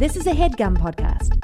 [0.00, 1.36] This is a headgum podcast.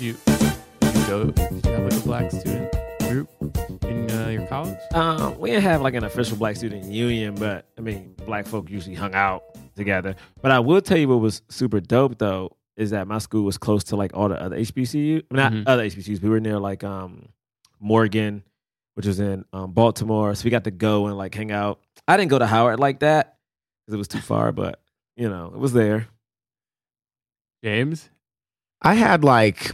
[0.00, 1.30] You, you go?
[1.30, 3.28] Did you have like a black student group
[3.84, 4.76] in uh, your college?
[4.92, 8.68] Um, we didn't have like an official black student union, but I mean, black folk
[8.68, 9.44] usually hung out
[9.76, 10.16] together.
[10.40, 13.58] But I will tell you what was super dope though is that my school was
[13.58, 15.64] close to like all the other HBCU, not Mhm.
[15.68, 16.20] other HBCUs.
[16.20, 17.28] We were near like um
[17.78, 18.42] Morgan,
[18.94, 21.80] which was in um, Baltimore, so we got to go and like hang out.
[22.06, 23.36] I didn't go to Howard like that
[23.84, 24.80] because it was too far, but
[25.16, 26.08] you know, it was there.
[27.64, 28.10] James?
[28.80, 29.72] I had like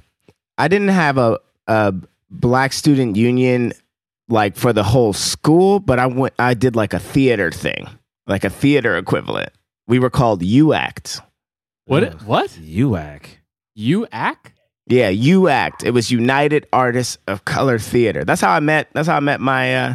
[0.56, 1.94] I didn't have a a
[2.30, 3.72] black student union
[4.28, 7.88] like for the whole school, but I went I did like a theater thing,
[8.26, 9.50] like a theater equivalent.
[9.86, 11.20] We were called UACT.
[11.86, 12.04] What?
[12.04, 12.22] Ugh.
[12.22, 12.50] What?
[12.50, 13.22] UAC.
[14.90, 15.12] You act?
[15.22, 15.84] Yeah, UACT.
[15.84, 18.24] It was United Artists of Color Theater.
[18.24, 19.94] That's how I met that's how I met my uh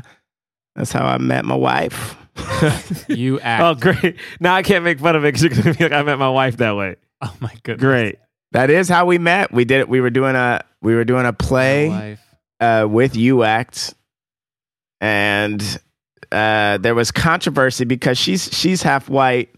[0.76, 2.16] that's how I met my wife.
[3.08, 3.64] You act.
[3.64, 4.16] Oh, great!
[4.40, 6.30] Now I can't make fun of it because you're gonna be like, I met my
[6.30, 6.96] wife that way.
[7.22, 7.82] Oh my goodness.
[7.84, 8.20] Great.
[8.54, 9.52] that is how we met.
[9.52, 9.90] We did it.
[9.90, 11.90] We were doing a we were doing a play.
[11.90, 12.20] wife.
[12.60, 13.94] uh, with UACT,
[15.02, 15.80] and
[16.32, 19.50] uh, there was controversy because she's she's half white,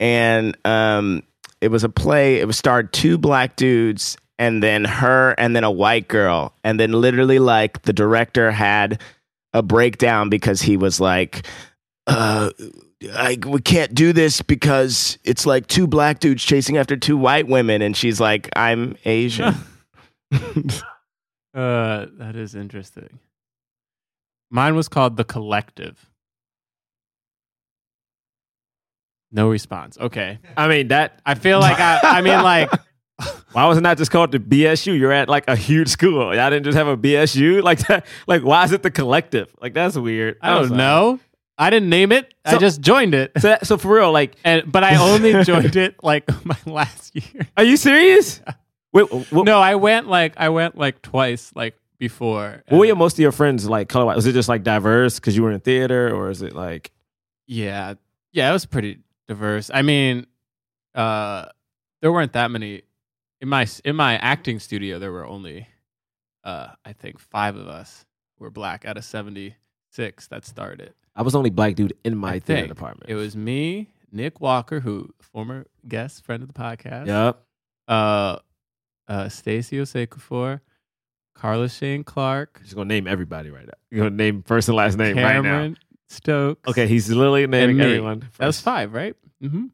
[0.00, 1.22] and um,
[1.60, 2.36] it was a play.
[2.36, 6.78] It was starred two black dudes, and then her, and then a white girl, and
[6.78, 9.00] then literally like the director had
[9.52, 11.46] a breakdown because he was like.
[12.06, 12.50] Uh,
[13.14, 17.46] I, we can't do this because it's like two black dudes chasing after two white
[17.46, 19.54] women, and she's like, "I'm Asian."
[21.54, 23.18] Uh, that is interesting.
[24.50, 26.08] Mine was called The Collective.
[29.32, 29.98] No response.
[29.98, 30.38] Okay.
[30.56, 31.20] I mean that.
[31.26, 32.70] I feel like I, I mean, like,
[33.52, 34.98] Why was it not just called the BSU?
[34.98, 36.34] You're at like a huge school.
[36.34, 38.06] Y'all didn't just have a BSU like that.
[38.26, 39.54] Like why is it the collective?
[39.60, 40.36] Like that's weird.
[40.42, 41.20] I don't like- know.
[41.60, 42.32] I didn't name it.
[42.44, 43.32] I just joined it.
[43.38, 47.16] So, that- so for real, like, And but I only joined it like my last
[47.16, 47.48] year.
[47.56, 48.40] are you serious?
[48.92, 52.62] Wait, what, No, I went like I went like twice like before.
[52.68, 54.14] what were your, most of your friends like color?
[54.14, 56.92] Was it just like diverse because you were in theater, or is it like?
[57.48, 57.94] Yeah,
[58.30, 59.68] yeah, it was pretty diverse.
[59.74, 60.26] I mean,
[60.94, 61.46] uh,
[62.02, 62.82] there weren't that many
[63.40, 64.98] in my in my acting studio.
[64.98, 65.68] There were only,
[66.44, 68.04] uh, I think five of us
[68.38, 69.56] were black out of seventy
[69.90, 70.94] six that started.
[71.14, 72.68] I was the only black dude in my theater think.
[72.68, 73.10] department.
[73.10, 77.06] It was me, Nick Walker, who former guest friend of the podcast.
[77.06, 77.42] Yep.
[77.88, 78.38] Uh,
[79.08, 80.60] uh, Stacey Osekafor,
[81.34, 83.72] Carla Shane Clark, Just gonna name everybody right now.
[83.90, 85.76] You're gonna name first and last name right Cameron
[86.08, 86.68] Stokes.
[86.68, 88.28] Okay, he's literally naming everyone.
[88.38, 89.16] That was five, right?
[89.42, 89.66] Mm-hmm.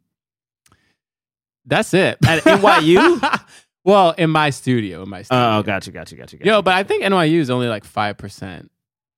[1.66, 2.18] That's it.
[2.26, 3.40] At NYU?
[3.84, 5.58] well, in my studio, in my studio.
[5.58, 6.46] Oh, gotcha, gotcha, gotcha, gotcha.
[6.46, 8.70] Yo, but I think NYU is only like five percent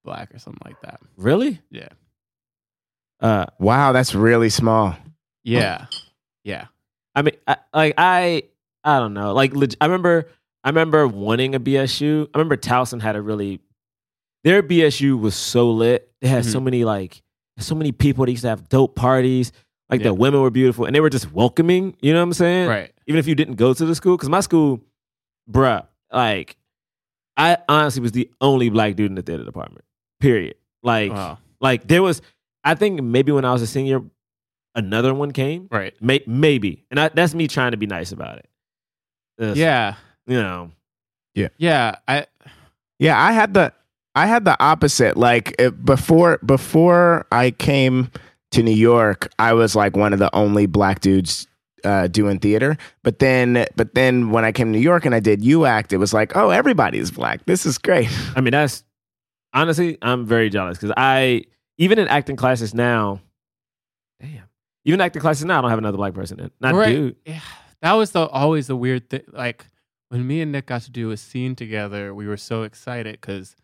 [0.04, 1.00] black or something like that.
[1.16, 1.60] really?
[1.70, 1.88] Yeah.
[3.20, 4.94] Uh, wow, that's really small.
[5.42, 5.86] Yeah.
[6.44, 6.66] Yeah.
[7.14, 8.42] I mean, I, like I,
[8.84, 9.32] I don't know.
[9.32, 10.28] Like, leg- I remember,
[10.62, 12.26] I remember wanting a BSU.
[12.34, 13.60] I remember Towson had a really,
[14.44, 16.12] their BSU was so lit.
[16.20, 16.64] They had so Mhm.
[16.64, 17.22] many like,
[17.58, 18.26] so many people.
[18.26, 19.50] They used to have dope parties.
[19.90, 20.08] Like Yeah.
[20.08, 21.96] the women were beautiful, and they were just welcoming.
[22.00, 22.68] You know what I'm saying?
[22.68, 22.92] Right.
[23.06, 24.80] Even if you didn't go to the school, because my school,
[25.50, 26.56] bruh, like,
[27.36, 29.84] I honestly was the only black dude in the theater department.
[30.20, 30.54] Period.
[30.82, 31.38] Like, Wow.
[31.60, 32.22] like there was.
[32.64, 34.00] I think maybe when I was a senior,
[34.74, 35.68] another one came.
[35.70, 35.94] Right.
[36.02, 38.48] May- maybe, and I, that's me trying to be nice about it.
[39.38, 39.94] It's, Yeah.
[40.26, 40.72] you know,
[41.34, 41.96] Yeah.
[42.08, 42.26] I.
[42.98, 43.72] Yeah, I had the
[44.14, 45.16] I had the opposite.
[45.18, 48.10] Like it, before before I came
[48.56, 51.46] to New York, I was like one of the only black dudes
[51.84, 52.76] uh, doing theater.
[53.02, 55.92] But then but then when I came to New York and I did You Act,
[55.92, 57.44] it was like, oh, everybody's black.
[57.46, 58.08] This is great.
[58.36, 58.84] I mean, that's
[59.52, 61.44] honestly, I'm very jealous because I
[61.78, 63.20] even in acting classes now,
[64.20, 64.44] damn,
[64.84, 66.50] even acting classes now, I don't have another black person in.
[66.60, 66.94] Not Right.
[66.94, 67.16] dude.
[67.24, 67.40] Yeah.
[67.82, 69.22] That was the always the weird thing.
[69.30, 69.66] Like
[70.08, 73.54] when me and Nick got to do a scene together, we were so excited because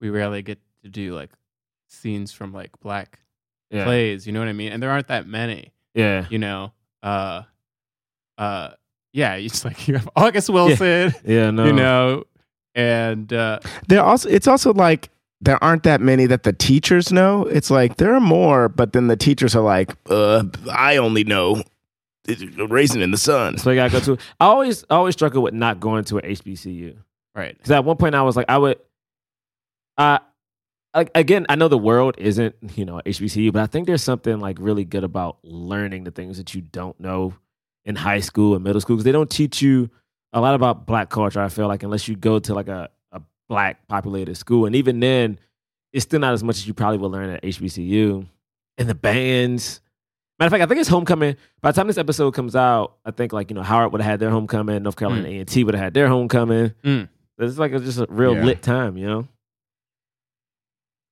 [0.00, 1.30] we rarely get to do like
[1.88, 3.20] scenes from like black
[3.74, 4.26] Yeah, plays.
[4.26, 4.72] You know what I mean?
[4.72, 5.72] And there aren't that many.
[5.94, 6.72] yeah, you know,
[7.02, 7.42] uh,
[8.38, 8.70] uh,
[9.12, 11.50] yeah, it's like you have August Wilson, yeah.
[11.50, 12.24] No, you know,
[12.74, 15.10] and uh, There also it's also like
[15.40, 17.42] there aren't that many that the teachers know.
[17.44, 21.62] It's like there are more, but then the teachers are like, uh, I only know
[22.56, 23.58] Raisin in the Sun.
[23.58, 24.18] So you gotta go to.
[24.40, 26.96] I always I always struggle with not going to an HBCU
[27.34, 27.54] Right.
[27.56, 28.78] because at one point I was like I would.
[29.98, 30.18] Uh,
[30.94, 34.38] like again, I know the world isn't you know HBCU, but I think there's something
[34.40, 37.34] like really good about learning the things that you don't know
[37.84, 39.90] in high school and middle school because they don't teach you
[40.32, 41.40] a lot about black culture.
[41.40, 45.00] I feel like unless you go to like a, a black populated school, and even
[45.00, 45.38] then,
[45.92, 48.26] it's still not as much as you probably will learn at HBCU.
[48.78, 49.80] And the bands.
[50.40, 51.36] Matter of fact, I think it's homecoming.
[51.62, 54.10] By the time this episode comes out, I think like you know Howard would have
[54.10, 56.72] had their homecoming, North Carolina A and T would have had their homecoming.
[56.82, 57.08] Mm.
[57.38, 58.44] It's like it's just a real Yeah.
[58.44, 59.28] lit time, you know.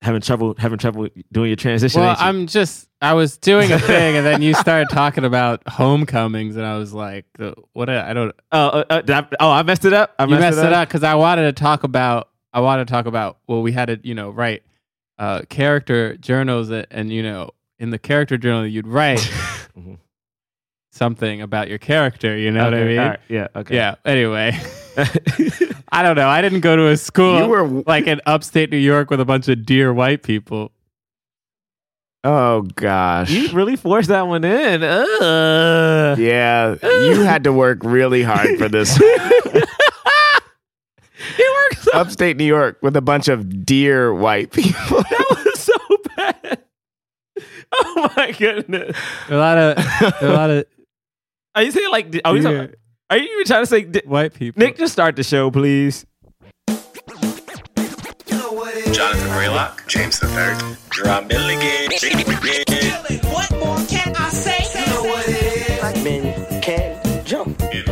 [0.02, 2.00] Having trouble, having trouble doing your transition.
[2.00, 2.16] Well, you?
[2.18, 6.66] I'm just I was doing a thing, and then you started talking about homecomings, and
[6.66, 7.24] I was like,
[7.72, 7.88] "What?
[7.88, 10.14] A, I don't." Oh, uh, uh, I, oh, I messed it up.
[10.18, 12.28] I you messed it up because I wanted to talk about.
[12.52, 13.38] I wanted to talk about.
[13.46, 14.64] Well, we had to, you know, write
[15.20, 19.18] uh, character journals, and you know, in the character journal, you'd write
[19.78, 19.98] Mhm.
[20.92, 22.36] Something about your character.
[22.36, 22.98] You know what I mean?
[22.98, 23.48] all right, Yeah.
[23.56, 23.74] Okay.
[23.74, 23.96] Yeah.
[24.04, 24.52] Anyway,
[25.90, 26.28] I don't know.
[26.28, 29.24] I didn't go to a school You were like in upstate New York with a
[29.24, 30.70] bunch of dear white people.
[32.24, 33.30] oh gosh.
[33.30, 34.82] you really forced that one in.
[34.84, 36.18] Ugh.
[36.18, 39.00] yeah, you had to work really hard for this.
[41.38, 41.88] It works.
[41.94, 44.74] Upstate New York with a bunch of dear white people.
[45.02, 45.72] that was so
[46.16, 46.62] bad.
[47.74, 48.96] Oh my goodness.
[49.28, 49.78] A lot of
[50.20, 50.64] a lot of
[51.54, 52.18] Are you saying like?
[52.24, 52.74] Are, you, dear
[53.10, 53.82] are you even trying to say?
[54.06, 54.58] white people.
[54.58, 56.06] Nick, just start the show, please.
[58.92, 60.56] Jonathan Braylock, James the Third,
[60.88, 61.90] Drum Milligan.
[63.30, 64.64] What more can I say?
[64.80, 65.78] You know what it is.
[65.80, 67.58] Black men can't jump.
[67.58, 67.86] Black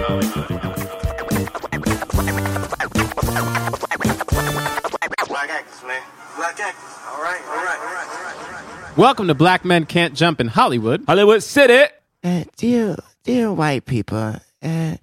[5.50, 6.02] actors, man.
[6.36, 6.84] Black actors.
[7.10, 8.64] All right, all right, all right, all right, all right.
[8.96, 11.04] Welcome to Black Men Can't Jump in Hollywood.
[11.06, 11.92] Hollywood City.
[12.22, 14.96] Uh, dear, dear white people, uh,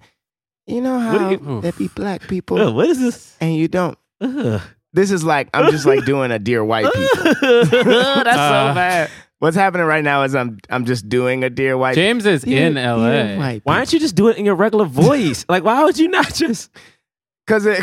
[0.66, 3.36] you know how What you- there be black people Ugh, what is this?
[3.40, 3.96] and you don't.
[4.20, 4.60] Ugh.
[4.92, 7.24] This is like I'm just like doing a dear white people.
[7.42, 9.10] That's Uh, so bad.
[9.38, 11.94] What's happening right now is I'm I'm just doing a dear white.
[11.94, 13.58] James is dear, in dear LA.
[13.62, 15.44] Why don't you just do it in your regular voice?
[15.48, 16.70] like, why would you not just?
[17.46, 17.80] Because it,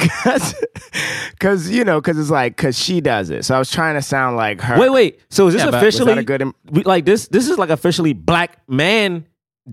[1.32, 3.46] because you know, because it's like because she does it.
[3.46, 4.78] So I was trying to sound like her.
[4.80, 5.20] Wait, wait.
[5.30, 6.42] So is this Yeah, but was Was officially a good?
[6.42, 7.28] Im- we, like this?
[7.30, 9.26] This is like officially black man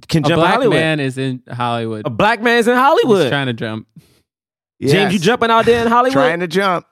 [0.09, 0.77] can A jump in black Hollywood.
[0.77, 2.07] man is in Hollywood.
[2.07, 3.29] A black man's in He's Hollywood.
[3.29, 3.87] trying to jump.
[4.81, 6.13] James, you jumping out there in Hollywood?
[6.15, 6.87] Trying to jump.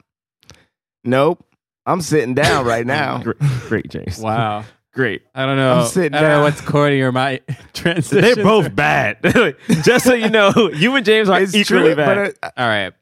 [1.04, 1.44] Nope.
[1.86, 3.18] I'm sitting down right now.
[3.22, 3.38] Great,
[3.68, 4.18] great, James.
[4.18, 4.64] Wow.
[4.92, 5.22] great.
[5.34, 5.80] I don't know.
[5.80, 6.42] I'm sitting I don't know down.
[6.44, 7.40] what's corny or my
[7.72, 8.20] transition.
[8.20, 9.18] They're both bad.
[9.82, 12.34] Just so you know, you and James are It's equally true, bad.
[12.42, 12.92] but uh, All right.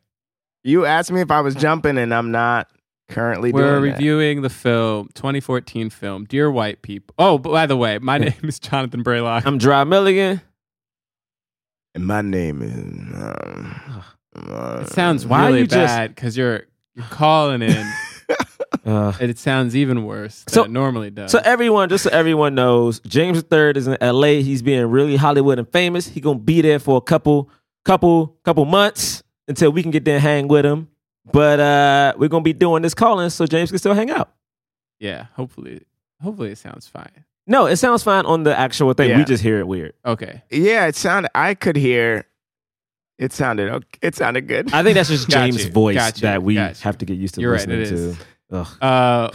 [0.64, 2.70] you asked me if I was jumping, and I'm not
[3.08, 3.96] currently We're doing that.
[3.96, 7.14] reviewing the film, 2014 film, Dear White People.
[7.18, 9.44] Oh, by the way, my name is Jonathan Braylock.
[9.46, 10.40] I'm Dry Milligan.
[11.94, 12.72] And my name is.
[13.14, 13.80] Um,
[14.36, 16.62] uh, It sounds Why really you bad because you're
[16.94, 17.92] you're calling in,
[18.84, 21.30] Uh, and it sounds even worse than So- it normally does.
[21.30, 24.40] so everyone, just so everyone knows, James III is in LA.
[24.42, 26.06] He's being really Hollywood and famous.
[26.08, 27.50] He gonna be there for a couple,
[27.84, 30.88] couple, couple months until we can get there and hang with him.
[31.32, 34.32] But uh, we're gonna be doing this calling so James can still hang out.
[34.98, 35.82] yeah, hopefully,
[36.22, 37.24] hopefully it sounds fine.
[37.46, 39.10] No, it sounds fine on the actual thing.
[39.10, 39.18] Yeah.
[39.18, 39.94] We just hear it weird.
[40.04, 40.42] Okay.
[40.50, 41.30] yeah, it sounded.
[41.34, 42.24] I could hear.
[43.18, 43.70] It sounded.
[43.70, 44.72] Okay, it sounded good.
[44.72, 47.40] I think that's just James' you, voice you, that we have to get used to
[47.40, 48.18] You're right, listening it is.
[48.18, 48.24] to.
[48.50, 48.82] Ugh.
[48.82, 49.30] Uh,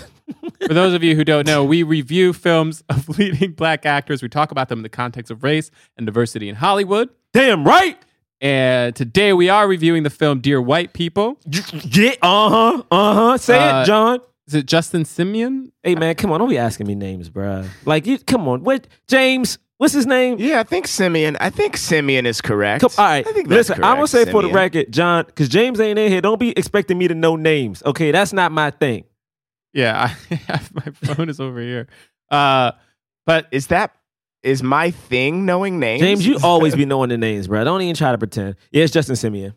[0.65, 4.22] for those of you who don't know, we review films of leading black actors.
[4.22, 7.10] We talk about them in the context of race and diversity in Hollywood.
[7.34, 8.00] Damn right.
[8.43, 11.39] And today we are reviewing the film Dear White People.
[11.47, 13.38] Yeah, uh huh, uh huh.
[13.38, 14.19] Say Uh, it, John.
[14.47, 15.71] Is it Justin Simien?
[15.81, 17.65] Hey man, come on, don't be asking me names, bruh.
[17.85, 18.85] Like, you, come on, what?
[19.07, 20.35] James, what's his name?
[20.39, 21.38] yeah, I think Simien.
[21.39, 22.81] I think Simien is correct.
[22.81, 23.81] Come, all right, I think that's listen.
[23.81, 24.53] I'm gonna say correct, for the Simien.
[24.53, 26.19] record, John, because James ain't in here.
[26.19, 27.81] Don't be expecting me to know names.
[27.85, 29.05] Okay, that's not my thing.
[29.71, 31.88] Yeah, I have my phone is over here.
[32.29, 32.73] Uh,
[33.25, 33.95] but Is that
[34.43, 36.01] is my thing knowing names?
[36.01, 37.63] James, you always be knowing the names, bro.
[37.63, 38.55] Don't even try to pretend.
[38.71, 39.53] Yeah, it's Justin Simien.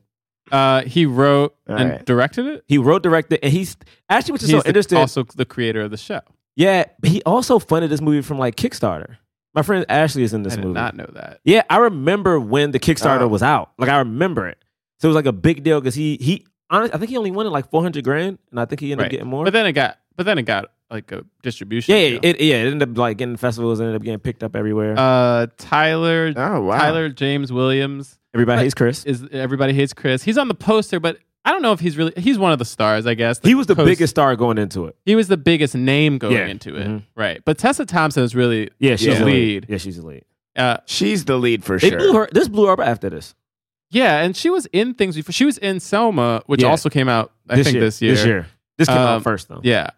[0.52, 2.04] uh, he wrote All and right.
[2.04, 2.64] directed it.
[2.68, 3.76] He wrote, directed, and he's
[4.08, 4.98] actually, which is He's so the- interesting.
[4.98, 6.20] also the creator of the show.
[6.54, 9.16] yeah, but he also funded this movie from like Kickstarter.
[9.54, 10.58] My friend Ashley is in this movie.
[10.58, 10.74] I did movie.
[10.80, 11.40] not know that.
[11.44, 13.28] Yeah, I remember when the Kickstarter Oh.
[13.28, 13.72] was out.
[13.78, 14.58] Like I remember it.
[15.00, 17.30] So it was like a big deal because he he honest, I think he only
[17.30, 19.06] wanted like four hundred grand, and I think he ended Right.
[19.06, 19.44] up getting more.
[19.44, 21.94] But then it got, but then it got like a distribution.
[21.94, 22.20] yeah, yeah, deal.
[22.22, 24.94] it yeah, it ended up like getting festivals, ended up getting picked up everywhere.
[24.98, 26.78] uh, Tyler, Oh wow.
[26.78, 29.04] Tyler James Williams Everybody but- hates Chris.
[29.04, 30.22] is everybody hates Chris.
[30.22, 32.64] He's on the poster, but I don't know if he's really he's one of the
[32.64, 33.06] stars.
[33.06, 34.96] I guess He was the coast- biggest star going into it.
[35.04, 36.46] He was the biggest name going Yeah.
[36.46, 37.02] into it, Mhm.
[37.16, 37.40] right?
[37.44, 39.66] But Tessa Thompson is really Yeah, she's the the lead.
[39.68, 40.24] Yeah, she's the lead.
[40.56, 41.98] Uh, She's the lead for sure.
[41.98, 42.28] blew her.
[42.32, 43.34] This blew her up after this.
[43.90, 45.32] yeah, and she was in things before.
[45.32, 46.68] She was in Selma, which Yeah.
[46.68, 47.84] also came out I this think year.
[47.84, 48.14] this year.
[48.14, 48.46] This year.
[48.78, 49.60] This came Um, out first though.
[49.62, 49.90] Yeah.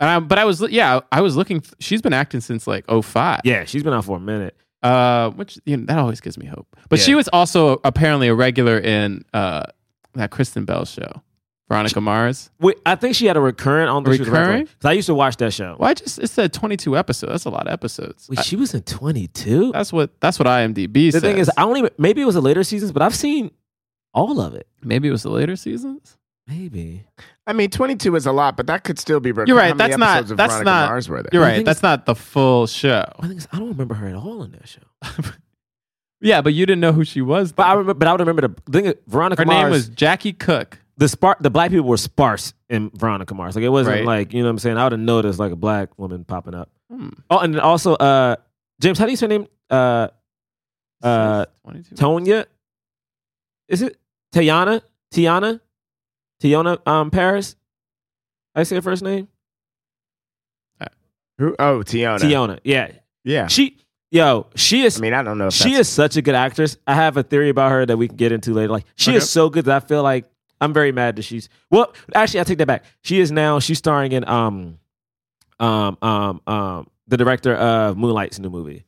[0.00, 1.62] And I, but I was yeah I was looking.
[1.78, 3.42] She's been acting since like 05.
[3.44, 4.56] Yeah, she's been out for a minute.
[4.82, 6.66] Uh, which you know, that always gives me hope.
[6.88, 9.64] But she was also apparently a regular in uh
[10.14, 11.22] that Kristen Bell show,
[11.68, 12.50] Veronica Mars.
[12.58, 14.64] Wait, I think she had a recurrent on the Recurring?
[14.64, 15.76] Because I used to watch that show.
[15.78, 17.30] Well, I just it said 22 episodes.
[17.30, 18.26] That's a lot of episodes.
[18.28, 19.72] Wait, I- she was in 22?
[19.72, 20.94] that's what that's what IMDb said.
[20.94, 21.22] The says.
[21.22, 23.50] thing is, I don't even, maybe it was the later seasons, but I've seen
[24.14, 24.66] all of it.
[24.82, 26.16] maybe it was the later seasons.
[26.50, 27.04] Maybe.
[27.46, 29.30] I mean, 22 is a lot, but that could still be.
[29.46, 31.30] You're right, How that's not- of that's Veronica not- Mars were there?
[31.32, 31.64] You're right.
[31.64, 33.04] That's not the full show.
[33.20, 34.82] I think I don't remember her at all in that show.
[36.22, 37.50] Yeah, but you didn't know who she was.
[37.50, 38.94] But I remember, but I would remember the, the thing.
[39.06, 39.62] Veronica her Mars.
[39.62, 40.78] name was Jackie Cook.
[40.98, 43.56] the spar- The black people were sparse in Veronica Mars.
[43.56, 44.04] Like it wasn't Right.
[44.04, 44.76] like you know what I'm saying.
[44.76, 46.68] I would have noticed like a black woman popping up.
[46.92, 47.08] Hmm.
[47.30, 48.36] Oh, and also, uh,
[48.82, 49.46] James, how do you say her name?
[49.70, 50.08] Uh,
[51.02, 51.94] uh, 22.
[51.94, 52.44] Tonya.
[53.68, 53.96] Is it
[54.34, 54.82] Tayana?
[55.14, 55.60] Tiana?
[56.40, 57.56] Tiana um Parris?
[58.54, 59.28] I say her first name?
[61.38, 61.56] Who?
[61.58, 62.18] Oh, Tiona.
[62.18, 62.60] Tiana.
[62.64, 62.92] Yeah.
[63.24, 63.46] Yeah.
[63.46, 63.78] She
[64.10, 66.76] yo, she is I mean, I don't know if she is such a good actress.
[66.86, 68.70] I have a theory about her that we can get into later.
[68.72, 69.18] Like she Okay.
[69.18, 70.26] is so good that I feel like
[70.60, 71.94] I'm very mad that she's well.
[72.14, 72.84] Actually, I take that back.
[73.02, 73.58] She is now.
[73.58, 74.78] She's starring in um,
[75.58, 78.84] um, um, um, the director of Moonlight's new movie.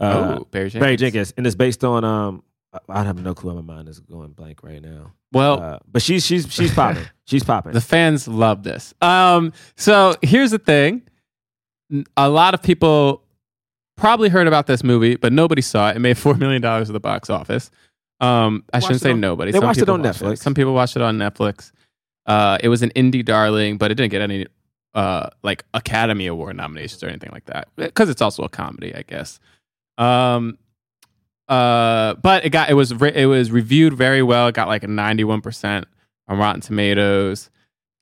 [0.00, 0.80] Uh, oh, Barry Jenkins.
[0.80, 2.42] Barry Jenkins, and it's based on um.
[2.88, 3.54] I- I have no clue.
[3.54, 5.12] My mind is going blank right now.
[5.32, 7.04] Well, Uh, but she's she's she's popping.
[7.26, 7.72] she's popping.
[7.72, 8.94] The fans love this.
[9.02, 11.02] Um, so here's the thing:
[12.16, 13.22] a lot of people
[13.96, 15.96] probably heard about this movie, but nobody saw it.
[15.96, 17.70] It made four million dollars at the box office.
[18.20, 19.52] Um, I Watched shouldn't say on- nobody.
[19.52, 20.38] they Some watched it on watched Netflix.
[20.38, 21.72] Some people watched it on Netflix.
[22.26, 24.46] Uh, it was an indie darling, but it didn't get any
[24.94, 29.02] uh, like Academy Award nominations or anything like that because it's also a comedy, I
[29.02, 29.38] guess.
[29.98, 30.58] Um,
[31.48, 34.48] uh, but it got it was re- it was reviewed very well.
[34.48, 35.86] It got like a ninety one percent
[36.28, 37.50] on Rotten Tomatoes,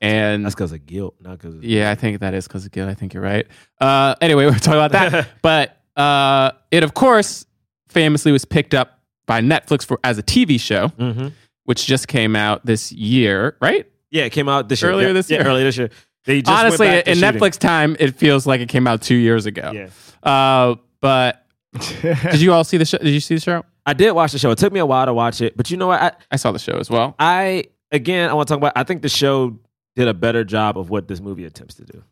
[0.01, 1.57] and That's because of guilt, not because.
[1.63, 2.89] yeah, I think that is because of guilt.
[2.89, 3.47] I think you're right.
[3.81, 5.29] Uh, anyway, we're talking about that.
[5.43, 7.47] but uh, it, of course,
[7.89, 11.29] famously was picked up by Netflix for as a TV show, hmm
[11.65, 13.91] which just came out this year, right?
[14.13, 14.85] Yeah, it came out this.
[14.85, 15.47] Earlier Yeah, this yeah, year.
[15.49, 15.91] earlier this year.
[16.25, 17.21] They just Honestly, in shooting.
[17.23, 19.73] Netflix time, it feels like it came out two years ago.
[19.73, 19.89] Yeah.
[20.29, 21.45] Uh, but
[22.01, 22.99] did you all see the show?
[22.99, 23.65] Did you see the show?
[23.85, 24.51] I did watch the show.
[24.51, 26.01] It took me a while to watch it, but you know what?
[26.03, 27.15] I, I saw the show as well.
[27.19, 28.73] I again, I want to talk about.
[28.77, 29.59] I think the show
[29.95, 32.03] did a better job of what this movie attempts to do.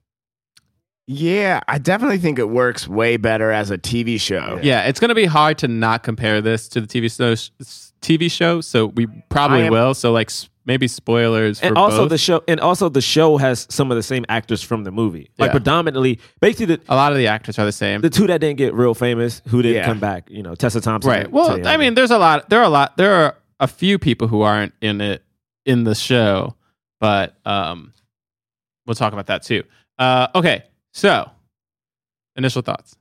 [1.07, 4.59] yeah, I definitely think it works way better as a TV show.
[4.63, 7.35] Yeah, it's going to be hard to not compare this to the TV show.
[8.01, 9.95] TV show, so we probably am- will.
[9.95, 12.09] So like s- maybe spoilers for And also both.
[12.11, 15.31] the show, and also the show has some of the same actors from the movie.
[15.39, 15.53] Like Yeah.
[15.53, 18.01] predominantly, basically the a lot of the actors are the same.
[18.01, 19.87] the two that didn't get real famous, who didn't Yeah.
[19.87, 20.29] come back.
[20.31, 21.11] You know, Tessa Thompson.
[21.11, 21.31] right.
[21.31, 21.67] Well, Tayana.
[21.67, 22.49] I mean, there's a lot.
[22.51, 22.97] There are a lot.
[22.97, 25.23] There are a few people who aren't in it
[25.67, 26.55] in the show,
[27.01, 27.93] but um,
[28.87, 29.63] we'll talk about that too.
[29.99, 30.65] Uh, okay.
[30.93, 31.31] So,
[32.37, 32.97] initial thoughts.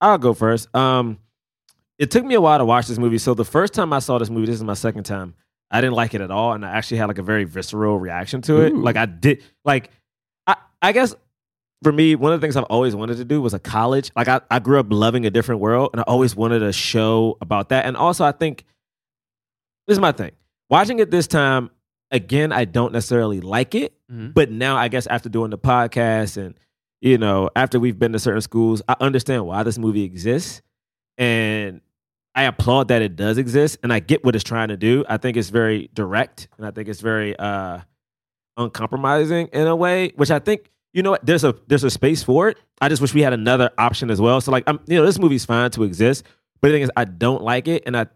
[0.00, 0.74] I'll go first.
[0.74, 1.18] Um,
[1.98, 3.18] it took me a while to watch this movie.
[3.18, 5.34] So the first time I saw this movie, this is my second time.
[5.70, 8.42] I didn't like it at all, and I actually had like a very visceral reaction
[8.42, 8.72] to it.
[8.72, 8.82] Ooh.
[8.82, 9.90] Like I did, like
[10.46, 11.14] I, I guess
[11.82, 14.10] for me, one of the things I've always wanted to do was a college.
[14.16, 17.38] Like I, I grew up loving a different world, and I always wanted a show
[17.40, 17.86] about that.
[17.86, 18.64] And also, I think
[19.86, 20.32] this is my thing.
[20.68, 21.70] Watching it this time
[22.10, 24.34] again, I don't necessarily like it, Mhm.
[24.34, 26.54] but now I guess after doing the podcast and
[27.00, 30.60] you know after we've been to certain schools, I understand why this movie exists,
[31.16, 31.80] and
[32.34, 35.04] I applaud that it does exist, and I get what it's trying to do.
[35.08, 37.80] I think it's very direct, and I think it's very uh,
[38.56, 42.22] uncompromising in a way, which I think you know what there's a there's a space
[42.22, 42.58] for it.
[42.80, 44.40] I just wish we had another option as well.
[44.40, 46.24] So like I'm you know this movie's fine to exist,
[46.60, 48.06] but the thing is I don't like it, and I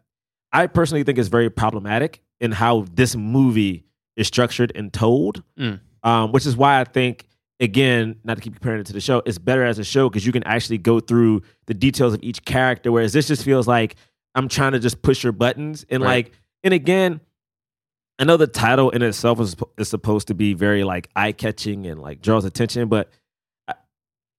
[0.53, 3.85] I personally think it's very problematic in how this movie
[4.17, 5.81] is structured and told, Mm.
[6.03, 7.27] um, which is why I think
[7.65, 10.25] again not to keep comparing it to the show, it's better as a show because
[10.25, 12.93] you can actually go through the details of each character.
[12.93, 13.97] Whereas this just feels like
[14.37, 16.27] I'm trying to just push your buttons and Right.
[16.27, 17.21] like and again.
[18.17, 21.85] I know the title in itself is, is supposed to be very like eye catching
[21.89, 23.11] and like draws attention, but
[23.67, 23.75] I,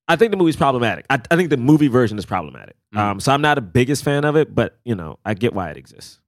[0.07, 1.05] I think the movie's problematic.
[1.09, 2.77] I, I think the movie version is problematic.
[2.95, 2.99] Mm.
[2.99, 5.71] Um, so I'm not a biggest fan of it, but you know I get why
[5.71, 6.21] it exists.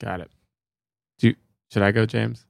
[0.00, 0.30] Got it.
[1.20, 1.34] Do you,
[1.72, 2.44] should I go, James?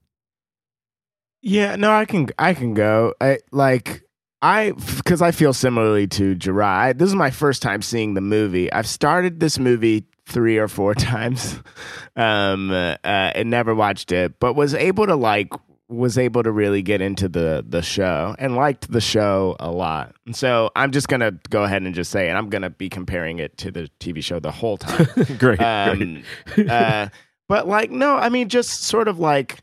[1.43, 3.13] Yeah, no, I can I can go.
[3.19, 4.03] I like
[4.41, 6.97] I because I feel similarly to Jirai.
[6.97, 8.71] This is my first time seeing the movie.
[8.71, 11.59] I've started this movie three or four times,
[12.15, 15.49] um, uh, and never watched it, but was able to like
[15.89, 20.15] was able to really get into the the show and liked the show a lot.
[20.25, 22.33] And so I'm just gonna go ahead and just say it.
[22.33, 25.07] I'm gonna be comparing it to the TV show the whole time.
[25.37, 25.37] great.
[25.59, 25.61] great.
[25.61, 26.23] um,
[26.69, 27.09] uh,
[27.49, 29.59] but like no i mean just sort of like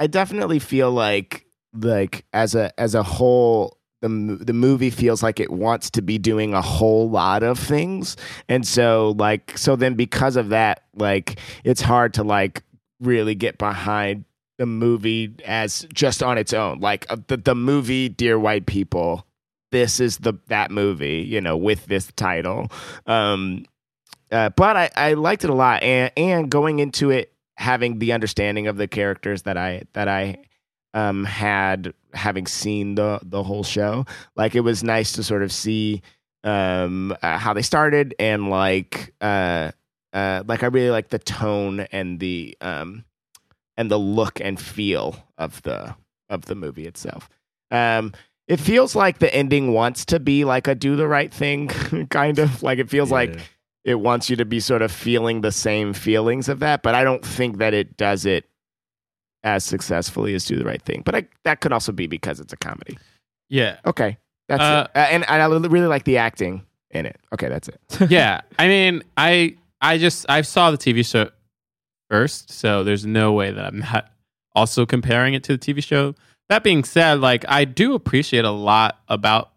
[0.00, 4.08] i definitely feel like like as a as a whole the
[4.40, 8.16] the movie feels like it wants to be doing a whole lot of things.
[8.48, 12.62] And so like so then because of that like it's hard to like
[13.00, 14.24] really get behind
[14.58, 16.80] the movie as just on its own.
[16.80, 19.26] Like uh, the the movie dear white people
[19.72, 22.68] this is the that movie you know with this title.
[23.06, 23.64] Um
[24.32, 28.12] uh, but I, I liked it a lot, and and going into it having the
[28.12, 30.38] understanding of the characters that I that I
[30.94, 35.52] um had having seen the the whole show, like it was nice to sort of
[35.52, 36.00] see
[36.42, 39.70] um uh, how they started and like uh
[40.14, 43.04] uh like I really like the tone and the um
[43.76, 45.94] and the look and feel of the
[46.30, 47.28] of the movie itself.
[47.70, 48.14] Um
[48.48, 51.68] it feels like the ending wants to be like a do the right thing
[52.10, 53.42] kind of like it feels like Yeah.
[53.84, 57.02] It wants you to be sort of feeling the same feelings of that, but I
[57.04, 58.44] don't think that it does it
[59.42, 61.02] as successfully as do the right thing.
[61.04, 62.98] But I, that could also be because it's a comedy.
[63.48, 63.78] Yeah.
[63.86, 64.18] Okay,
[64.48, 64.98] that's Uh, it.
[64.98, 67.18] Uh, and, and I really like the acting in it.
[67.32, 67.80] Okay, that's it.
[68.10, 68.42] yeah.
[68.58, 71.30] I mean, I I just I saw the TV show
[72.10, 74.10] first, so there's no way that I'm not
[74.54, 76.14] also comparing it to the TV show.
[76.50, 79.52] That being said, like I do appreciate a lot about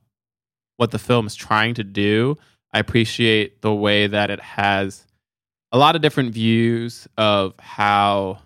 [0.77, 2.37] what the film is trying to do.
[2.73, 5.05] I appreciate the way that it has
[5.71, 8.39] a lot of different views of how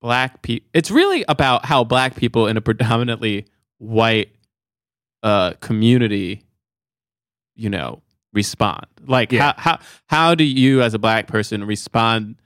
[0.00, 3.44] black people it's really about how black people in a predominantly
[3.78, 4.30] white
[5.22, 6.42] uh community
[7.54, 8.00] you know
[8.32, 9.52] respond like Yeah.
[9.58, 12.36] how, how how do you as a black person respond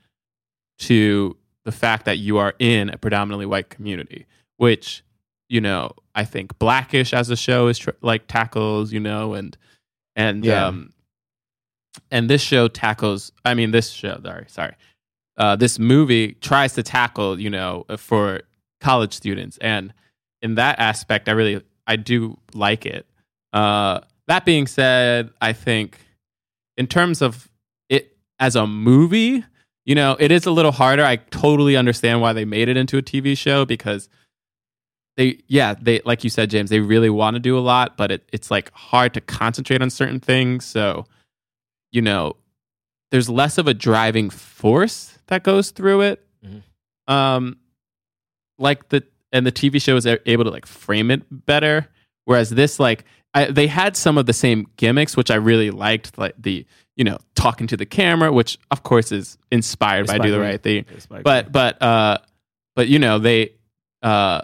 [0.81, 5.05] to the fact that you are in a predominantly white community which
[5.49, 9.57] you know i think blackish as a show is tr- like tackles you know and
[10.17, 10.67] and Yeah.
[10.67, 10.93] um
[12.11, 14.75] and this show tackles i mean this show sorry sorry
[15.37, 18.41] uh this movie tries to tackle you know for
[18.81, 19.57] college students.
[19.59, 19.93] And
[20.43, 23.07] in that aspect i really i do like it.
[23.53, 25.99] Uh that being said i think
[26.77, 27.49] in terms of
[27.89, 29.45] it as a movie
[29.87, 31.05] you know it is a little harder.
[31.05, 34.09] I totally understand why they made it into a tv show because
[35.17, 38.11] they yeah they like you said james they really want to do a lot but
[38.11, 40.65] it, it's like hard to concentrate on certain things.
[40.65, 41.07] So
[41.93, 42.37] you know
[43.11, 46.27] there's less of a driving force that goes through it.
[46.45, 46.63] Mhm.
[47.13, 47.57] um
[48.59, 51.89] like the and the tv show is able to like frame it better
[52.25, 56.17] whereas this like I, they had some of the same gimmicks which i really liked
[56.19, 56.65] like the
[56.97, 60.63] you know talking to the camera which of course is inspired by do the right
[60.63, 60.85] thing.
[61.25, 62.19] But but uh
[62.77, 63.53] but you know they
[64.03, 64.43] uh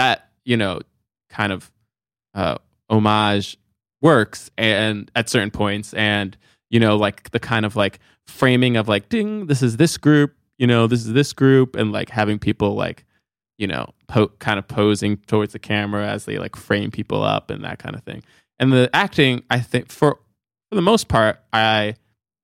[0.00, 0.80] that you know
[1.28, 1.70] kind of
[2.32, 2.56] uh
[2.88, 3.58] homage
[4.00, 6.38] works and at certain points and
[6.70, 10.34] you know like the kind of like framing of like ding this is this group
[10.58, 13.04] you know this is this group and like having people like
[13.58, 17.50] you know po- kind of posing towards the camera as they like frame people up
[17.50, 18.22] and that kind of thing.
[18.58, 20.18] And the acting i think for
[20.70, 21.94] for the most part i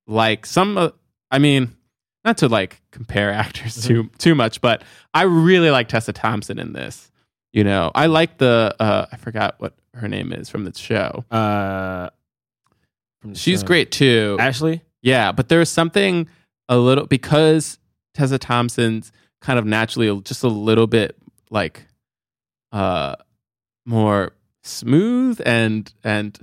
[0.07, 0.91] like some uh,
[1.31, 1.75] i mean
[2.23, 4.83] not to like compare actors too too much but
[5.15, 7.11] i really like tessa thompson in this
[7.53, 11.25] you know i like the uh i forgot what her name is from the show
[11.31, 12.11] uh,
[13.21, 13.67] from the she's show.
[13.67, 14.83] great too Ashley.
[15.03, 16.29] yeah, but there was something
[16.69, 17.79] a little because
[18.15, 21.17] Tessa Thompson's kind of naturally just a little bit
[21.51, 21.87] like
[22.73, 23.15] uh
[23.87, 24.33] more
[24.65, 26.39] smooth and and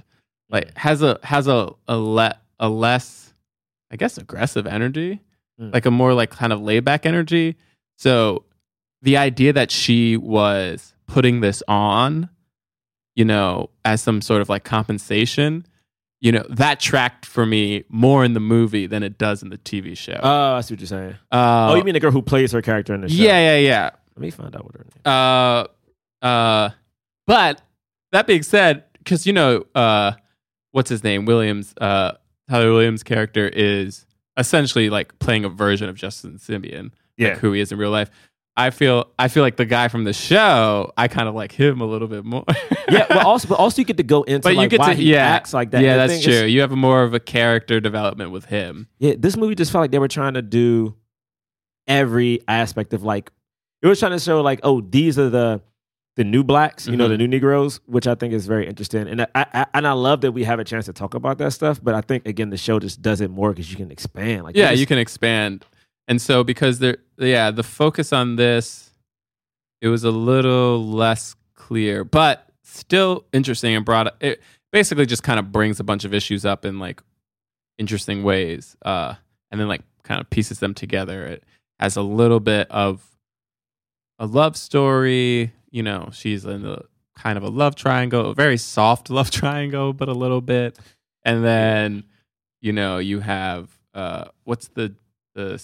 [0.50, 3.34] like has a has a a, le- a less
[3.92, 5.22] I guess aggressive energy,
[5.62, 5.72] Mm.
[5.72, 7.56] like a more like kind of laid back energy.
[8.00, 8.44] So
[9.04, 12.30] the idea that she was putting this on,
[13.16, 15.66] you know, as some sort of like compensation,
[16.22, 19.58] you know, that tracked for me more in the movie than it does in the
[19.58, 20.20] TV show.
[20.24, 21.16] Oh, I see what you're saying.
[21.32, 23.16] Uh, oh, you mean the girl who plays her character in the show?
[23.24, 23.90] yeah, yeah, yeah.
[24.16, 25.02] Let me find out what her name.
[25.06, 26.70] Uh, uh,
[27.28, 27.62] but
[28.12, 30.14] that being said, because you know, uh,
[30.72, 31.26] what's his name?
[31.26, 31.74] Williams.
[31.80, 32.14] Uh,
[32.50, 34.06] Tyler Williams' character is
[34.38, 37.30] essentially like playing a version of Justin Simien, Yeah.
[37.30, 38.10] like who he is in real life.
[38.56, 40.92] I feel, I feel like the guy from the show.
[40.96, 42.44] I kind of like him a little bit more.
[42.90, 44.90] yeah, but also, but also you get to go into but like you get why
[44.94, 45.82] to, he yeah, acts like that.
[45.82, 46.46] Yeah, the that's is- true.
[46.48, 48.88] you have more of a character development with him.
[49.00, 50.96] Yeah, this movie just felt like they were trying to do
[51.88, 53.32] every aspect of like
[53.82, 55.62] it was trying to show like, oh, these are the
[56.16, 57.10] the new blacks, you know, Mhm.
[57.10, 59.08] the new Negroes, which I think is very interesting.
[59.08, 61.54] And I, I and I love that we have a chance to talk about that
[61.54, 61.80] stuff.
[61.84, 64.44] But I think again, the show just does it more because you can expand.
[64.44, 65.66] Like yeah, just- you can expand.
[66.08, 68.92] And so because there yeah, the focus on this
[69.82, 75.40] it was a little less clear, but still interesting and brought it basically just kind
[75.40, 77.02] of brings a bunch of issues up in like
[77.78, 78.76] interesting ways.
[78.84, 79.16] Uh
[79.52, 81.26] and then like kind of pieces them together.
[81.26, 81.44] It
[81.80, 83.02] has a little bit of
[84.20, 86.84] a love story, you know, she's in the
[87.18, 90.78] kind of a love triangle, a very soft love triangle, but a little bit.
[91.24, 92.04] And then,
[92.62, 94.96] you know, you have uh what's the
[95.36, 95.60] the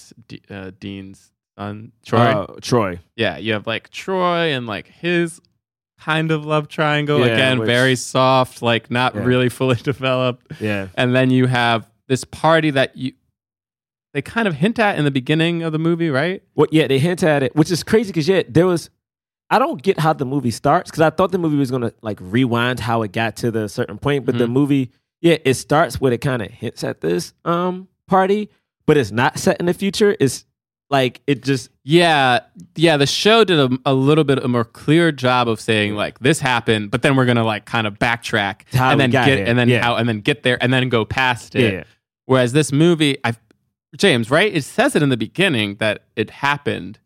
[0.49, 2.19] uh, dean's son Troy?
[2.19, 2.99] Uh, Troy.
[3.15, 5.39] yeah, you have like Troy and like his
[5.99, 9.23] kind of love triangle Yeah, again, which- very soft, like not Yeah.
[9.25, 10.51] really fully developed.
[10.61, 10.87] Yeah.
[10.95, 13.13] And then you have this party that you
[14.13, 16.41] they kind of hint at in the beginning of the movie, right?
[16.55, 18.89] Well, yeah, they hint at it, which is crazy because yeah, there was.
[19.51, 22.17] I don't get how the movie starts because I thought the movie was gonna like
[22.21, 24.51] rewind how it got to the certain point, but the Mhm.
[24.51, 28.49] movie, yeah, it starts with it kind of hints at this um party,
[28.89, 30.15] but it's not set in the future.
[30.19, 30.45] It's
[30.89, 32.39] like it just Yeah,
[32.75, 32.97] yeah.
[32.97, 36.39] The show did a, a little bit a more clear job of saying like this
[36.39, 39.69] happened, but then we're gonna like kind of backtrack How and then get and then
[39.69, 39.83] Yeah.
[39.83, 41.73] how and then get there and then go past it.
[41.73, 41.83] yeah,
[42.25, 43.33] Whereas this movie, I
[43.95, 44.51] James, right?
[44.51, 46.97] It says it in the beginning that it happened,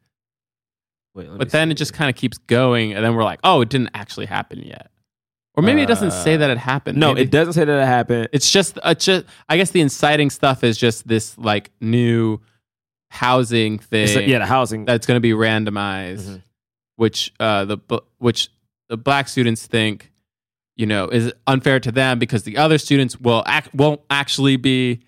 [1.14, 3.70] Wait, but then it just kind of keeps going, and then we're like, oh, it
[3.70, 4.90] didn't actually happen yet,
[5.56, 6.98] or maybe it doesn't say that it happened.
[6.98, 8.30] no, Maybe- it doesn't say that it happened.
[8.34, 12.40] It's just, uh, just I guess the inciting stuff is just this like new
[13.10, 14.04] housing thing.
[14.04, 14.86] It's yeah, the housing.
[14.86, 16.42] that's going to be randomized, Mhm.
[16.96, 18.50] which uh, the bu- which
[18.90, 20.12] the black students think,
[20.76, 25.02] you know, is unfair to them because the other students will act won't actually be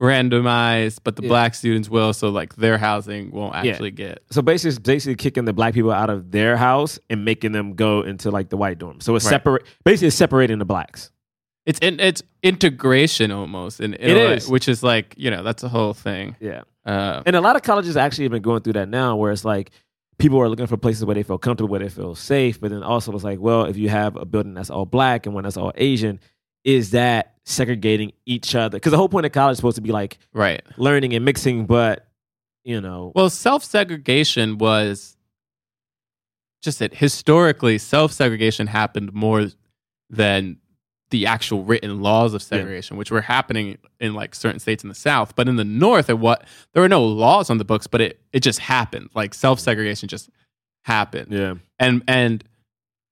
[0.00, 1.28] randomized, but the Yeah.
[1.28, 2.12] black students will.
[2.12, 3.70] So like their housing won't Yeah.
[3.72, 4.22] actually get.
[4.30, 8.02] so basically, basically kicking the black people out of their house and making them go
[8.02, 9.00] into like the white dorm.
[9.00, 9.30] So it's Right.
[9.30, 9.62] separate.
[9.84, 11.10] Basically, it's separating the blacks.
[11.64, 14.48] It's in, it's integration almost, in, in It a is.
[14.48, 16.36] which is like you know that's a whole thing.
[16.40, 16.62] Yeah.
[16.84, 19.44] Uh, And a lot of colleges actually have been going through that now, where it's
[19.44, 19.70] like
[20.18, 22.60] people are looking for places where they feel comfortable, where they feel safe.
[22.60, 25.34] But then also it's like, well, if you have a building that's all black and
[25.34, 26.20] one that's all Asian,
[26.66, 28.76] is that segregating each other?
[28.76, 30.62] Because the whole point of college is supposed to be like right.
[30.76, 32.08] learning and mixing, but
[32.64, 35.16] you know, Well, self segregation was
[36.60, 39.46] just that historically, self segregation happened more
[40.10, 40.58] than
[41.10, 44.94] the actual written laws of segregation, which were happening in like certain states in the
[44.96, 45.36] South.
[45.36, 48.20] But in the North, it what there were no laws on the books, but it
[48.32, 49.10] it just happened.
[49.14, 50.28] Like self segregation just
[50.82, 52.42] happened, yeah, and and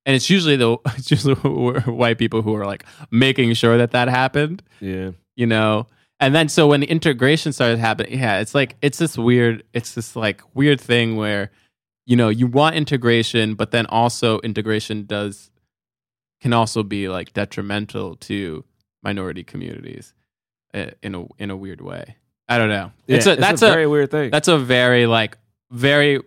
[0.07, 4.09] and it's usually the it's usually white people who are like making sure that that
[4.09, 5.87] happened yeah, you know
[6.21, 9.95] and then so when the integration started happening yeah it's like it's this weird it's
[9.95, 11.51] this like weird thing where
[12.07, 15.51] you know you want integration but then also integration does
[16.41, 18.65] can also be like detrimental to
[19.03, 20.15] minority communities
[21.03, 22.17] in a in a weird way
[22.49, 23.17] i don't know yeah.
[23.17, 24.31] it's a that's a, very weird thing.
[24.31, 25.39] that's a very like
[25.71, 26.21] very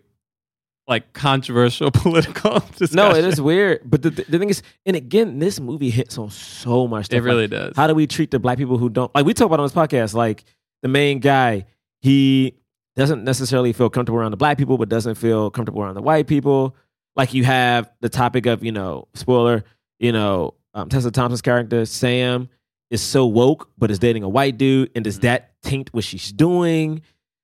[0.88, 3.82] like controversial political discussion no, it is weird.
[3.84, 7.18] But the, the thing is, and again, this movie hits on so much stuff.
[7.18, 9.34] it really Like, does How do we treat the black people who don't like we
[9.34, 10.14] talk about on this podcast?
[10.14, 10.44] Like
[10.82, 11.66] the main guy,
[12.02, 12.56] he
[12.96, 16.26] doesn't necessarily feel comfortable around the black people, but doesn't feel comfortable around the white
[16.28, 16.76] people.
[17.16, 19.64] Like you have the topic of, you know, spoiler,
[20.00, 22.48] you know, um, Tessa Thompson's character, Sam,
[22.90, 24.92] is so woke, but is dating a white dude.
[24.96, 25.22] And does Mhm.
[25.24, 27.02] that taint what she's doing?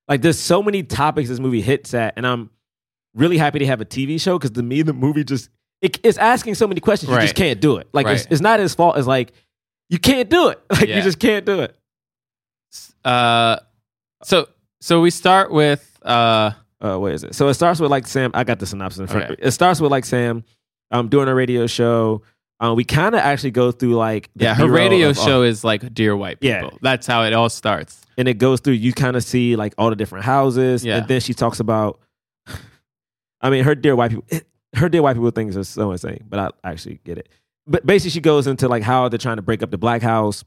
[0.07, 2.49] Like there's so many topics this movie hits at, and I'm
[3.15, 5.49] really happy to have a TV show because to me the movie just
[5.81, 7.87] it, it's asking so many questions you just can't do it.
[7.93, 8.31] Like it's, Right.
[8.31, 8.97] it's not his fault.
[8.97, 9.33] It's like
[9.89, 10.59] you can't do it.
[10.71, 11.75] Like you just can't do it.
[13.05, 13.57] uh
[14.23, 14.47] so
[14.81, 17.33] so we start with uh Uh, what is it?
[17.33, 18.31] So it starts with like Sam.
[18.33, 19.23] I got the synopsis in front.
[19.23, 19.41] of Okay.
[19.41, 19.47] me.
[19.47, 20.43] It starts with like Sam
[20.91, 22.23] um, doing a radio show.
[22.59, 25.43] Um, we kind of actually go through like the yeah, her radio of all- show
[25.43, 26.69] is like Dear White people.
[26.73, 26.77] Yeah.
[26.81, 28.01] That's how it all starts.
[28.17, 28.73] and it goes through.
[28.73, 30.97] You kind of see like all the different houses, Yeah.
[30.97, 31.99] and then she talks about.
[33.43, 34.25] I mean, her dear white people.
[34.75, 37.29] Her dear white people things are so insane, but I actually get it.
[37.67, 40.43] But basically, she goes into like how they're trying to break up the black house,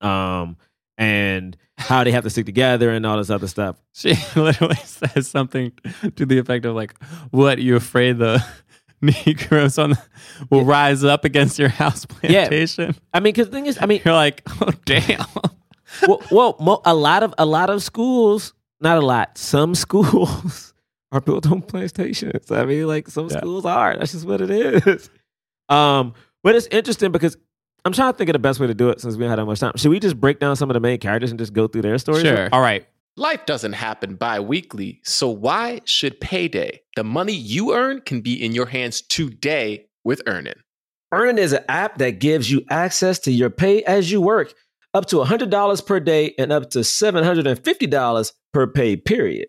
[0.00, 0.56] um,
[0.96, 3.76] and how they have to stick together and all this other stuff.
[3.92, 5.72] She literally says something
[6.16, 6.94] to the effect of like,
[7.30, 8.42] "What you afraid the
[9.02, 9.98] Negroes on the,
[10.50, 13.00] will rise up against your house plantation?" Yeah.
[13.12, 15.26] I mean, because the thing is, I mean, You're like, "Oh damn."
[16.08, 20.72] well, well mo- a lot of a lot of schools, not a lot, some schools
[21.12, 22.50] are built on plantations.
[22.50, 23.38] I mean, like some Yeah.
[23.38, 23.96] schools are.
[23.96, 25.08] That's just what it is.
[25.68, 27.36] Um, but it's interesting because
[27.84, 29.38] I'm trying to think of the best way to do it since we don't have
[29.38, 29.72] that much time.
[29.76, 31.98] Should we just break down some of the main characters and just go through their
[31.98, 32.22] stories?
[32.22, 32.48] Sure.
[32.52, 32.86] All right.
[33.16, 36.82] Life doesn't happen bi weekly, so why should payday?
[36.96, 40.54] The money you earn can be in your hands today with Earnin.
[41.12, 44.52] Earnin is an app that gives you access to your pay as you work,
[44.92, 49.48] up to $100 per day and up to $750 per pay period.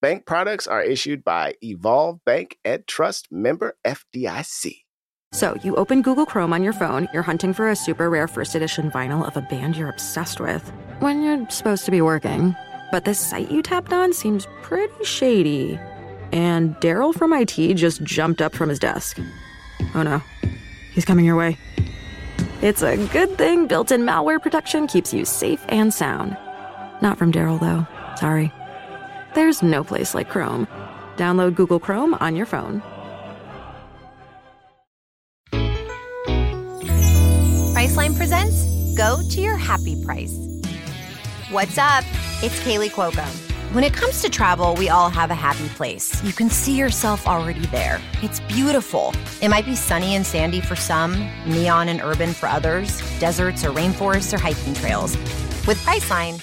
[0.00, 4.84] Bank products are issued by Evolve Bank and Trust member FDIC.
[5.32, 8.54] So you open Google Chrome on your phone, you're hunting for a super rare first
[8.54, 12.54] edition vinyl of a band you're obsessed with when you're supposed to be working.
[12.92, 15.80] But this site you tapped on seems pretty shady.
[16.30, 19.18] And Daryl from IT just jumped up from his desk.
[19.96, 20.22] Oh no,
[20.92, 21.58] he's coming your way.
[22.62, 26.36] It's a good thing built in malware protection keeps you safe and sound.
[27.02, 27.86] Not from Daryl, though.
[28.16, 28.52] Sorry.
[29.38, 30.66] There's no place like Chrome.
[31.14, 32.82] Download Google Chrome on your phone.
[37.72, 40.34] Priceline presents Go to Your Happy Price.
[41.52, 42.02] What's up?
[42.42, 43.24] It's Kaley Cuoco.
[43.72, 46.20] When it comes to travel, we all have a happy place.
[46.24, 48.00] You can see yourself already there.
[48.24, 49.14] It's beautiful.
[49.40, 51.12] It might be sunny and sandy for some,
[51.46, 55.16] neon and urban for others, deserts or rainforests or hiking trails.
[55.64, 56.42] With Priceline,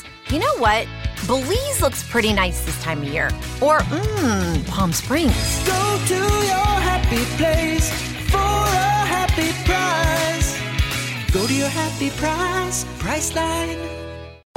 [0.31, 0.87] You know what?
[1.27, 3.25] Belize looks pretty nice this time of year.
[3.61, 5.67] Or, mmm, Palm Springs.
[5.67, 7.91] Go to your happy place
[8.31, 10.57] for a happy price.
[11.33, 14.00] Go to your happy price, Priceline.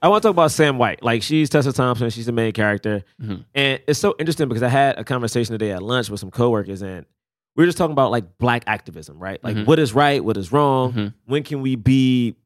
[0.00, 1.02] I want to talk about Sam White.
[1.02, 3.44] Like she's Tessa Thompson, she's the main character, Mhm.
[3.54, 6.82] and it's so interesting because I had a conversation today at lunch with some coworkers,
[6.82, 7.04] and
[7.56, 9.42] we were just talking about like black activism, right?
[9.42, 9.66] Like Mhm.
[9.66, 11.14] what is right, what is wrong, Mhm.
[11.26, 12.36] when can we be,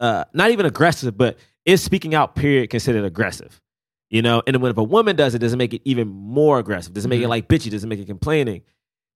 [0.00, 3.60] uh, not even aggressive, but is speaking out period considered aggressive?
[4.08, 6.08] You know, and then when if a woman does it, does it make it even
[6.08, 6.94] more aggressive?
[6.94, 7.28] Does it make it Mhm.
[7.30, 7.70] like bitchy?
[7.70, 8.62] Does it make it complaining?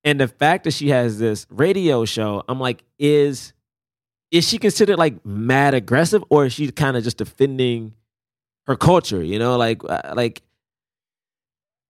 [0.04, 3.52] And the fact that she has this radio show, I'm like, is
[4.30, 7.92] is she considered like mad aggressive or is she kind of just defending
[8.66, 10.42] her culture you know like uh, like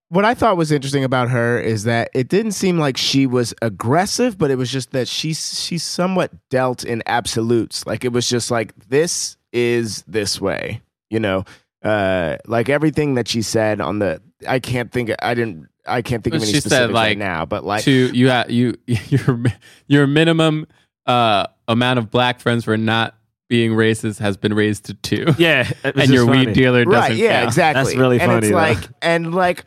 [0.09, 3.55] What I thought was interesting about her is that it didn't seem like she was
[3.63, 7.87] aggressive, but it was just that she's she's somewhat dealt in absolutes.
[7.87, 11.45] Like it was just like this is this way, you know.
[11.85, 16.23] Uh, like everything that she said on the, I can't think, I didn't, I can't
[16.23, 18.45] think of Well, any she said, specifics right like, now, but like to you ha-
[18.49, 19.43] you your
[19.87, 20.67] your minimum
[21.11, 23.17] uh amount of black friends for not
[23.49, 25.27] being racist has been raised to two.
[25.39, 27.49] yeah and your weed dealer doesn't right yeah count.
[27.49, 28.57] exactly That's really and funny, it's though.
[28.57, 29.65] like and like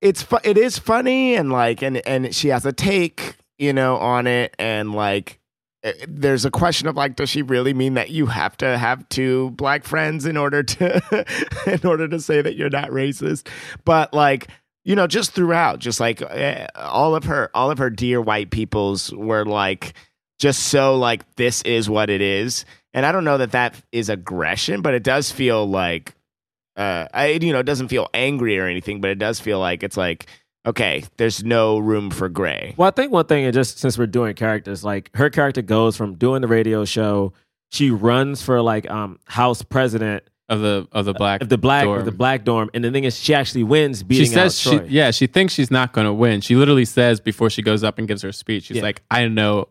[0.00, 3.96] it's fu- it is funny and like and and she has a take you know
[3.96, 5.40] on it and like
[5.82, 9.08] eh, there's a question of like does she really mean that you have to have
[9.08, 11.26] two black friends in order to
[11.66, 13.48] in order to say that you're not racist
[13.84, 14.46] but like
[14.82, 18.50] you know, just throughout, just like eh, all of her, all of her dear white
[18.50, 19.92] peoples were like,
[20.40, 24.08] just so like this is what it is, and I don't know that that is
[24.08, 26.14] aggression, but it does feel like,
[26.76, 29.82] uh, I you know, it doesn't feel angry or anything, but it does feel like
[29.82, 30.26] it's like,
[30.66, 32.74] okay, there's no room for gray.
[32.76, 35.96] Well, I think one thing, and just since we're doing characters, like her character goes
[35.96, 37.32] from doing the radio show,
[37.70, 41.84] she runs for like um house president of the of the black of the black
[41.84, 41.98] dorm.
[42.00, 44.72] of the black dorm, and the thing is, she actually wins beating she says out
[44.72, 44.86] she Troy.
[44.88, 46.40] yeah she thinks she's not going to win.
[46.40, 48.82] She literally says before she goes up and gives her speech, she's Yeah.
[48.82, 49.68] like, "I know,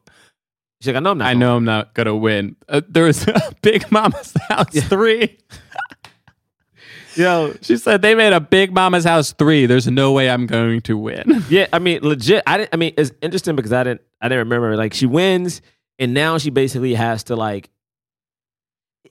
[0.82, 1.28] She's like, I know I'm not.
[1.28, 4.74] I gonna know I'm not going to win." Uh, there was a Big Mama's House
[4.88, 5.38] three.
[7.16, 9.66] Yo, She said they made a Big Mama's House three.
[9.66, 11.44] There's no way I'm going to win.
[11.50, 12.44] Yeah, I mean, legit.
[12.48, 12.70] I didn't.
[12.72, 14.02] I mean, it's interesting because I didn't.
[14.22, 14.78] I didn't remember.
[14.78, 15.62] Like, she wins,
[15.98, 17.70] and now she basically has to like.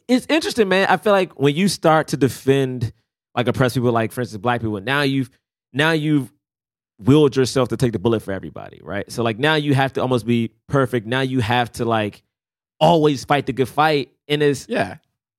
[0.06, 0.86] It's interesting, man.
[0.88, 2.92] I feel like when you start to defend
[3.34, 5.28] like oppressed people, like for instance, black people, now you've
[5.74, 6.32] now you've
[6.98, 9.10] willed yourself to take the bullet for everybody, right?
[9.10, 11.06] So like now you have to almost be perfect.
[11.06, 12.22] Now you have to like
[12.80, 14.96] always fight the good fight, and it's Yeah,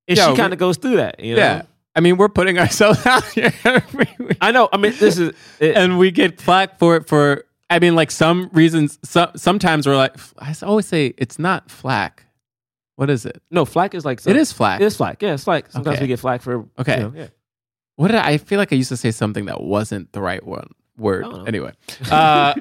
[0.08, 1.20] and Yeah, she kind of goes through that.
[1.20, 1.42] You know?
[1.42, 1.62] yeah.
[1.96, 3.52] I mean, we're putting ourselves out here.
[4.40, 4.70] I know.
[4.72, 8.12] I mean, this is it, and we get flack for it for I mean like
[8.12, 12.26] some reasons so, sometimes we're like I always say it's not flack.
[12.96, 13.42] What is it?
[13.50, 14.82] no flack is like It is flack.
[14.82, 15.22] It is flack.
[15.22, 15.72] Yeah, it's flack.
[15.72, 16.04] Sometimes Okay.
[16.04, 16.98] we get flack for Okay.
[16.98, 17.28] you know, yeah.
[17.96, 20.46] What did I, I feel like I used to say something that wasn't the right
[20.46, 20.70] one
[21.00, 21.26] word.
[21.26, 21.46] I don't know.
[21.46, 21.74] Anyway.
[22.12, 22.56] Uh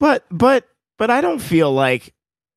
[0.00, 0.68] But but
[0.98, 2.14] but I don't feel like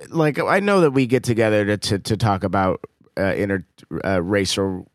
[0.10, 2.84] like I know that we get together to to, to talk about
[3.18, 3.66] uh, inter
[4.04, 4.92] uh, racial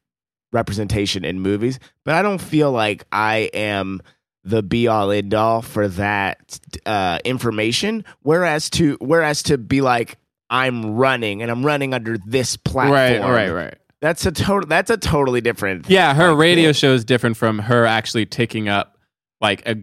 [0.52, 4.02] representation in movies, but I don't feel like I am
[4.44, 8.04] the be all end all for that uh, information.
[8.22, 10.18] Whereas to whereas to be like
[10.50, 12.94] I'm running and I'm running under this platform.
[12.94, 13.74] right, right, right.
[14.00, 14.68] That's a total.
[14.68, 15.88] That's a totally different.
[15.88, 16.74] Yeah, her like, radio thing.
[16.74, 18.91] show is different from her actually taking up
[19.42, 19.76] like a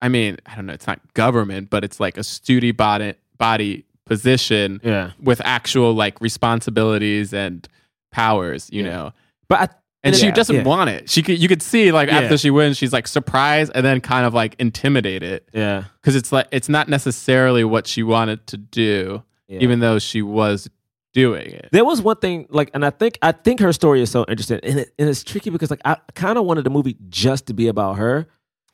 [0.00, 3.84] I mean, I don't know, it's not government, but it's like a studie body body
[4.06, 5.12] position Yeah.
[5.22, 7.68] with actual like responsibilities and
[8.10, 8.90] powers, you Yeah.
[8.90, 9.12] know.
[9.48, 9.68] But I,
[10.04, 11.08] and she doesn't want it.
[11.08, 14.26] She could, you could see like after she wins, she's like surprised and then kind
[14.26, 15.84] of like intimidated Yeah.
[16.00, 20.68] because it's like it's not necessarily what she wanted to do, even though she was
[21.14, 21.68] doing it.
[21.70, 24.58] There was one thing, like, and I think I think her story is so interesting,
[24.64, 27.54] and, it, and it's tricky because, like, I kind of wanted the movie just to
[27.54, 28.26] be about her,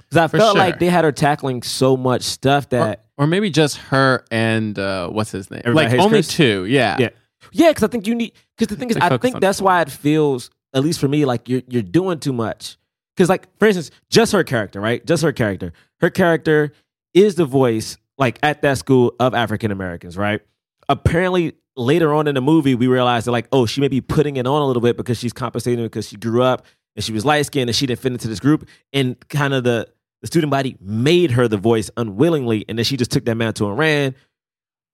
[0.08, 0.64] because I For felt sure.
[0.64, 5.08] like they had her tackling so much stuff that, or maybe just her and uh,
[5.08, 5.62] what's his name?
[5.64, 6.28] Everybody like Hates only Chris?
[6.28, 6.96] two, yeah.
[6.98, 7.08] yeah,
[7.52, 9.40] yeah, because I think you need, because the thing is, They I focus think on
[9.40, 9.64] that's that.
[9.64, 12.76] why it feels, at least for me, like you're you're doing too much,
[13.16, 15.04] because, like, for instance, just her character, right?
[15.04, 16.72] Just her character, her character
[17.14, 20.40] is the voice, like, at that school of African Americans, right?
[20.88, 21.54] Apparently.
[21.80, 24.48] Later on in the movie, we realized that like, oh, she may be putting it
[24.48, 26.66] on a little bit because she's compensating because she grew up
[26.96, 28.68] and she was light skinned and she didn't fit into this group.
[28.92, 29.86] And kind of the,
[30.20, 32.64] the student body made her the voice unwillingly.
[32.68, 34.14] And then she just took that mantle and ran.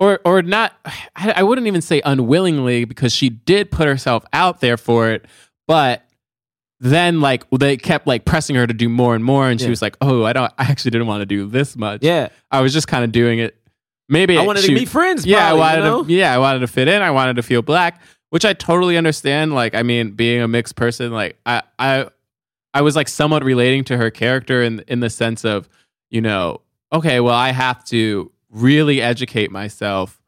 [0.00, 0.74] or or not
[1.16, 5.24] I, I wouldn't even say unwillingly because she did put herself out there for it
[5.68, 6.04] but
[6.80, 9.80] then like they kept like pressing her to do more and more and she was
[9.80, 12.28] like oh i don't i actually didn't want to do this much Yeah.
[12.50, 13.56] i was just kind of doing it
[14.08, 15.24] maybe I wanted to meet friends.
[15.24, 16.04] yeah probably, i wanted you know?
[16.04, 18.96] to yeah i wanted to fit in i wanted to feel black which i totally
[18.98, 22.08] understand like i mean being a mixed person like i i
[22.74, 25.68] i was like somewhat relating to her character in in the sense of
[26.10, 26.60] you know
[26.92, 30.20] okay well i have to really educate myself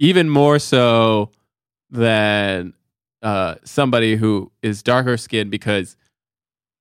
[0.00, 1.30] even more so
[1.90, 2.72] than
[3.22, 5.96] uh somebody who is darker skinned because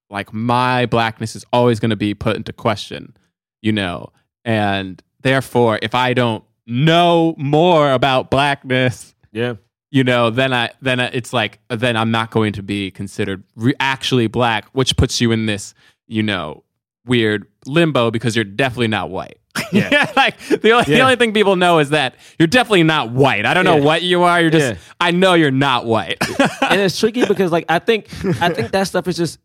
[0.10, 3.16] like my blackness is always going to be put into question
[3.62, 4.12] you know
[4.44, 9.56] and therefore if i don't know more about blackness Yeah.
[9.94, 13.76] You know then i then it's like then i'm not going to be considered re-
[13.80, 15.74] actually black which puts you in this
[16.08, 16.64] you know
[17.06, 19.38] weird limbo because you're definitely not white
[19.72, 23.46] yeah, like the only, the only thing people know is that you're definitely not white
[23.46, 24.80] i don't know what you are you're just Yeah.
[25.00, 26.18] i know you're not white
[26.62, 28.08] and it's tricky because like I think
[28.42, 29.38] I think that stuff is just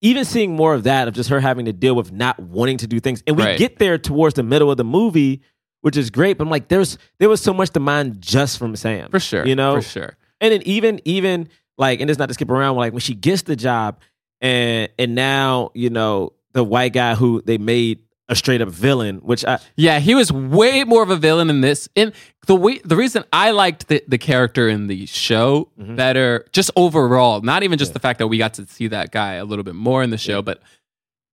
[0.00, 2.86] even seeing more of that of just her having to deal with not wanting to
[2.86, 3.22] do things.
[3.26, 3.58] And we Right.
[3.58, 5.42] get there towards the middle of the movie,
[5.82, 6.38] which is great.
[6.38, 9.10] But I'm like, there's there was so much to mine just from Sam.
[9.10, 9.74] for sure You know?
[9.76, 13.00] for sure And then even even like, and it's not to skip around, like when
[13.00, 13.98] she gets the job
[14.40, 19.16] and and now, you know, the white guy who they made a straight up villain,
[19.18, 21.88] which I Yeah, he was way more of a villain in this.
[21.96, 22.12] In
[22.46, 25.96] the way, the reason I liked the, the character in the show Mm-hmm.
[25.96, 29.34] better, just overall, not even just the fact that we got to see that guy
[29.34, 30.60] a little bit more in the show, but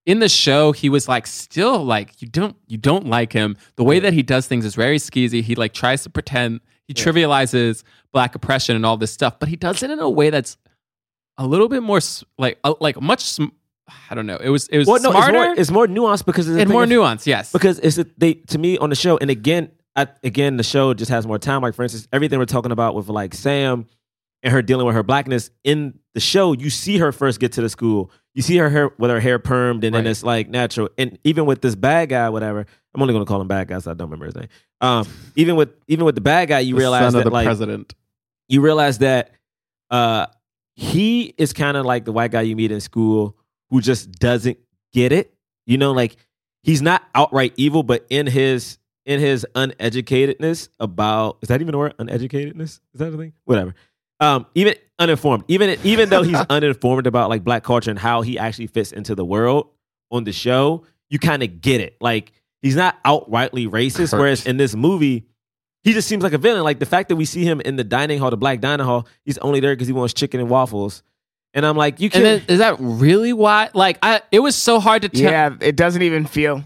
[0.08, 3.58] in the show, he was like still like you don't you don't like him.
[3.76, 5.44] The way that he does things is very skeezy.
[5.44, 7.84] He like tries to pretend he trivializes
[8.14, 10.58] black oppression and all this stuff, but he does it in a way that's
[11.38, 12.00] a little bit more
[12.40, 13.54] like like much sm-
[14.10, 14.38] I don't know.
[14.38, 16.86] It was it was Well, no, it's smarter more, it's more nuanced because it's more
[16.86, 17.28] nuance.
[17.28, 20.64] Yes, because it's a, they to me on the show and again I, again the
[20.64, 23.88] show just has more time like for instance everything we're talking about with like sam
[24.48, 27.62] and her dealing with her blackness in the show you see her first get to
[27.62, 30.90] the school you see her hair with her hair permed and then it's like natural
[30.98, 33.78] and even with this bad guy whatever i'm only going to call him bad guy
[33.80, 34.48] so i don't remember his name
[34.82, 37.94] um, even with even with the bad guy you The realize that like president.
[38.48, 39.32] you realize that
[39.90, 40.28] uh,
[40.76, 43.36] he is kind of like the white guy you meet in school
[43.70, 44.58] who just doesn't
[44.94, 45.34] get it.
[45.66, 46.16] You know, like
[46.64, 51.78] he's not outright evil, but in his in his uneducatedness about is that even a
[51.78, 51.98] word?
[51.98, 53.34] Uneducatedness is that a thing?
[53.46, 53.74] Whatever.
[54.20, 58.40] Um, even uninformed, even even though he's uninformed about like black culture and how he
[58.40, 59.70] actually fits into the world
[60.12, 61.98] on the show, you kind of get it.
[62.02, 64.14] Like he's not outrightly racist, Correct.
[64.14, 65.28] whereas in this movie,
[65.84, 66.64] he just seems like a villain.
[66.64, 69.08] Like the fact that we see him in the dining hall, the black dining hall,
[69.24, 71.04] he's only there because he wants chicken and waffles.
[71.54, 72.24] And I'm like, you can't.
[72.24, 73.70] then, is that really why?
[73.74, 75.32] Like, I it was so hard to tell.
[75.32, 76.64] Yeah, it doesn't even feel.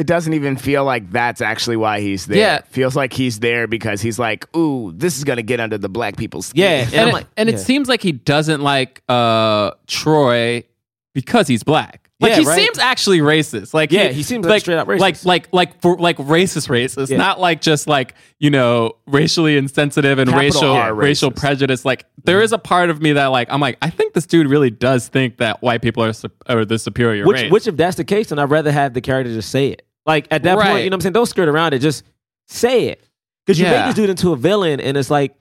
[0.00, 2.38] It doesn't even feel like that's actually why he's there.
[2.38, 2.56] Yeah.
[2.56, 5.90] It feels like he's there because he's like, "Ooh, this is gonna get under the
[5.90, 9.02] black people's skin." Yeah, and and it, like- and it seems like he doesn't like
[9.10, 10.64] uh Troy
[11.12, 12.06] because he's black.
[12.18, 12.56] Like Yeah, he right.
[12.62, 13.72] seems actually racist.
[13.74, 15.00] Like Yeah, he seems like straight up racist.
[15.00, 17.16] Like like like for like racist racist, Yeah.
[17.16, 21.36] not like just like you know racially insensitive and Capital racial R racial racist.
[21.36, 21.84] prejudice.
[21.84, 24.48] Like there is a part of me that like I'm like I think this dude
[24.48, 27.50] really does think that white people are sup- are the superior which, race.
[27.52, 29.82] which if that's the case, then I'd rather have the character just say it.
[30.06, 31.12] Like at that point, you know what I'm saying?
[31.12, 31.80] Don't skirt around it.
[31.80, 32.04] Just
[32.48, 33.04] say it.
[33.46, 33.72] Because you Yeah.
[33.86, 35.34] make this dude into a villain, and it's like,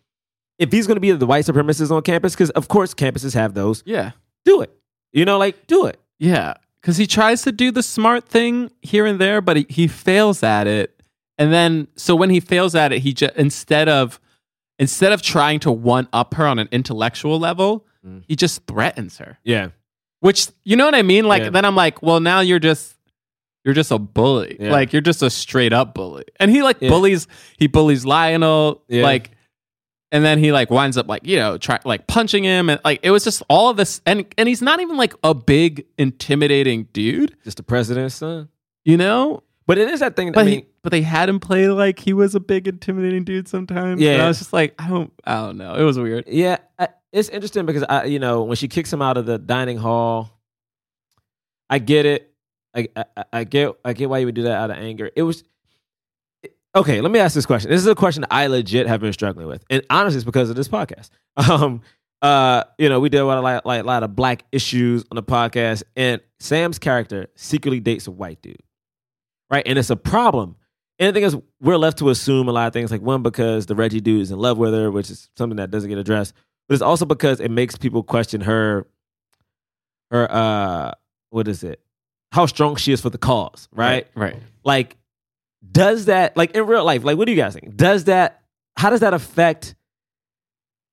[0.57, 3.53] if he's going to be the white supremacist on campus, because of course campuses have
[3.53, 4.11] those, yeah.
[4.45, 4.71] do it.
[5.13, 5.99] You know, like do it.
[6.19, 9.87] Yeah, because he tries to do the smart thing here and there, but he, he
[9.87, 11.01] fails at it.
[11.37, 14.19] And then, so when he fails at it, he just instead of
[14.77, 18.23] instead of trying to one up her on an intellectual level, Mm.
[18.27, 19.39] he just threatens her.
[19.43, 19.69] Yeah.
[20.21, 21.25] Which you know what I mean?
[21.25, 21.49] Like Yeah.
[21.49, 22.95] then I'm like, well, now you're just
[23.69, 24.57] you're just a bully.
[24.59, 24.71] Yeah.
[24.71, 26.25] Like you're just a straight up bully.
[26.39, 26.89] And he like Yeah.
[26.89, 28.81] bullies he bullies Lionel.
[28.87, 29.03] Yeah.
[29.03, 29.31] Like
[30.11, 32.99] and then he like winds up like you know try like punching him and like
[33.03, 36.87] it was just all of this and and he's not even like a big intimidating
[36.93, 38.49] dude Just the president's son.
[38.83, 40.31] you know But it is that thing.
[40.31, 43.23] but I mean, he but they had him play like he was a big intimidating
[43.23, 44.13] dude sometimes Yeah.
[44.13, 46.87] and I was just like I don't I don't know it was weird Yeah, I,
[47.11, 50.29] it's interesting because I, you know, when she kicks him out of the dining hall,
[51.69, 52.28] I get it.
[52.75, 52.87] I,
[53.33, 55.09] I, get, I get why you would do that out of anger.
[55.15, 55.43] It was
[56.75, 57.01] okay.
[57.01, 57.69] Let me ask this question.
[57.71, 60.55] This is a question I legit have been struggling with, and honestly, it's because of
[60.55, 61.09] this podcast.
[61.49, 61.81] Um,
[62.21, 65.23] uh, you know, we did a lot like a lot of black issues on the
[65.23, 68.61] podcast, and Sam's character secretly dates a white dude,
[69.49, 69.63] right?
[69.65, 70.57] And it's a problem.
[70.99, 72.91] And the thing is, we're left to assume a lot of things.
[72.91, 75.71] Like one, because the Reggie dude is in love with her, which is something that
[75.71, 76.33] doesn't get addressed.
[76.67, 78.85] But it's also because it makes people question her,
[80.11, 80.91] her, uh,
[81.29, 81.81] what is it?
[82.31, 84.07] How strong she is for the cause, right?
[84.15, 84.97] right Like,
[85.71, 87.75] does that, like in real life, like what do you guys think?
[87.75, 88.41] Does that,
[88.77, 89.75] how does that affect,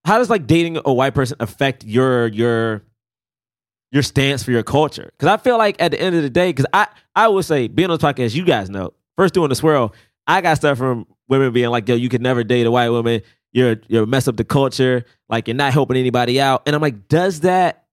[0.05, 2.83] how does like dating a white person affect your, your,
[3.93, 5.11] your stance for your culture?
[5.13, 7.69] Because I feel like at the end of the day, because I, I would say
[7.69, 9.95] being on this podcast, you guys know, first doing the swirl,
[10.27, 13.23] I got stuff from women being like, yo, you could never date a white woman.
[13.53, 15.05] You're you're mess up the culture.
[15.29, 16.63] Like you're not helping anybody out.
[16.67, 17.85] And I'm like, does that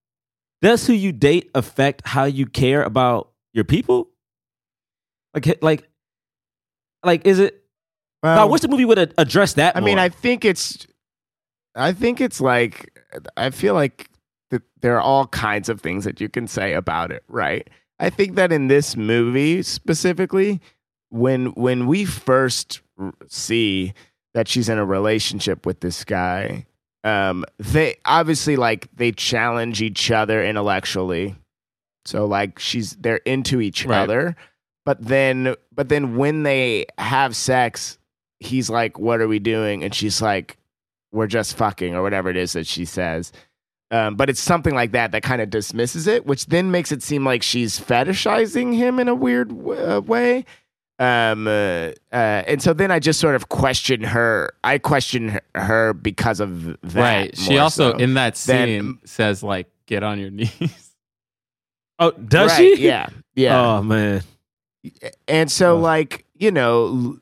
[0.62, 4.10] does who you date affect how you care about your people?
[5.34, 5.88] Like like
[7.04, 7.64] like is it
[8.22, 9.76] Well, I wish the movie would have addressed that.
[9.76, 10.00] I mean.
[10.00, 10.88] I think it's,
[11.76, 13.00] I think it's like,
[13.36, 14.10] I feel like
[14.52, 17.68] that there are all kinds of things that you can say about it, right?
[18.00, 20.62] I think that in this movie specifically,
[21.10, 23.94] when when we first r- see
[24.34, 26.66] that she's in a relationship with this guy,
[27.04, 31.36] um, they obviously like they challenge each other intellectually.
[32.06, 34.02] So like she's they're into each Right.
[34.02, 34.36] other,
[34.86, 37.98] but then but then when they have sex,
[38.40, 40.58] he's like, "What are we doing?" And she's like,
[41.12, 43.32] "We're just fucking," or whatever it is that she says.
[43.92, 47.04] Um, but it's something like that that kind of dismisses it, which then makes it
[47.04, 50.46] seem like she's fetishizing him in a weird w- uh, way.
[51.00, 54.52] Um, uh, uh, and so then I just sort of question her.
[54.64, 56.96] I question her, because of that.
[56.96, 57.98] right she also so.
[57.98, 60.83] in that scene says like get on your knees
[62.04, 62.86] oh does Right, she?
[62.86, 63.60] Yeah, yeah.
[63.78, 64.22] Oh man.
[65.28, 65.82] and so Ugh.
[65.84, 67.18] like you know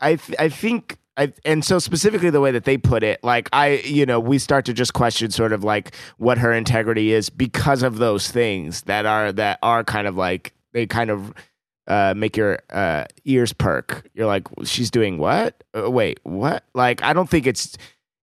[0.00, 3.48] i th- i think I, and so specifically the way that they put it like
[3.52, 7.30] i you know we start to just question sort of like what her integrity is
[7.30, 11.34] because of those things that are that are kind of like they kind of
[11.88, 17.02] uh, make your uh, ears perk you're like she's doing what uh, wait what like
[17.02, 17.76] i don't think it's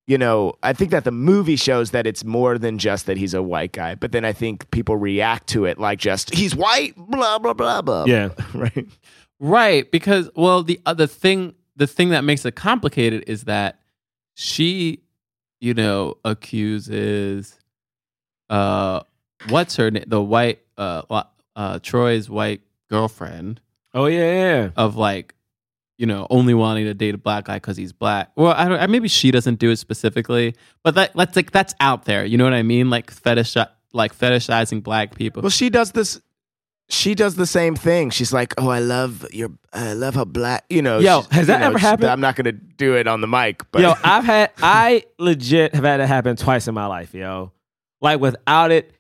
[0.08, 3.34] you know, I think that the movie shows that it's more than just that he's
[3.34, 6.94] a white guy, but then I think people react to it like just he's white,
[6.96, 8.06] blah blah blah blah.
[8.06, 8.30] Yeah.
[8.54, 8.88] right.
[9.40, 13.80] Right, because well, the other thing, the thing that makes it complicated is that
[14.34, 15.02] she,
[15.60, 17.60] you know, accuses,
[18.50, 19.02] uh,
[19.50, 21.24] what's her name, the white, uh,
[21.56, 23.60] uh, Troy's white girlfriend
[23.94, 24.70] Oh yeah, yeah.
[24.78, 25.35] of like,
[25.98, 28.32] you know, only wanting to date a black guy because he's black.
[28.36, 28.92] Well, I don't.
[28.92, 32.26] Maybe she doesn't do it specifically, but that that's like that's out there.
[32.26, 32.90] You know what I mean?
[32.90, 33.56] Like fetish,
[33.94, 35.42] like fetishizing black people.
[35.42, 36.22] Well, she does this.
[36.88, 38.12] She does the same thing.
[38.12, 41.56] She's like, "Oh, I love your, I love how black." You know, Yo, has that
[41.56, 42.10] you know, ever happened?
[42.10, 45.84] I'm not gonna do it on the mic, but yo, I've had I legit have
[45.84, 47.52] had it happen twice in my life, yo.
[48.02, 48.92] Like without it,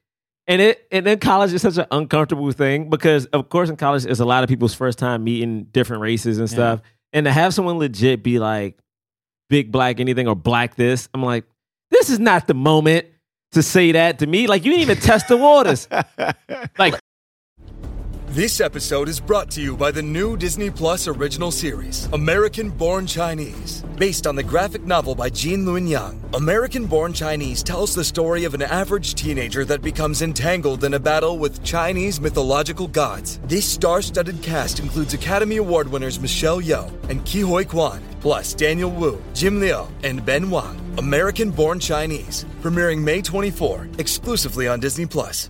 [0.48, 4.06] and it and then college is such an uncomfortable thing because of course in college
[4.06, 6.82] it's a lot of people's first time meeting different races and stuff,
[7.14, 8.78] and to have someone legit be like
[9.50, 11.46] big black anything or black this, I'm like,
[11.92, 13.08] this is not the moment
[13.52, 14.48] to say that to me.
[14.48, 15.88] Like you didn't even test the waters.
[16.78, 16.96] like
[18.36, 23.08] This episode is brought to you by the new Disney Plus original series, American Born
[23.08, 23.82] Chinese.
[23.96, 28.44] Based on the graphic novel by Gene Luen Yang, American Born Chinese tells the story
[28.44, 33.40] of an average teenager that becomes entangled in a battle with Chinese mythological gods.
[33.46, 38.54] This star studded cast includes Academy Award winners Michelle Yeoh and Ke Huy Quan, plus
[38.54, 40.78] Daniel Wu, Jim Liu, and Ben Wang.
[40.98, 45.50] American Born Chinese, premiering May 24, exclusively on Disney Plus.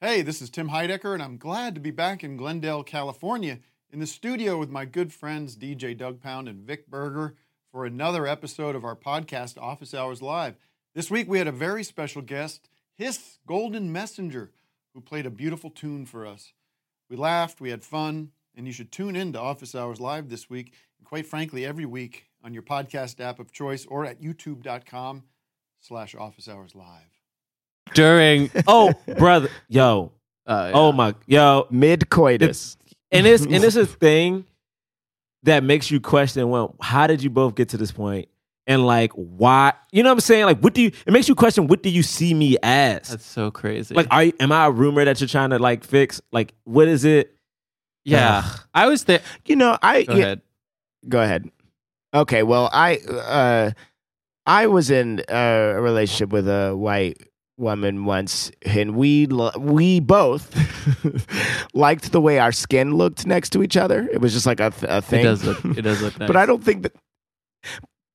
[0.00, 3.58] Hey, this is Tim Heidecker, and I'm glad to be back in Glendale, California,
[3.90, 7.34] in the studio with my good friends DJ Doug Pound and Vic Berger
[7.72, 10.54] for another episode of our podcast, Office Hours Live.
[10.94, 14.52] This week we had a very special guest, His Golden Messenger,
[14.94, 16.52] who played a beautiful tune for us.
[17.10, 20.48] We laughed, we had fun, and you should tune in to Office Hours Live this
[20.48, 25.24] week, and quite frankly, every week on your podcast app of choice or at youtube.com
[25.80, 27.17] slash office hours live.
[27.94, 30.12] During oh brother, yo,
[30.46, 32.76] uh, oh my, yo, mid coitus.
[33.10, 34.44] and this and it's a thing
[35.44, 38.28] that makes you question well how did you both get to this point
[38.66, 41.34] and like why you know what i'm saying like what do you it makes you
[41.34, 43.94] question what do you see me as that's so crazy.
[43.94, 46.88] like are you, am i a rumor that you're trying to like fix like what
[46.88, 47.38] is it
[48.08, 48.60] yeah, Ugh.
[48.74, 49.20] I was there.
[49.44, 50.40] You know, I Go yeah, ahead.
[51.08, 51.50] Go ahead.
[52.14, 53.70] Okay, well, I uh,
[54.46, 57.18] I was in a relationship with a white
[57.58, 60.54] woman once, and we lo- we both
[61.74, 64.08] liked the way our skin looked next to each other.
[64.10, 65.20] It was just like a, th- a thing.
[65.20, 65.64] It does look.
[65.64, 66.26] It does look nice.
[66.26, 66.94] but I don't think that.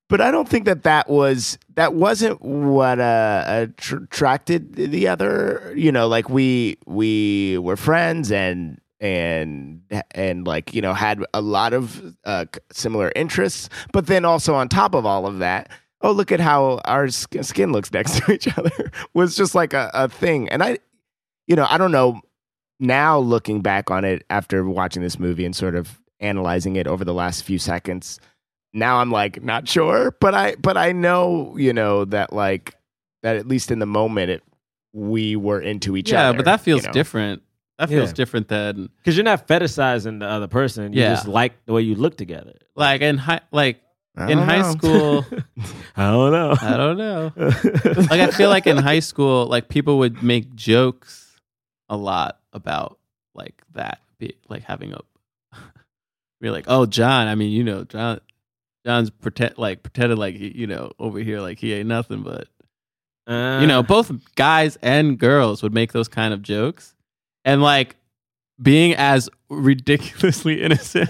[0.09, 5.73] But I don't think that that was that wasn't what uh, attracted the other.
[5.75, 9.81] You know, like we we were friends and and
[10.11, 13.69] and like you know had a lot of uh, similar interests.
[13.91, 15.69] But then also on top of all of that,
[16.03, 19.89] oh look at how our skin looks next to each other was just like a,
[19.93, 20.49] a thing.
[20.49, 20.77] And I,
[21.47, 22.21] you know, I don't know
[22.79, 27.03] now looking back on it after watching this movie and sort of analyzing it over
[27.05, 28.19] the last few seconds
[28.73, 32.75] now i'm like not sure but i but i know you know that like
[33.21, 34.43] that at least in the moment it
[34.93, 36.31] we were into each other.
[36.31, 36.93] yeah, but that feels you know?
[36.93, 37.41] different.
[37.79, 38.13] That feels Yeah.
[38.13, 41.13] different than because you're not fetishizing the other person you Yeah.
[41.15, 43.82] just like the way you look together like in high like I
[44.17, 44.71] in don't high know.
[44.71, 45.25] school.
[45.95, 47.31] i don't know I don't know.
[47.35, 51.39] like I feel like in high school, like people would make jokes
[51.89, 52.99] a lot about
[53.33, 54.99] like that, be, like having a
[56.41, 58.19] be like, oh John, I mean, you know, John,
[58.85, 62.47] John's pretend like pretended like he, you know, over here like he ain't nothing, but
[63.25, 66.93] Uh, you know, both guys and girls would make those kind of jokes,
[67.45, 67.95] and like
[68.61, 71.09] being as ridiculously innocent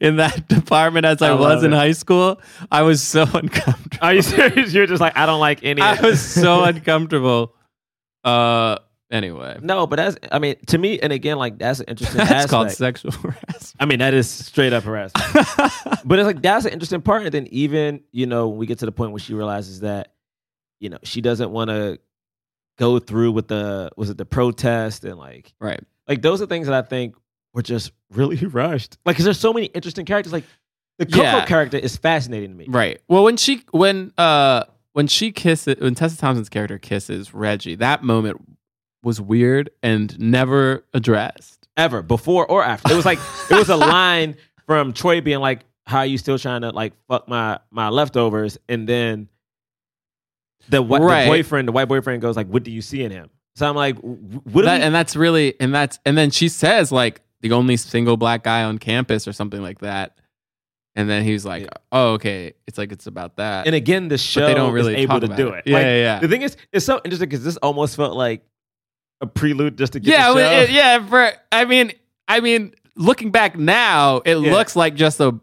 [0.00, 1.76] in that department as I, I was in it.
[1.76, 2.40] high school,
[2.70, 3.98] I was so uncomfortable.
[4.00, 7.54] are you serious you're just like i don't like any I was so uncomfortable.
[8.24, 8.78] Uh,
[9.10, 12.30] anyway, no but that's i mean to me and again like that's an interesting that's
[12.30, 12.50] aspect.
[12.50, 13.74] called sexual harassment.
[13.80, 15.24] I mean, that is straight up harassment.
[16.04, 17.22] but it's like that's an interesting part.
[17.22, 20.14] And then even, you know, when we get to the point where she realizes that,
[20.80, 22.00] you know, she doesn't want to
[22.76, 25.80] go through with the was it the protest and like right.
[26.06, 27.14] like those are things that I think
[27.58, 28.96] were just really rushed.
[29.04, 30.32] Like, cause there's so many interesting characters.
[30.32, 30.44] Like,
[30.98, 31.44] the Coco Yeah.
[31.44, 32.66] character is fascinating to me.
[32.68, 33.00] Right.
[33.08, 38.02] Well, when she when uh when she kisses when Tessa Thompson's character kisses Reggie, that
[38.02, 38.40] moment
[39.04, 41.68] was weird and never addressed.
[41.76, 42.92] Ever before or after.
[42.92, 44.36] It was like it was a line
[44.66, 48.58] from Troy being like, "How are you still trying to like fuck my my leftovers?"
[48.68, 49.28] And then
[50.68, 51.24] the, wh- Right.
[51.24, 53.76] the boyfriend, the white boyfriend, goes like, "What do you see in him?" So I'm
[53.76, 57.20] like, "What?" do That, we- and that's really and that's and then she says like
[57.40, 60.18] the only single black guy on campus or something like that.
[60.96, 62.54] And then he's like, "Oh, okay.
[62.66, 65.20] It's like it's about that." And again, the But show they don't really is able
[65.20, 65.58] to do it.
[65.58, 65.70] it.
[65.70, 66.18] Yeah, Like, yeah, yeah.
[66.20, 68.42] The thing is, it's so interesting because this almost felt like
[69.20, 71.06] a prelude just to get yeah, it- yeah.
[71.06, 71.92] For I mean,
[72.26, 74.52] I mean, looking back now, it Yeah.
[74.52, 75.38] looks like just a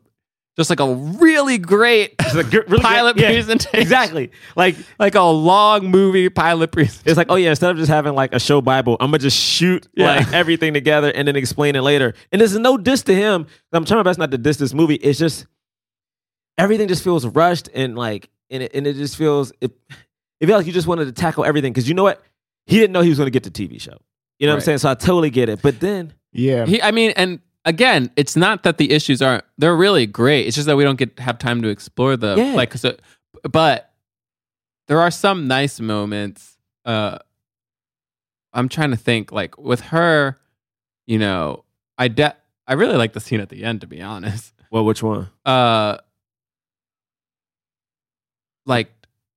[0.58, 3.80] just like a really great It's really pilot great- yeah, presentation.
[3.80, 4.32] exactly.
[4.56, 7.04] Like like a long movie pilot presentation.
[7.10, 9.38] it's like, oh yeah, instead of just having like a show Bible, I'm gonna just
[9.38, 10.16] shoot Yeah.
[10.16, 12.14] like everything together and then explain it later.
[12.32, 13.48] And there's no diss to him.
[13.74, 14.96] I'm trying my best not to diss this movie.
[14.96, 15.46] It's just
[16.58, 19.72] everything just feels rushed and like and it, and it just feels it,
[20.40, 22.22] it feels like you just wanted to tackle everything because you know what
[22.66, 23.98] he didn't know he was going to get the TV show.
[24.40, 24.78] You know what I'm saying?
[24.80, 25.62] So I totally get it.
[25.62, 26.66] But then Yeah.
[26.66, 30.48] He, I mean, and again, it's not that the issues aren't they're really great.
[30.48, 32.38] It's just that we don't get have time to explore them.
[32.38, 32.54] Yeah.
[32.54, 32.96] Like, so,
[33.50, 33.92] but
[34.88, 36.58] there are some nice moments.
[36.86, 37.18] Uh,
[38.54, 39.32] I'm trying to think.
[39.32, 40.38] Like with her,
[41.08, 41.66] you know,
[41.98, 42.36] I de-
[42.68, 43.82] I really like the scene at the end.
[43.82, 45.30] To be honest, well, which one?
[45.46, 45.98] uh,
[48.66, 48.92] like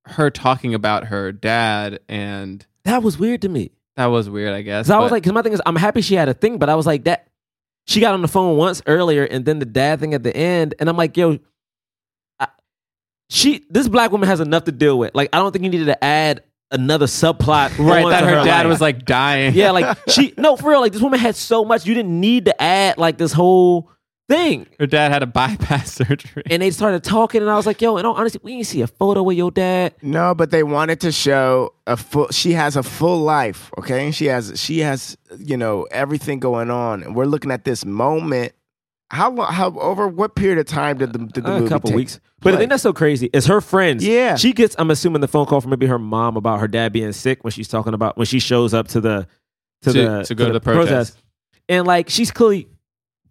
[0.07, 3.73] her talking about her dad, and That was weird to me.
[3.97, 4.55] that was weird.
[4.55, 4.89] I guess.
[4.89, 6.69] I was but- like, because my thing is, I'm happy she had a thing, but
[6.69, 7.29] I was like, that
[7.89, 10.75] she got on the phone once earlier, and then the dad thing at the end,
[10.79, 11.39] and I'm like, yo,
[12.39, 12.49] I,
[13.31, 15.15] she, this black woman has enough to deal with.
[15.15, 17.79] Like, I don't think you needed to add another subplot.
[17.79, 18.67] right that her, dad life.
[18.67, 19.55] was like dying.
[19.55, 22.45] yeah, like she, no, for real, like this woman had so much, you didn't need
[22.45, 23.91] to add like this whole
[24.29, 24.67] thing.
[24.79, 26.43] her dad had a bypass surgery.
[26.51, 28.83] And they started talking, and I was like, yo, and all honesty, we didn't see
[28.83, 29.95] a photo with your dad.
[30.03, 32.29] No, but they wanted to show a full.
[32.29, 33.71] She has a full life.
[33.79, 37.85] Okay, she has she has you know everything going on, and we're looking at this
[37.85, 38.53] moment.
[39.11, 41.89] How lo- how over what period of time did the did the a movie couple
[41.89, 42.21] take weeks.
[42.41, 42.61] But the place?
[42.61, 44.07] thing that's so crazy is her friends.
[44.07, 44.37] Yeah.
[44.37, 44.77] she gets.
[44.79, 47.51] I'm assuming the phone call from maybe her mom about her dad being sick when
[47.51, 49.27] she's talking about when she shows up to the
[49.85, 51.17] to, To- the to go to the protest.
[51.71, 52.69] and like she's clearly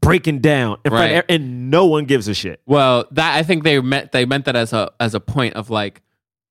[0.01, 1.15] breaking down in front of Right.
[1.17, 2.61] her, and no one gives a shit.
[2.65, 5.69] Well, that I think they meant they meant that as a as a point of
[5.69, 6.01] like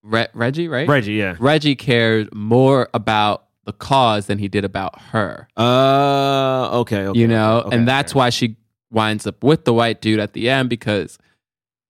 [0.02, 0.88] Re- Reggie, right?
[0.88, 1.36] Reggie, yeah.
[1.38, 5.48] Reggie cared more about the cause than he did about her.
[5.56, 8.56] Uh, okay, okay you know, okay, and that's why she
[8.90, 11.18] winds up with the white dude at the end because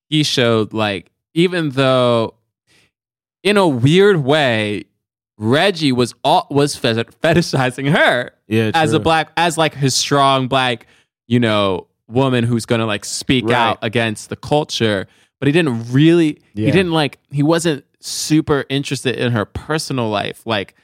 [0.09, 2.34] he showed like even though
[3.42, 4.84] in a weird way
[5.38, 10.48] Reggie was all, was fe- fetishizing her Yeah, as a black as like his strong
[10.48, 10.86] black
[11.27, 13.55] you know woman who's gonna like speak Right.
[13.55, 15.07] out against the culture
[15.41, 16.66] but he didn't really Yeah.
[16.66, 20.74] he didn't like he wasn't super interested in her personal life like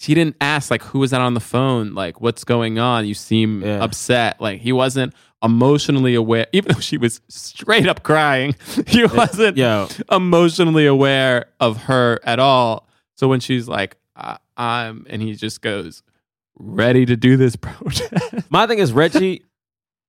[0.00, 3.14] he didn't ask like who was that on the phone like what's going on you
[3.14, 3.82] seem Yeah.
[3.84, 5.14] upset like he wasn't
[5.44, 8.56] emotionally aware even though she was straight up crying
[8.88, 9.88] he wasn't Yo.
[10.10, 15.60] emotionally aware of her at all so when she's like I- i'm and he just
[15.62, 16.02] goes
[16.58, 19.44] ready to do this protest My thing is Reggie,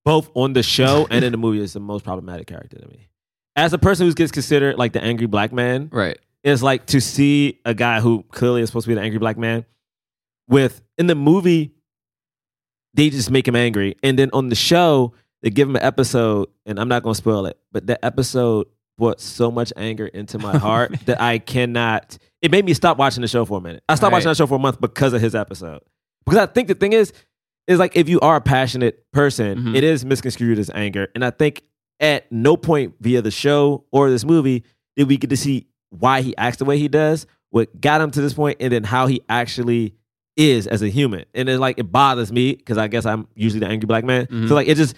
[0.05, 3.09] both on the show and in the movie, is the most problematic character to me.
[3.55, 6.17] As a person who gets considered like the angry black man, right.
[6.43, 9.37] is like to see a guy who clearly is supposed to be the angry black
[9.37, 9.65] man
[10.47, 11.71] with in the movie
[12.93, 13.95] they just make him angry.
[14.03, 17.17] And then on the show they give him an episode and i'm not going to
[17.17, 18.65] spoil it but that episode
[18.97, 22.97] brought so much anger into my heart oh, that i cannot it made me stop
[22.97, 23.83] watching the show for a minute.
[23.89, 24.17] I stopped Right.
[24.17, 25.81] watching that show for a month because of his episode.
[26.25, 27.11] Because i think the thing is
[27.67, 29.75] is like if you are a passionate person Mhm.
[29.75, 31.63] it is misconstrued as anger and i think
[31.99, 34.63] at no point via the show or this movie
[34.97, 38.11] did we get to see why he acts the way he does, what got him
[38.11, 39.93] to this point, and then how he actually
[40.35, 41.23] is as a human.
[41.33, 44.25] And it's like it bothers me because I guess I'm usually the angry black man.
[44.25, 44.49] Mhm.
[44.49, 44.93] So like it just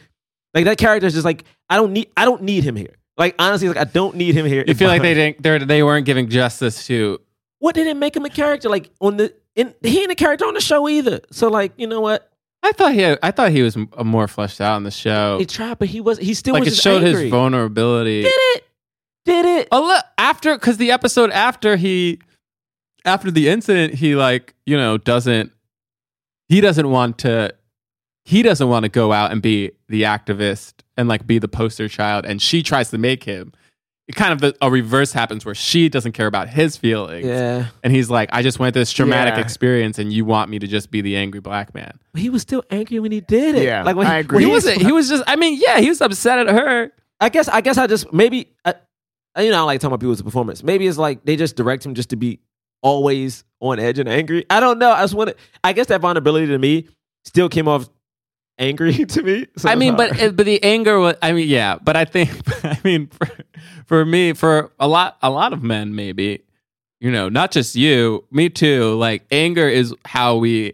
[0.55, 2.95] like that character is just like I don't need I don't need him here.
[3.15, 4.63] Like honestly, like I don't need him here.
[4.67, 7.19] you feel like they didn't they're, they weren't giving justice to
[7.59, 8.69] what didn't make him a character?
[8.69, 11.21] Like on the in, he ain't a character on the show either.
[11.31, 12.31] So like you know what?
[12.67, 15.37] I thought he had, i thought he was m- more fleshed out in the show
[15.39, 17.23] He tried, but he was he still like was it just showed angry.
[17.23, 18.63] his vulnerability Did it?
[19.25, 19.67] Did it?
[19.71, 22.19] a li- after because the episode after he
[23.05, 25.51] after the incident he like you know doesn't
[26.49, 27.53] he doesn't want to
[28.25, 31.87] he doesn't want to go out and be the activist and like be the poster
[31.87, 33.51] child and she tries to make him
[34.07, 37.67] it kind of the, a reverse happens where she doesn't care about his feelings Yeah,
[37.83, 39.41] and he's like i just went through this traumatic Yeah.
[39.41, 42.63] experience and you want me to just be the angry black man he was still
[42.71, 43.63] angry when he did it.
[43.63, 44.35] Yeah, like when I he, agree.
[44.37, 46.91] when he he was he was just i mean yeah he was upset at her
[47.19, 48.75] I guess I guess I just maybe I,
[49.35, 50.61] I- you know I like talking about people's performance.
[50.63, 52.39] Maybe it's like they just direct him just to be
[52.83, 54.45] always on edge and angry.
[54.51, 54.91] I don't know.
[54.91, 55.35] I just want to.
[55.63, 56.87] I guess that vulnerability to me
[57.25, 57.89] still came off
[58.57, 59.47] angry to me.
[59.57, 61.15] So I mean, but but the anger was.
[61.21, 62.31] I mean, yeah, but I think.
[62.63, 63.27] I mean, for,
[63.85, 66.43] for me, for a lot, a lot of men, maybe,
[66.99, 68.95] you know, not just you, me too.
[68.95, 70.73] Like anger is how we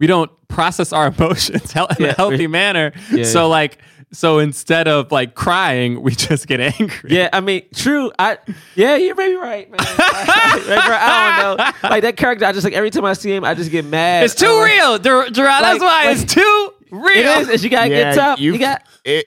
[0.00, 2.92] we don't process our emotions in a healthy manner.
[3.10, 3.44] Yeah, so yeah.
[3.46, 3.78] like,
[4.12, 7.10] so instead of like crying, we just get angry.
[7.10, 8.12] yeah, I mean, true.
[8.18, 8.38] I
[8.76, 9.78] yeah, you're maybe right, man.
[9.80, 11.88] Right, bro, I don't know.
[11.90, 14.24] Like that character, I just like every time I see him, I just get mad.
[14.24, 15.24] It's too like- real, Ger-.
[15.24, 17.16] Like- that's why like- it's too real.
[17.16, 17.48] It is.
[17.48, 18.40] and You gotta get tough.
[18.40, 18.82] You, got.
[19.04, 19.26] it,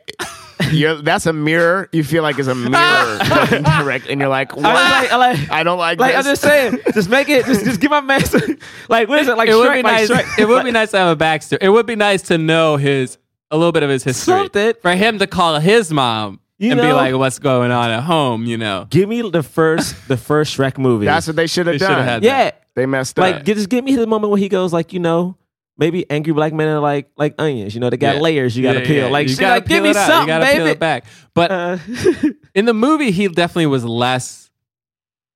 [0.71, 1.87] you're, that's a mirror.
[1.91, 4.65] You feel like it's a mirror looking direct, and you're like, what?
[4.65, 5.99] I like, I like, I don't like.
[5.99, 6.25] like this.
[6.25, 8.57] I'm just saying, just make it, just, just give my man, some-
[8.89, 10.09] like what is it, like it would be like nice.
[10.09, 10.39] Shrek.
[10.39, 11.59] It would be nice to have a backstory.
[11.61, 13.17] It would be nice to know his
[13.51, 14.33] a little bit of his history.
[14.33, 14.73] Something.
[14.81, 18.45] for him to call his mom You and be like, "What's going on at home?"
[18.45, 21.05] You know, Give me the first, the first Shrek movie.
[21.05, 22.03] That's what they should have done.
[22.03, 23.21] had yeah, They messed up.
[23.21, 25.37] Like, just give me the moment where he goes like, you know,
[25.77, 27.73] maybe angry black men are like like onions.
[27.73, 28.21] You know, they got Yeah.
[28.21, 28.95] layers you got to Yeah, peel.
[29.05, 29.07] yeah.
[29.09, 30.07] Like, you gotta like give peel me it out.
[30.07, 30.71] something, You gotta peel baby.
[30.71, 31.05] it back.
[31.33, 31.77] But Uh,
[32.55, 34.49] in the movie, he definitely was less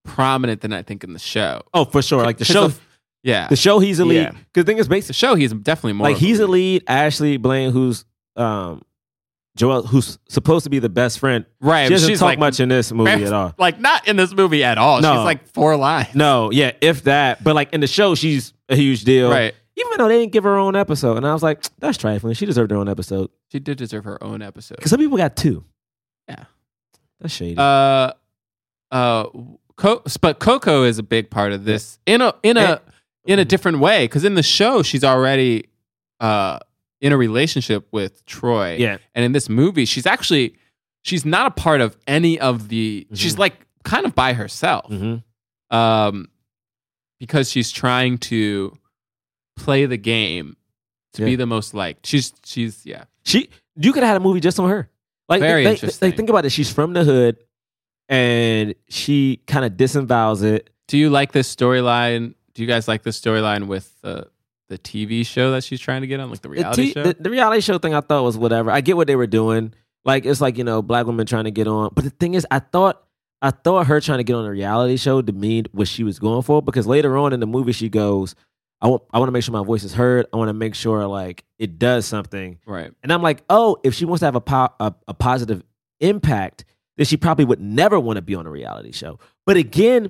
[0.05, 1.61] prominent than I think in the show.
[1.73, 2.23] oh, for sure.
[2.23, 2.79] Like the show, of-
[3.23, 4.29] yeah, the show, he's a lead.
[4.31, 6.81] Because the thing is, based the show he's definitely more like he's a lead.
[6.81, 6.83] lead.
[6.87, 8.03] Ashley Blaine, who's
[8.35, 8.81] um,
[9.57, 11.45] Joelle, who's supposed to be the best friend.
[11.59, 11.85] right.
[11.87, 13.53] She doesn't she's talk like much in this movie at all.
[13.59, 15.01] Like not in this movie at all.
[15.01, 15.13] No.
[15.17, 16.15] She's like four lines.
[16.15, 17.43] No, yeah, if that.
[17.43, 19.29] But like in the show, she's a huge deal.
[19.29, 19.53] Right.
[19.77, 22.33] Even though they didn't give her own episode, and I was like, that's trifling.
[22.33, 24.75] She deserved her own episode She did deserve her own episode.
[24.75, 25.63] because some people got two.
[26.27, 26.43] Yeah.
[27.19, 27.55] that's shady.
[27.57, 28.11] Uh,
[28.91, 29.25] uh,
[29.77, 32.81] Co- but Coco is a big part of this in a in a
[33.25, 35.65] in a different way because in the show she's already
[36.19, 36.59] uh
[36.99, 38.75] in a relationship with Troy.
[38.77, 40.55] yeah, and in this movie she's actually
[41.03, 43.07] she's not a part of any of the.
[43.13, 44.85] She's like kind of by herself.
[44.87, 45.15] hmm
[45.75, 46.27] Um,
[47.19, 48.77] because she's trying to
[49.55, 50.55] play the game
[51.13, 52.05] to be the most liked.
[52.05, 53.05] She's she's yeah.
[53.25, 53.49] she.
[53.75, 54.89] You could have had a movie just on her.
[55.29, 56.07] Like, Very they- interesting.
[56.09, 56.51] Like, think about it.
[56.51, 57.37] She's from the hood,
[58.09, 60.69] and she kind of disavows it.
[60.87, 62.33] Do you like this storyline?
[62.53, 64.27] Do you guys like this storyline with the
[64.67, 67.03] the TV show that she's trying to get on, like the The, reality t- show?
[67.03, 68.71] the, the reality show thing, I thought was whatever.
[68.71, 69.73] I get what they were doing.
[70.05, 71.91] Like, it's like you know, black women trying to get on.
[71.93, 73.03] But the thing is, I thought.
[73.43, 76.43] I thought her trying to get on a reality show demeaned what she was going
[76.43, 78.35] for because later on in the movie she goes,
[78.81, 80.25] I want I want to make sure my voice is heard.
[80.33, 82.59] I want to make sure like it does something.
[82.65, 82.91] right.
[83.03, 85.61] And I'm like, oh, if she wants to have a, po- a, a positive
[85.99, 86.65] impact,
[86.97, 89.19] then she probably would never want to be on a reality show.
[89.45, 90.09] But again,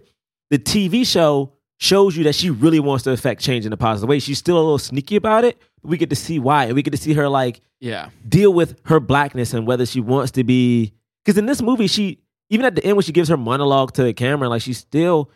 [0.49, 4.07] the TV show shows you that she really wants to affect change in a positive
[4.07, 4.19] way.
[4.19, 5.57] She's still a little sneaky about it.
[5.83, 8.09] We get to see why, and we get to see her like Yeah.
[8.27, 10.93] deal with her blackness and whether she wants to be.
[11.25, 12.19] Because in this movie, she
[12.49, 15.29] even at the end when she gives her monologue to the camera, like she still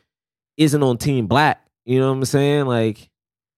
[0.58, 1.66] isn't on Team Black.
[1.86, 2.66] You know what I'm saying?
[2.66, 3.10] Like,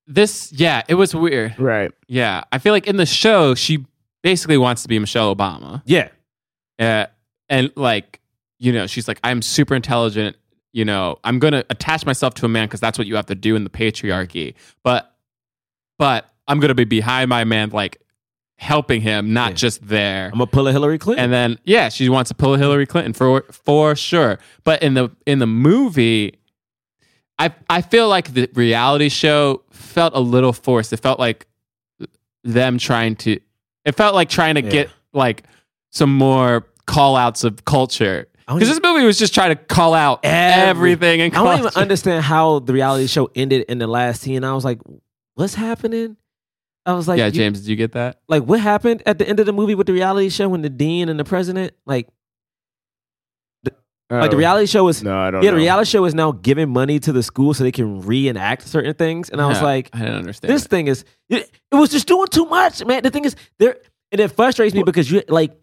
[0.08, 1.60] This yeah, it was weird.
[1.60, 1.92] right.
[2.08, 2.44] Yeah.
[2.52, 3.86] I feel like in the show she
[4.24, 5.82] basically wants to be Michelle Obama.
[5.86, 6.10] yeah,
[6.80, 7.06] Uh,
[7.50, 8.20] and like,
[8.60, 10.36] you know, she's like, I'm super intelligent.
[10.74, 13.36] You know, I'm gonna attach myself to a man because that's what you have to
[13.36, 14.54] do in the patriarchy.
[14.84, 15.14] But,
[16.00, 18.02] but I'm gonna be behind my man, like
[18.58, 19.56] helping him, not Yeah.
[19.56, 20.26] just there.
[20.28, 21.26] I'm gonna pull a Hillary Clinton.
[21.26, 24.40] And then yeah, she wants to pull a Hillary Clinton for for sure.
[24.64, 26.36] But in the in the movie,
[27.40, 30.94] I I feel like the reality show felt a little forced.
[30.94, 31.48] It felt like
[32.44, 33.40] them trying to.
[33.86, 34.70] It felt like trying to Yeah.
[34.70, 35.44] get like
[35.92, 38.28] some more call outs of culture.
[38.48, 41.72] Because this movie was just trying to call out Every- everything and I don't even
[41.82, 44.44] understand how the reality show ended in the last scene.
[44.46, 44.80] I was like,
[45.36, 46.16] what's happening?
[46.86, 48.22] I was like, yeah, James, did you get that?
[48.30, 50.70] like what happened at the end of the movie with the reality show when the
[50.70, 52.08] dean and the president, like,
[54.10, 54.40] like the Oh.
[54.40, 55.56] reality show is No, I don't yeah, know.
[55.58, 58.94] the reality show is now giving money to the school so they can reenact certain
[58.94, 60.54] things, and I was Yeah, like, I didn't understand.
[60.54, 60.70] this it.
[60.70, 63.04] thing is it, it was just doing too much, man.
[63.04, 63.78] The thing is there,
[64.12, 65.58] and it frustrates me because you like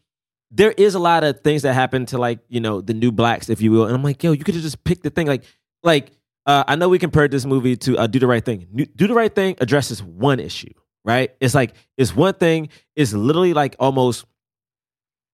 [0.51, 3.49] there is a lot of things that happen to like you know the new blacks,
[3.49, 5.45] if you will, and I'm like, yo, you could have just picked the thing, like
[5.83, 6.11] like
[6.47, 8.67] uh, I know we compared this movie to uh, Do the Right Thing.
[8.71, 10.73] New- Do the Right Thing addresses one issue,
[11.03, 11.35] right?
[11.41, 12.69] It's like it's one thing.
[12.95, 14.27] It's literally like almost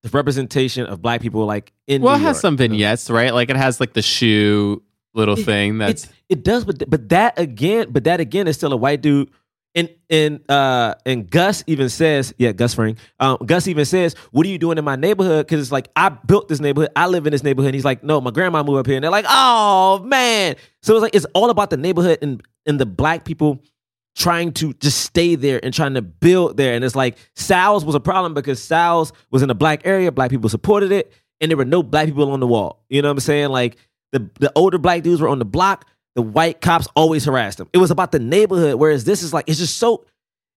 [0.02, 2.72] the representation of black people, like in well, New it has York, some you know?
[2.74, 3.34] vignettes, right?
[3.34, 4.82] Like it has like the shoe
[5.14, 8.56] little It- thing that's it, it does, but but that again, but that again is
[8.56, 9.30] still a white dude.
[9.74, 12.96] And and uh and Gus even says, yeah, Gus Fring.
[13.20, 16.08] Um, Gus even says, "What are you doing in my neighborhood?" Because it's like I
[16.08, 17.68] built this neighborhood, I live in this neighborhood.
[17.68, 20.94] And he's like, "No, my grandma moved up here," and they're like, "Oh man!" So
[20.96, 23.62] it's like it's all about the neighborhood and and the black people
[24.16, 26.74] trying to just stay there and trying to build there.
[26.74, 30.30] And it's like Sal's was a problem because Sal's was in a black area, black
[30.30, 32.84] people supported it, and there were no black people on the wall.
[32.88, 33.50] You know what I'm saying?
[33.50, 33.76] Like
[34.12, 35.86] the the older black dudes were on the block,
[36.16, 37.68] the white cops always harassed them.
[37.72, 40.04] It was about the neighborhood, whereas this is like it's just so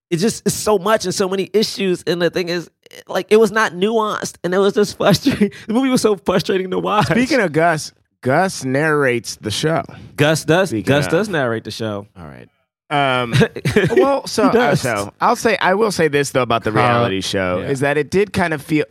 [0.09, 2.03] it just is so much and so many issues.
[2.05, 2.69] And the thing is,
[3.07, 5.51] like it was not nuanced, and it was just frustrating.
[5.67, 7.07] The movie was so frustrating to watch.
[7.07, 9.83] Speaking of Gus, Gus narrates the show.
[10.15, 11.11] Gus does Speaking Gus of.
[11.11, 12.07] does narrate the show.
[12.17, 12.49] All right.
[12.93, 13.33] Um,
[13.97, 14.81] well, so, does.
[14.81, 17.69] so I'll say I will say this though about the reality show yeah.
[17.69, 18.85] is that it did kind of feel.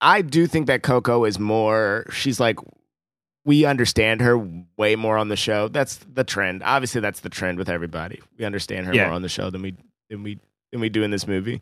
[0.00, 2.06] I do think that Coco is more.
[2.12, 2.58] She's like,
[3.44, 4.38] we understand her
[4.76, 5.68] way more on the show.
[5.68, 6.62] That's the trend.
[6.62, 8.20] Obviously, that's the trend with everybody.
[8.38, 9.06] We understand her Yeah.
[9.06, 9.74] more on the show than we
[10.08, 10.38] than we
[10.70, 11.60] than we do in this movie.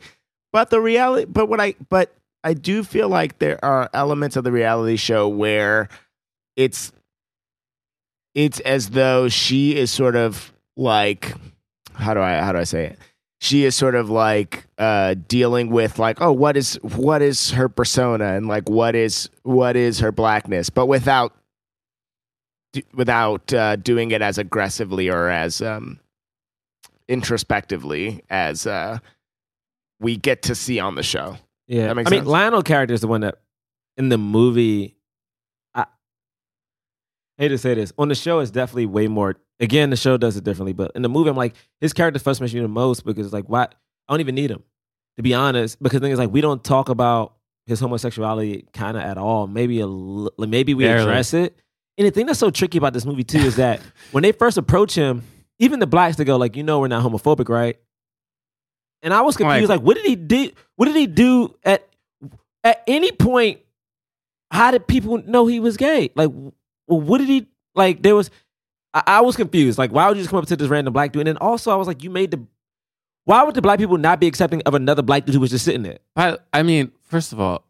[0.53, 4.43] But the reality, but what I but I do feel like there are elements of
[4.43, 5.89] the reality show where
[6.55, 6.91] it's
[8.35, 11.33] it's as though she is sort of like
[11.93, 12.99] how do I how do I say it?
[13.41, 17.69] She is sort of like uh dealing with like oh what is what is her
[17.69, 21.33] persona and like what is what is her blackness but without
[22.93, 25.99] without uh, doing it as aggressively or as um
[27.07, 28.99] introspectively as uh
[29.99, 31.37] we get to see on the show.
[31.67, 32.25] Yeah, I mean.
[32.25, 33.35] Lionel character is the one that
[33.97, 34.95] in the movie.
[37.39, 39.37] I hate to say this on the show it's definitely way more.
[39.61, 42.53] Again, the show does it differently, but in the movie, I'm like his character frustrates
[42.53, 43.63] me the most because it's like, why?
[43.63, 44.63] I don't even need him
[45.19, 45.81] to be honest.
[45.83, 47.33] Because the thing is, like, we don't talk about
[47.65, 49.47] his homosexuality kind of at all.
[49.47, 51.03] Maybe a like, maybe we Barely.
[51.03, 51.59] address it.
[51.97, 53.81] And the thing that's so tricky about this movie too is that
[54.11, 55.23] when they first approach him,
[55.59, 57.77] even the blacks they go like, you know, we're not homophobic, right?
[59.01, 60.51] And I was confused, like, what did he do?
[60.77, 61.85] What did he do at
[62.63, 63.59] at any point?
[64.51, 66.11] How did people know he was gay?
[66.15, 66.31] Like,
[66.89, 68.01] w- what did he like?
[68.01, 68.29] There was,
[68.93, 69.77] I, I was confused.
[69.77, 71.21] Like, why would you just come up to this random black dude?
[71.21, 72.45] And then also, I was like, you made the.
[73.25, 75.63] Why would the black people not be accepting of another black dude who was just
[75.63, 75.99] sitting there?
[76.15, 77.63] I, I mean, first of all,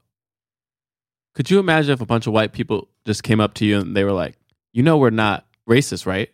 [1.36, 3.96] could you imagine if a bunch of white people just came up to you and
[3.96, 4.36] they were like,
[4.72, 6.30] "You know, we're not racist, right?"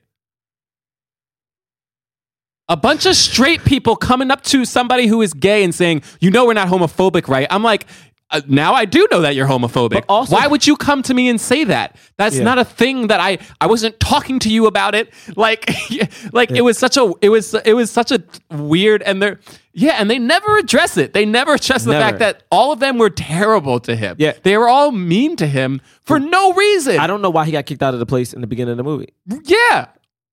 [2.68, 6.30] A bunch of straight people coming up to somebody who is gay and saying, "You
[6.32, 7.86] know, we're not homophobic, right?" I'm like.
[8.32, 10.03] Uh, now I do know that you're homophobic.
[10.09, 11.95] Also- Why would you come to me and say that?
[12.17, 12.43] That's Yeah.
[12.43, 15.13] not a thing that I I wasn't talking to you about it.
[15.36, 15.69] Like
[16.34, 19.39] like it was such a it was it was such a weird and they're
[19.73, 21.13] yeah, and they never address it.
[21.13, 24.15] They never address the fact that all of them were terrible to him.
[24.17, 24.34] Yeah.
[24.41, 26.97] They were all mean to him for no reason.
[26.97, 28.78] I don't know why he got kicked out of the place in the beginning of
[28.78, 29.13] the movie.
[29.43, 29.88] yeah.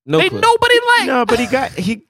[0.05, 0.39] No they clue.
[0.41, 1.07] nobody liked.
[1.07, 2.07] No, but he got he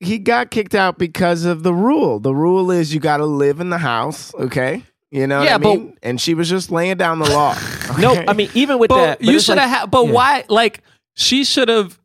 [0.00, 2.20] he got kicked out because of the rule.
[2.20, 4.84] The rule is you got to live in the house, okay?
[5.10, 5.96] You know Yeah, what I but- mean?
[6.02, 7.56] and she was just laying down the law.
[7.98, 8.14] No.
[8.28, 10.12] I mean even with but that, but you it's should like- have had but yeah.
[10.12, 10.82] why like
[11.16, 11.98] she should have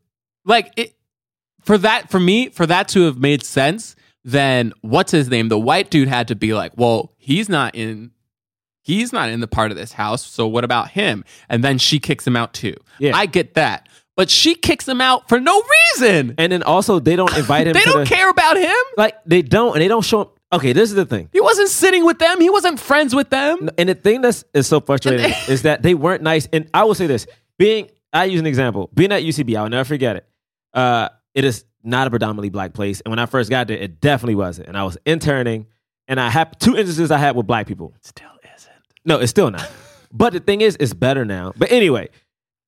[0.45, 0.95] like it
[1.61, 5.59] for that for me for that to have made sense then what's his name the
[5.59, 8.11] white dude had to be like well he's not in
[8.81, 11.99] he's not in the part of this house so what about him and then she
[11.99, 13.15] kicks him out too Yeah.
[13.15, 15.61] i get that but she kicks him out for no
[15.97, 17.73] reason And then also they don't invite him.
[17.73, 20.27] they to don't the- care about him Like they don't, and they don't show him.
[20.53, 21.29] Okay, this is the thing.
[21.33, 24.67] he wasn't sitting with them he wasn't friends with them And the thing that's is
[24.67, 26.47] so frustrating is that they weren't nice.
[26.53, 27.25] And I will say this:
[27.57, 28.89] being, I use an example.
[28.93, 30.27] Being at UCB, I'll never forget it.
[30.73, 33.99] Uh, it is not a predominantly black place, and when I first got there, it
[33.99, 34.67] definitely wasn't.
[34.67, 35.67] And I was interning,
[36.07, 37.93] and I had two instances I had with black people.
[38.01, 38.71] still isn't
[39.05, 39.69] No, it's still not.
[40.11, 41.53] but the thing is, it's better now.
[41.57, 42.09] But anyway,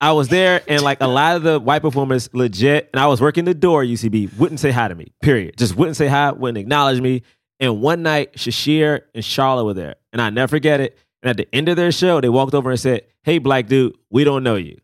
[0.01, 3.21] I was there, and like a lot of the white performers, legit, and I was
[3.21, 3.83] working the door.
[3.83, 5.13] UCB wouldn't say hi to me.
[5.21, 5.57] Period.
[5.57, 6.31] Just wouldn't say hi.
[6.31, 7.23] Wouldn't acknowledge me.
[7.60, 10.97] And one night, Shashir and Charlotte were there, and I never forget it.
[11.24, 13.95] And at the end of their show, they walked over and said, "Hey, black dude,
[14.10, 14.78] we don't know you.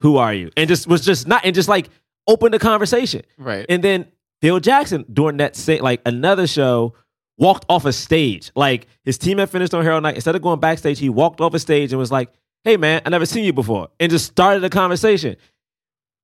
[0.00, 1.88] Who are you?" And just was just not, and just like
[2.26, 3.22] opened the conversation.
[3.38, 4.06] right And then
[4.40, 6.94] Phil Jackson during that same like another show
[7.38, 8.52] walked off a stage.
[8.54, 10.14] Like his team had finished on Hero Night.
[10.14, 12.30] Instead of going backstage, he walked off a stage and was like,
[12.64, 15.36] "Hey man, I never seen you before," and just started a conversation.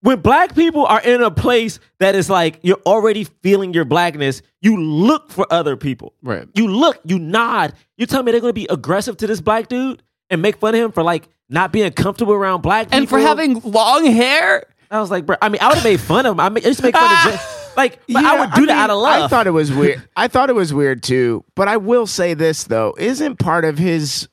[0.02, 4.42] When black people are in a place that is like you're already feeling your blackness,
[4.60, 6.14] you look for other people.
[6.22, 7.72] right You look, you nod.
[7.96, 10.80] You tell me they're gonna be aggressive to this black dude and make fun of
[10.80, 15.00] him for like not being comfortable around black people and for having long hair I
[15.00, 15.36] was like, bro.
[15.42, 16.40] I mean, I would have made fun of him.
[16.40, 17.32] I, mean, I used to make fun of.
[17.40, 17.44] Jay-
[17.76, 19.22] Like, but I would do that mean, out of love.
[19.24, 20.02] I thought it was weird.
[20.16, 21.44] I thought it was weird too.
[21.54, 24.28] But I will say this though: isn't part of his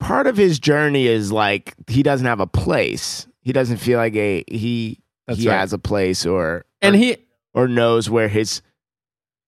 [0.00, 3.28] part of his journey is like he doesn't have a place.
[3.46, 5.60] He doesn't feel like a he That's he right.
[5.60, 7.16] has a place or and or, he
[7.54, 8.60] or knows where his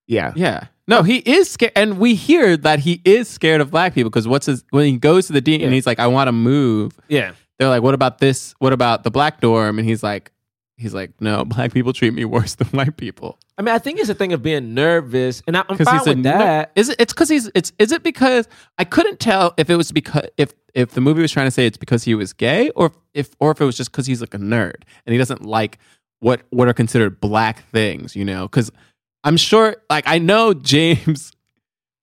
[0.07, 0.67] yeah Yeah.
[0.87, 4.27] No, he is scared, and we hear that he is scared of black people because
[4.27, 6.97] what's his when he goes to the dean and he's like, "I want to move."
[7.09, 8.55] yeah, They're like, "What about this?
[8.57, 10.31] What about the black dorm?" And he's like,
[10.77, 13.37] he's like, no, black people treat me worse than white people.
[13.59, 16.07] I mean, I think it's a thing of being nervous, and I- I'm fine he's
[16.07, 16.71] a with ner- that.
[16.75, 16.95] Is it?
[16.99, 17.51] It's because he's.
[17.53, 17.71] It's.
[17.77, 18.47] Is it because
[18.79, 21.65] I couldn't tell if it was because if if the movie was trying to say
[21.65, 24.33] it's because he was gay, or if or if it was just because he's like
[24.33, 25.77] a nerd and he doesn't like
[26.19, 28.15] what what are considered black things.
[28.15, 28.71] You know, because
[29.23, 31.31] I'm sure, like I know James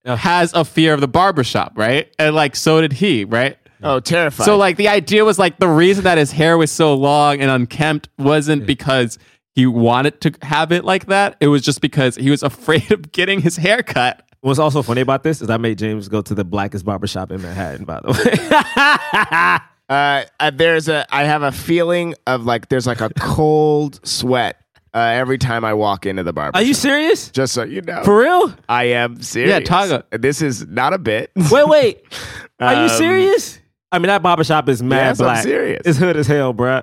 [0.05, 2.13] has a fear of the barbershop, right?
[2.19, 3.59] And like so did he, right?
[3.83, 4.45] Oh, terrified.
[4.45, 7.51] So like the idea was like the reason that his hair was so long and
[7.51, 9.19] unkempt wasn't because
[9.55, 11.37] he wanted to have it like that.
[11.41, 14.26] It was just because he was afraid of getting his hair cut.
[14.47, 17.43] What's also funny about this is I made James go to the blackest barbershop in
[17.43, 19.59] Manhattan, by the way.
[19.89, 21.07] Uh, uh, there's a.
[21.15, 24.61] I have a feeling of like there's like a cold sweat
[24.93, 26.59] uh, every time I walk into the barber.
[26.59, 27.31] Are you serious?
[27.31, 28.53] Just so you know, For real?
[28.69, 29.51] I am serious.
[29.51, 30.03] Yeah, Taga.
[30.21, 31.31] This is not a bit.
[31.53, 32.05] Wait, wait.
[32.61, 33.61] Are you Um, serious?
[33.93, 35.83] I mean, that barbershop is mad Yes, I'm serious.
[35.85, 36.83] It's hood as hell, bruh.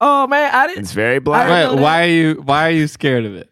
[0.00, 0.84] Oh man, I didn't.
[0.84, 1.48] It's very black.
[1.50, 3.50] I didn't know Wait, why are you why are you scared of it?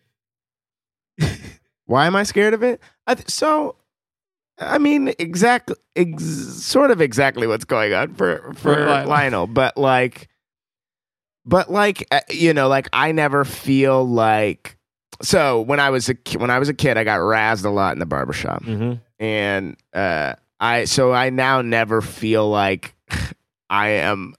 [1.87, 2.81] Why am I scared of it?
[3.07, 3.77] I th- so,
[4.59, 9.09] I mean, exactly, ex- sort of exactly what's going on for for, For Lionel.
[9.09, 9.47] Lionel.
[9.49, 10.29] but like,
[11.45, 14.77] but like, uh, you know, like I never feel like.
[15.23, 17.69] So when I was a ki- when I was a kid, I got razzed a
[17.71, 19.01] lot in the barbershop, Mhm.
[19.19, 22.95] and uh, I so I now never feel like
[23.71, 24.35] I am,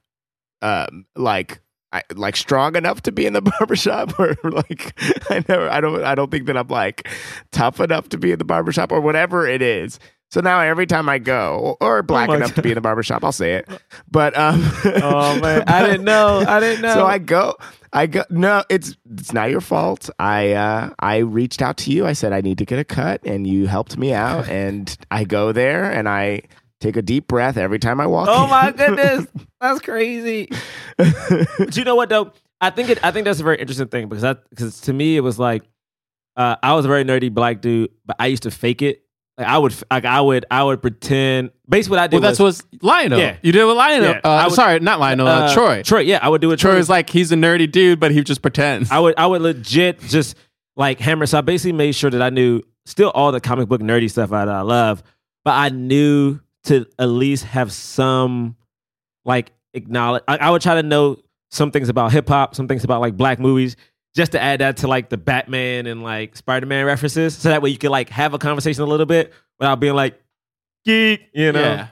[0.62, 1.60] um, like.
[1.96, 5.00] I, like strong enough to be in the barbershop or like
[5.32, 7.08] I never I don't I don't think that I'm like
[7.52, 9.98] tough enough to be in the barbershop or whatever it is.
[10.32, 13.24] So now every time I go or black Oh enough to be in the barbershop,
[13.24, 13.70] I'll say it.
[14.12, 16.44] But um Oh man, I didn't know.
[16.46, 16.96] I didn't know.
[16.96, 17.56] So I go
[17.94, 20.10] I go no, it's it's not your fault.
[20.20, 22.06] I uh I reached out to you.
[22.06, 25.24] I said I need to get a cut and you helped me out and I
[25.24, 26.42] go there and I
[26.86, 28.50] take a deep breath every time I walk Oh in.
[28.50, 29.28] my goodness,
[29.62, 30.50] that's crazy.
[30.98, 32.32] but you know what though?
[32.62, 33.04] I think it.
[33.04, 35.64] I think that's a very interesting thing because that because to me it was like
[36.38, 39.02] uh, I was a very nerdy black dude, but I used to fake it.
[39.38, 41.52] Like I would, like I would, I would pretend.
[41.68, 43.20] Basically, what I did Well, that's was what's Lionel.
[43.20, 43.36] Yeah.
[43.42, 44.10] You did it with Lionel.
[44.12, 45.28] Yeah, uh, I would- sorry, not Lionel.
[45.28, 45.84] Uh, Troy.
[45.84, 46.58] Troy, yeah, I would do it.
[46.58, 48.90] Troy is like he's a nerdy dude, but he just pretends.
[48.92, 50.38] I would I would legit just
[50.78, 51.26] like hammer.
[51.26, 54.30] So I basically made sure that I knew still all the comic book nerdy stuff
[54.30, 55.04] that I love,
[55.44, 58.56] but I knew to at least have some
[59.24, 60.24] like acknowledge.
[60.28, 61.18] I, I would try to know
[61.52, 63.76] some things about hip hop, some things about like black movies,
[64.16, 67.62] just to add that to like the Batman and like Spider Man references, so that
[67.62, 70.20] way you could like have a conversation a little bit without being like
[70.86, 71.60] geek, you know.
[71.62, 71.88] Yeah.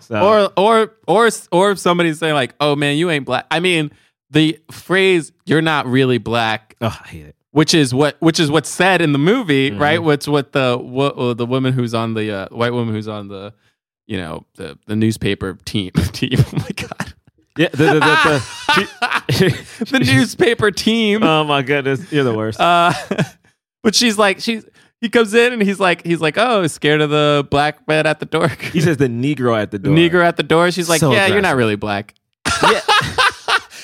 [0.00, 3.60] So, Or or or or if somebody's saying like, "Oh man, you ain't black." I
[3.60, 3.90] mean,
[4.30, 7.36] the phrase "you're not really black," oh, I hate it.
[7.50, 9.80] which is what which is what's said in the movie, Mhm.
[9.80, 10.02] right?
[10.02, 13.52] What's what the what the woman who's on the uh, white woman who's on the
[14.10, 16.32] you know the the newspaper team team.
[16.38, 17.14] Oh my god,
[17.56, 21.22] yeah, the, the, the, the, the newspaper team.
[21.22, 22.60] oh my goodness, you're the worst.
[22.60, 22.92] Uh,
[23.84, 24.66] but she's like she's
[25.00, 28.18] he comes in and he's like he's like oh scared of the black man at
[28.18, 28.48] the door.
[28.48, 29.94] he says the Negro at the door.
[29.94, 30.72] Negro at the door.
[30.72, 32.14] She's like So yeah, you're not really black.
[32.64, 32.80] Yeah.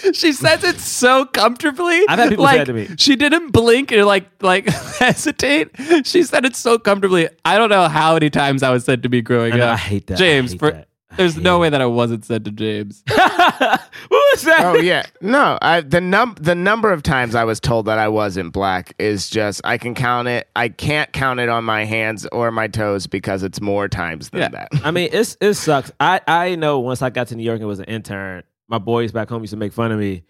[0.14, 2.02] she says it so comfortably.
[2.08, 2.88] I've had people say like, that to me.
[2.98, 4.66] She didn't blink or like like
[4.98, 5.70] hesitate.
[6.04, 7.28] She said it so comfortably.
[7.44, 9.74] I don't know how many times I was said to be growing I know, up.
[9.74, 10.18] I hate that.
[10.18, 10.88] James, hate for that.
[11.16, 11.60] There's no it.
[11.60, 13.02] way that I wasn't said to James.
[13.08, 13.80] what
[14.10, 14.60] was that?
[14.64, 18.06] oh yeah no I, the num the number of times i was told that i
[18.08, 22.26] wasn't black is just i can count it i can't count it on my hands
[22.32, 24.48] or my toes because it's more times than Yeah.
[24.48, 25.90] that I mean, it's it sucks.
[26.00, 29.12] I I know once I got to New York and was an intern, my boys
[29.12, 30.24] back home used to make fun of me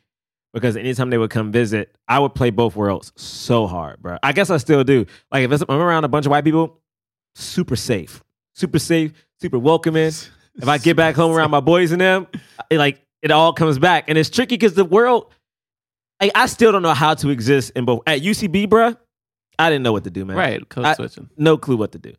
[0.52, 4.18] because anytime they would come visit, I would play both worlds so hard, bro.
[4.22, 5.06] I guess I still do.
[5.30, 6.80] Like if I'm around a bunch of white people,
[7.34, 8.22] super safe,
[8.54, 10.12] super safe, super welcoming.
[10.58, 12.26] If I get back home around my boys and them,
[12.70, 15.32] it, like it all comes back, and it's tricky because the world.
[16.18, 18.94] I, I still don't know how to exist in both at UCB, bro.
[19.58, 20.36] I didn't know what to do, man.
[20.36, 21.28] right, code I- switching.
[21.36, 22.14] No clue what to do.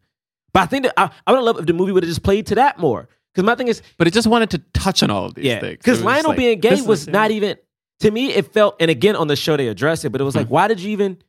[0.54, 2.46] But I think that I, I would love if the movie would have just played
[2.48, 3.10] to that more.
[3.38, 5.60] Because my thing is, But it just wanted to touch on all of these yeah,
[5.60, 5.78] things.
[5.78, 7.56] because It was just Lionel like, being gay was not even
[8.00, 8.32] to me.
[8.34, 10.68] It felt, and again on the show they addressed it, but it was like, why
[10.68, 11.20] did you even?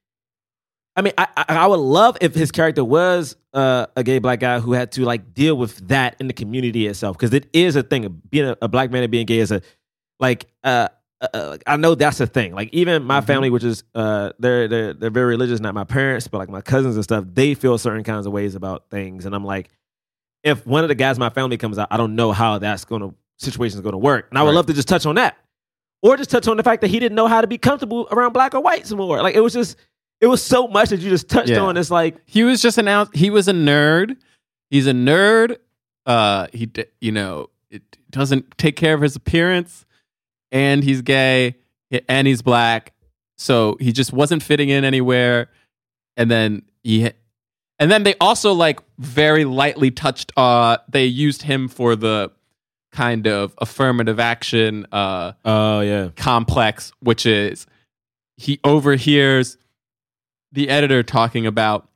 [0.96, 4.40] I mean, I, I I would love if his character was uh, a gay black
[4.40, 7.76] guy who had to like deal with that in the community itself, because it is
[7.76, 8.22] a thing.
[8.30, 9.60] Being a, a black man and being gay is a
[10.18, 10.46] like.
[10.64, 10.88] Uh,
[11.20, 12.54] uh, uh, I know that's a thing.
[12.54, 13.26] Like even my Mm-hmm.
[13.26, 15.58] family, which is uh, they're they're they're very religious.
[15.60, 17.24] Not my parents, but like my cousins and stuff.
[17.26, 19.68] They feel certain kinds of ways about things, and I'm like,
[20.42, 22.84] if one of the guys in my family comes out, I don't know how that's
[22.84, 24.26] gonna situation is gonna work.
[24.30, 24.54] And I would Right.
[24.56, 25.36] love to just touch on that.
[26.02, 28.32] Or just touch on the fact that he didn't know how to be comfortable around
[28.32, 29.20] black or white some more.
[29.22, 29.76] Like it was just
[30.20, 31.60] it was so much that you just touched Yeah.
[31.60, 31.76] on.
[31.76, 34.16] It's like he was just announced he was a nerd
[34.70, 35.56] he's a nerd
[36.06, 36.70] uh he
[37.00, 39.84] you know it doesn't take care of his appearance
[40.52, 41.56] and he's gay
[42.08, 42.92] and he's black
[43.36, 45.48] so he just wasn't fitting in anywhere.
[46.16, 47.08] And then he,
[47.78, 50.32] and then they also like very lightly touched.
[50.36, 52.30] Uh, they used him for the
[52.92, 54.86] kind of affirmative action.
[54.92, 57.66] Uh, oh yeah, complex, which is
[58.36, 59.56] he overhears
[60.52, 61.88] the editor talking about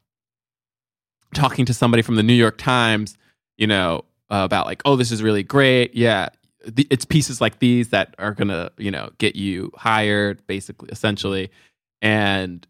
[1.34, 3.16] talking to somebody from the New York Times,
[3.56, 5.94] you know, uh, about like, oh, this is really great.
[5.94, 6.28] Yeah,
[6.66, 11.50] the, it's pieces like these that are gonna, you know, get you hired, basically, essentially.
[12.00, 12.66] And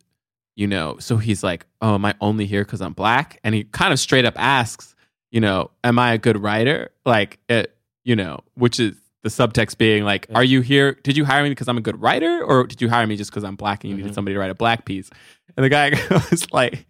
[0.57, 3.39] you know, so he's like, oh, am I only here because I'm black?
[3.43, 4.95] And he kind of straight up asks,
[5.31, 6.91] you know, am I a good writer?
[7.07, 7.75] Like, it,
[8.05, 10.99] you know, which is the subtext being like, are you here?
[11.03, 13.31] Did you hire me because I'm a good writer, or did you hire me just
[13.31, 15.11] because I'm black and you needed somebody to write a black piece?
[15.57, 16.87] And the guy goes like,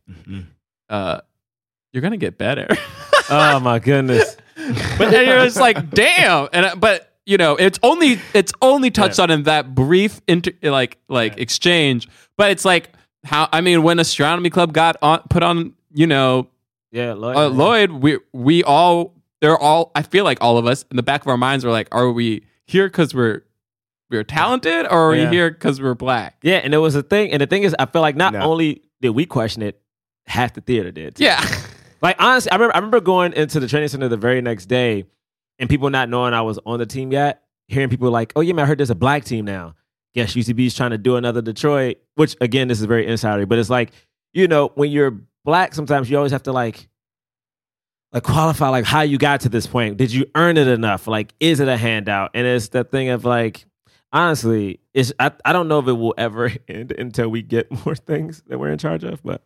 [0.89, 1.21] uh,
[1.93, 2.69] "You're gonna get better."
[3.31, 4.37] oh my goodness!
[4.99, 6.49] but and you're like, damn.
[6.53, 10.53] And uh, but you know, it's only it's only touched on in that brief inter
[10.63, 12.09] like like exchange.
[12.39, 12.93] But it's like
[13.25, 16.49] how I mean, when Astronomy Club got on put on, you know,
[16.91, 17.37] Yeah, Lloyd.
[17.37, 19.91] uh, Lloyd, we we all they're all.
[19.95, 22.11] I feel like all of us in the back of our minds were like, are
[22.11, 23.43] we here because we're
[24.11, 25.31] we're talented, or are Yeah.
[25.31, 26.37] we here because we're black?
[26.43, 27.31] Yeah, and it was a thing.
[27.33, 29.81] And the thing is, I feel like not only did we question it,
[30.27, 31.17] half the theater did.
[31.17, 31.25] too.
[31.25, 31.45] Yeah.
[32.03, 35.05] Like honestly, I remember I remember going into the training center the very next day,
[35.61, 38.55] and people not knowing I was on the team yet, hearing people like, "Oh yeah,
[38.55, 39.77] man, I heard there's a black team now."
[40.15, 43.59] Guess UCB is trying to do another Detroit, which again, this is very insider, but
[43.59, 43.93] it's like,
[44.35, 46.89] you know, when you're black, sometimes you always have to like,
[48.13, 49.97] like qualify like how you got to this point.
[49.97, 51.07] Did you earn it enough?
[51.07, 52.33] Like, is it a handout?
[52.35, 53.65] And it's that thing of like,
[54.13, 57.95] honestly, it's I, I don't know if it will ever end until we get more
[57.95, 59.43] things that we're in charge of, but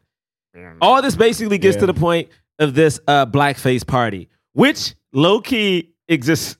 [0.81, 1.81] all this basically gets Yeah.
[1.83, 6.57] to the point of this uh, blackface party, which low key exists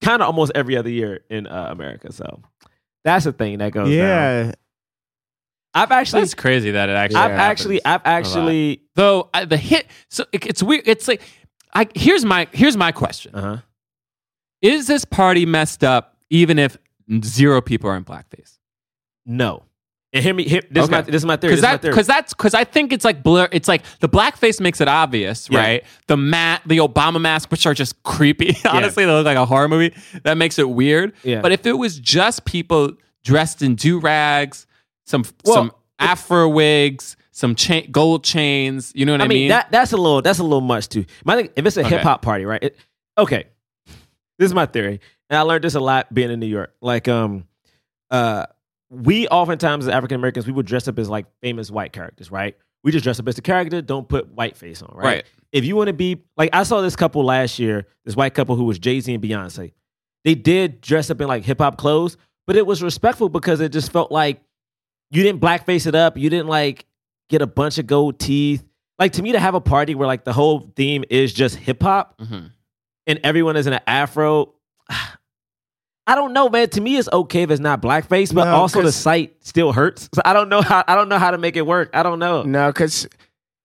[0.00, 2.12] kind of almost every other year in uh, America.
[2.12, 2.40] So
[3.06, 3.88] that's a thing that goes.
[3.88, 3.96] down.
[3.96, 4.52] Yeah.
[5.72, 7.16] I've actually That's crazy that it actually.
[7.16, 9.86] I've happens actually I've actually though I, the hit.
[10.08, 10.88] So it, it's weird.
[10.88, 11.22] It's like
[11.72, 13.58] I here's my here's my question: uh-huh.
[14.62, 16.78] Is this party messed up even if
[17.22, 18.58] zero people are in blackface?
[19.24, 19.62] no.
[20.16, 20.44] And hear me.
[20.48, 21.54] Hear, this, is my, this is my theory.
[21.54, 23.48] Because This is my that, that's because I think it's like blur.
[23.52, 25.58] It's like the blackface makes it obvious, Yeah.
[25.60, 25.84] right?
[26.08, 28.56] The mat, the Obama mask, which are just creepy.
[28.68, 29.94] Honestly, they look like a horror movie.
[30.24, 31.12] That makes it weird.
[31.22, 31.40] Yeah.
[31.40, 32.92] But if it was just people
[33.24, 34.66] dressed in do rags,
[35.06, 39.48] some Well, some Afro wigs, some cha- gold chains, you know what I, I mean,
[39.48, 41.04] that that's a little that's a little much too.
[41.24, 41.90] My thing, if it's a Okay.
[41.90, 42.62] hip hop party, right?
[42.62, 42.76] It,
[43.16, 43.44] okay,
[44.38, 45.00] this is my theory,
[45.30, 46.74] and I learned this a lot being in New York.
[46.82, 47.46] Like, um,
[48.10, 48.46] uh,
[48.90, 52.56] we oftentimes as African Americans we would dress up as like famous white characters, right?
[52.84, 55.04] We just dress up as the character, don't put white face on, right?
[55.04, 55.24] Right.
[55.52, 58.54] If you want to be like, I saw this couple last year, this white couple
[58.54, 59.72] who was Jay Z and Beyonce.
[60.24, 62.16] They did dress up in like hip hop clothes,
[62.46, 64.40] but it was respectful because it just felt like
[65.10, 66.16] you didn't blackface it up.
[66.16, 66.84] You didn't like
[67.28, 68.62] get a bunch of gold teeth.
[68.98, 71.82] Like to me, to have a party where like the whole theme is just hip
[71.82, 72.50] hop Mhm.
[73.06, 74.52] and everyone is in an afro.
[76.06, 76.68] I don't know, man.
[76.70, 80.08] To me, it's okay if it's not blackface, but No, also the sight still hurts.
[80.14, 81.90] So I don't know how I don't know how to make it work.
[81.94, 82.42] I don't know.
[82.42, 83.08] No, because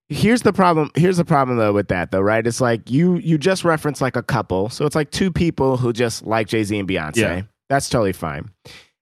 [0.09, 0.89] here's the problem.
[0.95, 2.45] Here's the problem though with that though, right?
[2.45, 5.93] It's like you you just reference like a couple, so it's like two people who
[5.93, 7.17] just like Jay Z and Beyonce.
[7.17, 7.41] Yeah.
[7.69, 8.49] That's totally fine.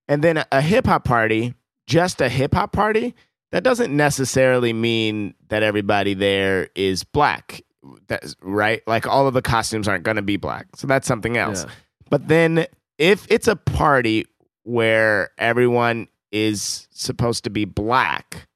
[0.08, 1.56] And then a, a hip hop party,
[1.88, 3.16] just a hip hop party,
[3.52, 7.62] that doesn't necessarily mean that everybody there is black.
[8.08, 8.82] That's right.
[8.86, 11.64] Like all of the costumes aren't going to be black, so that's something else.
[11.64, 11.72] Yeah.
[12.10, 12.66] But then
[13.00, 14.26] if it's a party
[14.64, 18.48] where everyone is supposed to be black,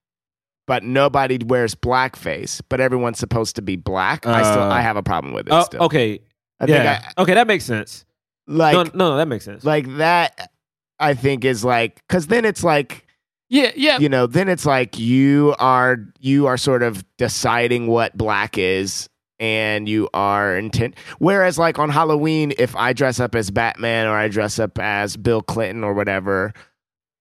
[0.67, 4.97] but nobody wears blackface, but everyone's supposed to be black, I still Uh, I have
[4.97, 5.53] a problem with it.
[5.53, 5.81] Oh, still.
[5.83, 6.19] okay.
[6.59, 7.09] I think yeah.
[7.17, 8.05] I, okay, that makes sense.
[8.45, 9.63] like no, no, that makes sense.
[9.63, 10.51] like that.
[10.99, 13.07] I think is like because then it's like
[13.49, 13.97] Yeah, yeah.
[13.97, 19.09] you know then it's like you are you are sort of deciding what black is
[19.43, 24.15] and you are intent whereas like on halloween if i dress up as batman or
[24.15, 26.53] i dress up as bill clinton or whatever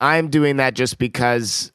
[0.01, 1.73] i'm doing that just because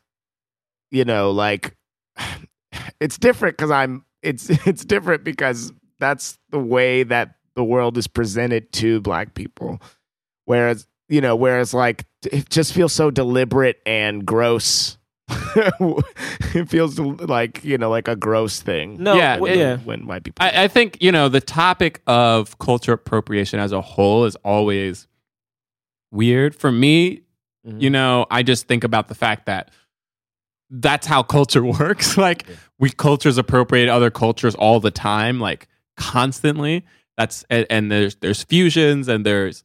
[0.90, 1.76] you know like
[3.02, 8.08] it's different because i'm it's it's different because that's the way that the world is
[8.08, 9.82] presented to black people.
[10.46, 14.98] Whereas you know whereas like it just feels so deliberate and gross
[16.54, 19.78] it feels like you know like a gross thing No, Yeah, well, it- yeah.
[19.78, 23.82] when white people I, I think you know the topic of culture appropriation as a
[23.82, 25.08] whole is always
[26.12, 27.22] weird for me.
[27.68, 27.82] Mhm.
[27.82, 29.72] You know, I just think about the fact that
[30.70, 32.18] that's how culture works.
[32.18, 32.46] like
[32.80, 35.68] we cultures appropriate other cultures all the time, like
[35.98, 36.86] constantly.
[37.18, 39.64] That's and, and there's there's fusions and there's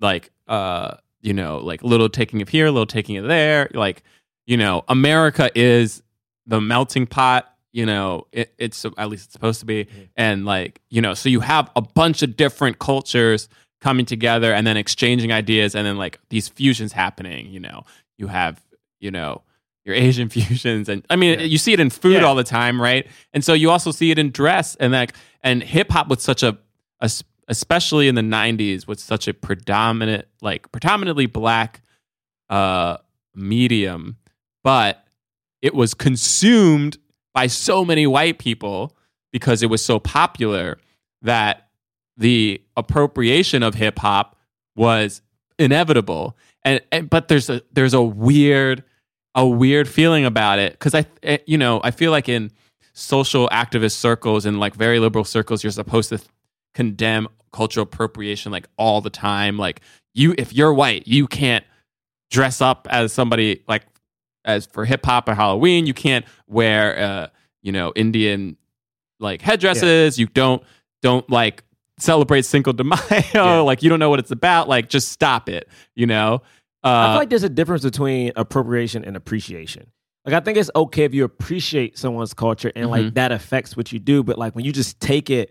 [0.00, 3.68] like uh you know like little taking of here, little taking of there.
[3.74, 4.02] Like
[4.46, 6.02] you know, America is
[6.46, 7.50] the melting pot.
[7.72, 11.28] You know, it, it's at least it's supposed to be, and like you know, so
[11.28, 13.48] you have a bunch of different cultures
[13.80, 17.48] coming together and then exchanging ideas, and then like these fusions happening.
[17.50, 17.84] You know,
[18.16, 18.60] you have
[19.00, 19.42] you know
[19.84, 22.24] your Asian fusions, and I mean, you see it in food Yeah.
[22.24, 23.08] all the time, right?
[23.32, 26.44] And so you also see it in dress, and like and hip hop with such
[26.44, 26.56] a,
[27.48, 31.82] especially in the '90s, with such a predominant like predominantly black
[32.50, 32.98] uh
[33.34, 34.16] medium,
[34.64, 35.04] but
[35.62, 36.98] it was consumed
[37.32, 38.96] by so many white people
[39.32, 40.78] because it was so popular
[41.22, 41.68] that
[42.16, 44.36] the appropriation of hip hop
[44.76, 45.22] was
[45.58, 46.36] inevitable.
[46.64, 48.82] And, and but there's a there's a weird
[49.34, 52.50] a weird feeling about it because I eh, you know I feel like in
[52.92, 56.20] social activist circles and like very liberal circles you're supposed to
[56.74, 59.80] condemn cultural appropriation like all the time like
[60.14, 61.64] you if you're white you can't
[62.30, 63.84] dress up as somebody like
[64.44, 65.86] as for hip hop or Halloween.
[65.86, 67.26] You can't wear uh,
[67.62, 68.56] you know, Indian
[69.20, 70.18] like headdresses.
[70.18, 70.62] You don't
[71.02, 71.64] don't like
[71.98, 73.64] celebrate Cinco de Mayo.
[73.64, 74.68] Like you don't know what it's about.
[74.68, 75.68] Like just stop it.
[75.94, 76.42] You know.
[76.82, 79.90] Uh, I feel like there's a difference between appropriation and appreciation.
[80.26, 83.14] Like I think it's okay if you appreciate someone's culture and like Mhm.
[83.14, 85.50] that affects what you do, but like when you just take it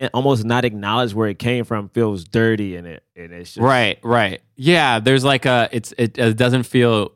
[0.00, 3.62] and almost not acknowledge where it came from feels dirty and it and it's just
[3.62, 4.40] right, right.
[4.56, 7.12] Yeah, there's like a it's it, it doesn't feel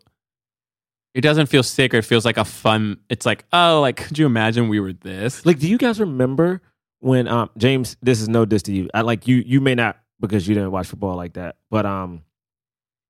[1.19, 1.99] it doesn't feel sacred.
[1.99, 3.01] It feels like a fun.
[3.11, 5.45] It's like oh, like could you imagine we were this?
[5.45, 6.63] Like, do you guys remember
[7.01, 7.97] when um James?
[8.01, 8.89] This is no diss to you.
[8.95, 9.37] I like you.
[9.45, 12.23] You may not because you didn't watch football like that, but um,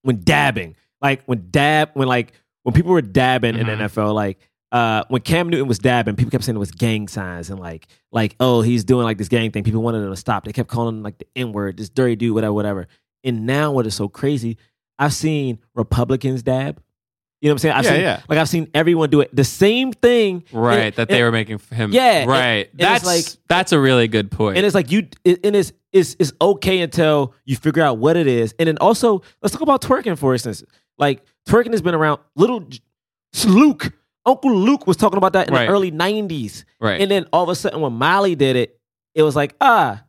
[0.02, 2.32] when dabbing, like when dab, when like
[2.62, 3.78] when people were dabbing in Mhm.
[3.78, 4.38] the NFL, like
[4.72, 7.88] uh, when Cam Newton was dabbing, people kept saying it was gang signs and like
[8.10, 9.64] like oh he's doing like this gang thing.
[9.64, 10.44] People wanted him to stop.
[10.44, 12.88] They kept calling him like the N word, this dirty dude, whatever, whatever.
[13.22, 14.56] And now what is so crazy?
[14.98, 16.80] I've seen Republicans dab.
[17.40, 17.74] You know what I'm saying?
[17.76, 18.20] I've Yeah, seen, yeah.
[18.28, 19.34] Like I've seen everyone do it.
[19.34, 20.42] The same thing.
[20.52, 21.92] Right, And- that they and- were making for him.
[21.92, 22.68] Yeah, right.
[22.70, 24.56] and that's like- that's a really good point.
[24.56, 28.16] And it's like you, it, and it's, it's it's okay until you figure out what
[28.16, 28.54] it is.
[28.58, 30.64] And then also, let's talk about twerking for instance.
[30.98, 32.20] Like twerking has been around.
[32.34, 32.68] Little
[33.46, 33.92] Luke,
[34.26, 35.66] Uncle Luke was talking about that in Right.
[35.66, 36.64] the early '90s.
[36.80, 37.00] Right.
[37.00, 38.78] And then all of a sudden, when Molly did it,
[39.14, 40.02] it was like ah,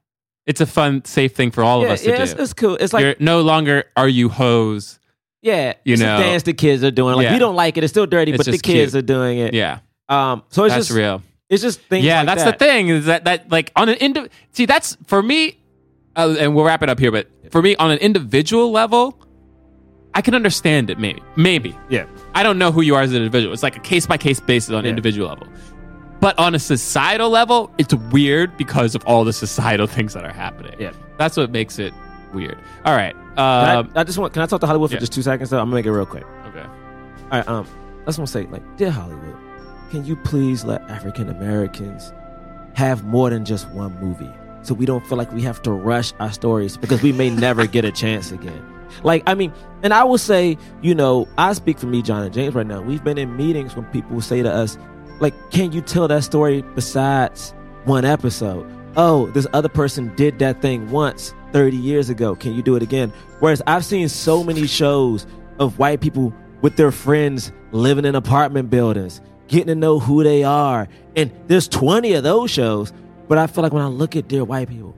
[0.48, 2.24] it's a fun, safe thing for all yeah, of us to yeah, do.
[2.24, 2.76] it's, it's cool.
[2.80, 4.99] It's like You're no longer are you hoes.
[5.42, 6.18] Yeah, you know.
[6.20, 7.16] dance the kids are doing.
[7.16, 7.34] Like Yeah.
[7.34, 7.84] we don't like it.
[7.84, 8.96] It's still dirty, It's but the kids cute.
[8.96, 9.54] are doing it.
[9.54, 10.44] Yeah, Um.
[10.50, 11.22] So it's that's just real.
[11.50, 12.06] It's just things.
[12.06, 12.60] yeah, like that's that.
[12.60, 15.58] the thing is that that like on an indi- see that's for me,
[16.16, 17.12] uh, and we'll wrap it up here.
[17.12, 19.18] But for me, on an individual level,
[20.14, 21.00] I can understand it.
[21.00, 21.76] Maybe, maybe.
[21.90, 22.06] Yeah.
[22.36, 23.54] I don't know who you are as an individual.
[23.54, 24.90] It's like a case by case basis on Yeah.
[24.92, 25.48] individual level.
[26.20, 30.34] But on a societal level, it's weird because of all the societal things that are
[30.34, 30.76] happening.
[30.78, 30.92] Yeah.
[31.18, 31.94] That's what makes it
[32.34, 32.58] weird.
[32.86, 33.14] All right.
[33.14, 34.34] Can I- Um, I, just want.
[34.34, 35.00] Can I talk to Hollywood for yeah.
[35.00, 35.50] just two seconds?
[35.50, 36.26] Though I'm gonna make it real quick.
[36.48, 36.66] okay.
[37.32, 37.68] All right, um,
[38.02, 39.36] I just want to say, like, dear Hollywood,
[39.92, 42.12] can you please let African Americans
[42.74, 44.32] have more than just one movie,
[44.64, 47.68] so we don't feel like we have to rush our stories because we may never
[47.68, 48.66] get a chance again.
[49.04, 49.54] Like, I mean,
[49.84, 52.82] and I will say, you know, I speak for me, John and James, right now.
[52.82, 54.78] We've been in meetings when people say to us,
[55.20, 57.54] like, can you tell that story besides
[57.86, 58.66] one episode?
[58.98, 62.36] Oh, this other person did that thing once 30 years ago.
[62.36, 63.14] Can you do it again?
[63.40, 65.26] Whereas I've seen so many shows
[65.60, 70.44] of white people with their friends living in apartment buildings, getting to know who they
[70.44, 70.88] are.
[71.16, 72.94] And there's 20 of those shows.
[73.28, 74.96] But I feel like when I look at Dear White People,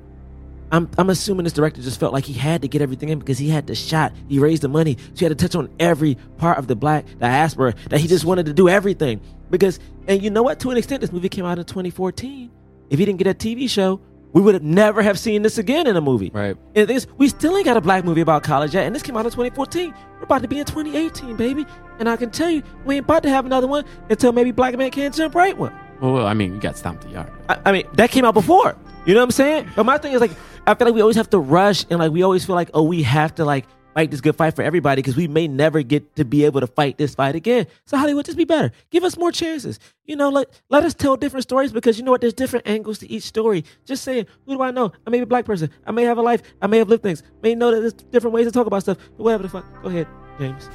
[0.71, 3.37] I'm, I'm assuming this director just felt like he had to get everything in because
[3.37, 4.13] he had the shot.
[4.29, 4.97] He raised the money.
[5.13, 8.23] So he had to touch on every part of the black diaspora that he just
[8.23, 9.19] wanted to do everything.
[9.49, 10.61] Because, and you know what?
[10.61, 12.49] To an extent, this movie came out in 2014.
[12.89, 13.99] If he didn't get a TV show,
[14.33, 16.31] we would have never have seen this again in a movie.
[16.33, 16.55] Right.
[16.75, 18.85] And this, we still ain't got a black movie about college yet.
[18.85, 19.93] And this came out in 2014.
[20.17, 21.65] We're about to be in 2018, baby.
[21.99, 24.77] And I can tell you, we ain't about to have another one until maybe Black
[24.77, 25.73] Man Can't Jump Right one.
[26.01, 27.31] Well, I mean, you got stomped the yard.
[27.47, 28.75] I, I mean, that came out before.
[29.05, 29.69] You know what I'm saying?
[29.75, 30.31] But my thing is like,
[30.65, 32.83] I feel like we always have to rush and like we always feel like, oh,
[32.83, 36.15] we have to like fight this good fight for everybody because we may never get
[36.15, 37.67] to be able to fight this fight again.
[37.85, 38.71] So Hollywood, just be better.
[38.89, 39.79] Give us more chances.
[40.05, 42.21] You know, let let us tell different stories because you know what?
[42.21, 43.63] There's different angles to each story.
[43.85, 44.91] Just saying, who do I know?
[45.05, 45.69] I may be a black person.
[45.85, 46.41] I may have a life.
[46.61, 47.23] I may have lived things.
[47.41, 48.97] May know that there's different ways to talk about stuff.
[49.17, 49.65] But whatever the fuck.
[49.83, 50.07] Go ahead,
[50.39, 50.69] James.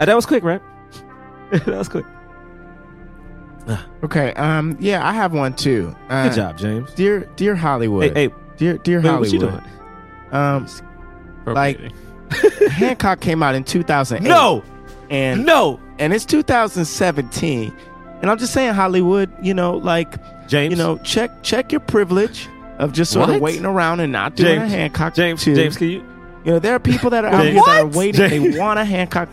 [0.00, 0.60] Uh, that was quick, right?
[1.52, 2.04] that was quick.
[4.04, 4.32] Okay.
[4.34, 4.76] Um.
[4.78, 5.96] Yeah, I have one too.
[6.08, 6.92] Uh, Good job, James.
[6.94, 8.16] dear, dear Hollywood.
[8.16, 9.20] Hey, hey, dear, dear wait, Hollywood.
[9.20, 9.62] what you doing?
[10.30, 10.68] Um,
[11.46, 11.80] like
[12.70, 14.26] Hancock came out in 2008.
[14.28, 14.62] No,
[15.10, 17.72] and no, and it's 2017,
[18.22, 19.30] and I'm just saying, Hollywood.
[19.42, 20.14] You know, like
[20.48, 20.70] James.
[20.72, 22.48] You know, check check your privilege
[22.78, 23.36] of just sort What?
[23.36, 25.14] of waiting around and not doing a Hancock.
[25.14, 25.54] James, too.
[25.54, 26.04] James, can you?
[26.44, 28.28] You know, there are people that are out here that are waiting.
[28.52, 29.28] They want a Hancock.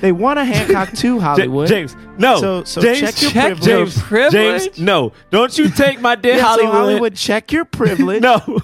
[0.00, 1.66] They want a Hancock too, Hollywood.
[1.66, 2.40] James, no.
[2.40, 3.96] So, so James, check your check privilege.
[3.98, 4.62] privilege.
[4.64, 5.12] James, no.
[5.30, 6.72] Don't you take my dear Yeah, so Hollywood.
[6.74, 8.22] Hollywood, check your privilege.
[8.28, 8.60] No.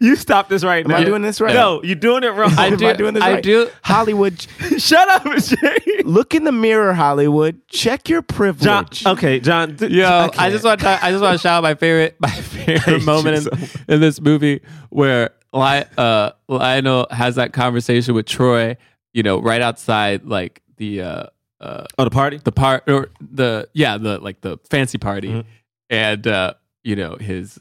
[0.00, 0.96] You stop this right Am now.
[0.98, 1.52] I doing this right?
[1.54, 2.52] No, you're doing it wrong.
[2.58, 3.42] I Am do- I doing this I right?
[3.42, 4.40] do- Hollywood,
[4.78, 6.04] Shut up, James.
[6.04, 7.60] look in the mirror, Hollywood.
[7.68, 8.64] Check your privilege.
[9.02, 9.76] John, okay, John.
[9.76, 10.52] th- Yo, I, can't.
[10.52, 13.94] just want to I just want to shout out my favorite my favorite moment in,
[13.94, 18.76] in this movie where uh, Lionel has that conversation with Troy.
[19.12, 21.26] You know, right outside like the uh,
[21.60, 22.38] uh, Oh, the party?
[22.42, 25.44] the part or the yeah the like the fancy party, Mhm.
[25.90, 27.58] and uh, you know his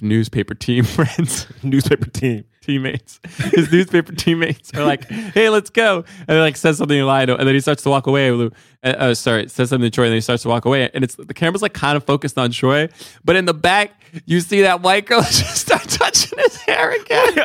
[0.00, 2.44] newspaper team friends Newspaper team.
[2.60, 3.18] teammates.
[3.54, 5.04] His newspaper teammates are like,
[5.34, 7.88] "Hey, let's go!" And he like says something to Lionel, and then he starts to
[7.90, 8.30] walk away.
[8.30, 8.50] Uh,
[8.84, 10.88] uh, sorry, says something to Troy, and then he starts to walk away.
[10.94, 12.88] And it's the camera's like kind of focused on Troy,
[13.24, 17.38] but in the back, you see that white girl just start touching his hair again.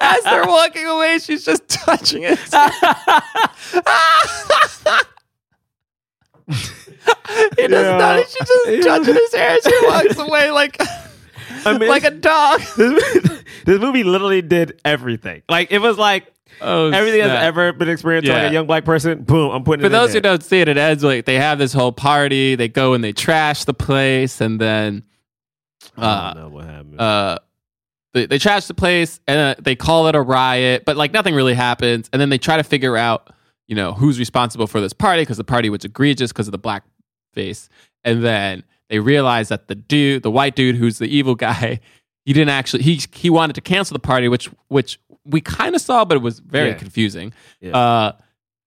[0.00, 2.38] As they're walking away, she's just touching it.
[7.56, 7.96] he does Yeah.
[7.96, 8.24] not.
[8.28, 9.50] She's just touching his hair.
[9.56, 10.80] as She walks away like.
[11.66, 12.60] I mean, like a dog.
[12.76, 15.42] this, this movie literally did everything.
[15.48, 16.32] Like, it was like
[16.62, 18.42] Oh, everything that's ever been experienced to Yeah.
[18.42, 20.22] like a young black person, boom, I'm putting For it in those who there.
[20.32, 22.54] don't see it, it ends like they have this whole party.
[22.54, 25.04] They go and they trash the place, and then
[25.96, 27.00] I uh, don't know what happened.
[27.00, 27.38] uh,
[28.12, 30.84] they, they trash the place, and uh, they call it a riot.
[30.84, 33.32] But like nothing really happens, and then they try to figure out,
[33.66, 36.58] you know, who's responsible for this party because the party was egregious because of the
[36.58, 36.82] black
[37.32, 37.68] face,
[38.04, 41.80] and then they realize that the dude, the white dude, who's the evil guy,
[42.26, 45.80] he didn't actually he he wanted to cancel the party, which which we kind of
[45.80, 46.74] saw, but it was very Yeah.
[46.74, 47.32] confusing.
[47.60, 47.76] Yeah.
[47.76, 48.12] Uh,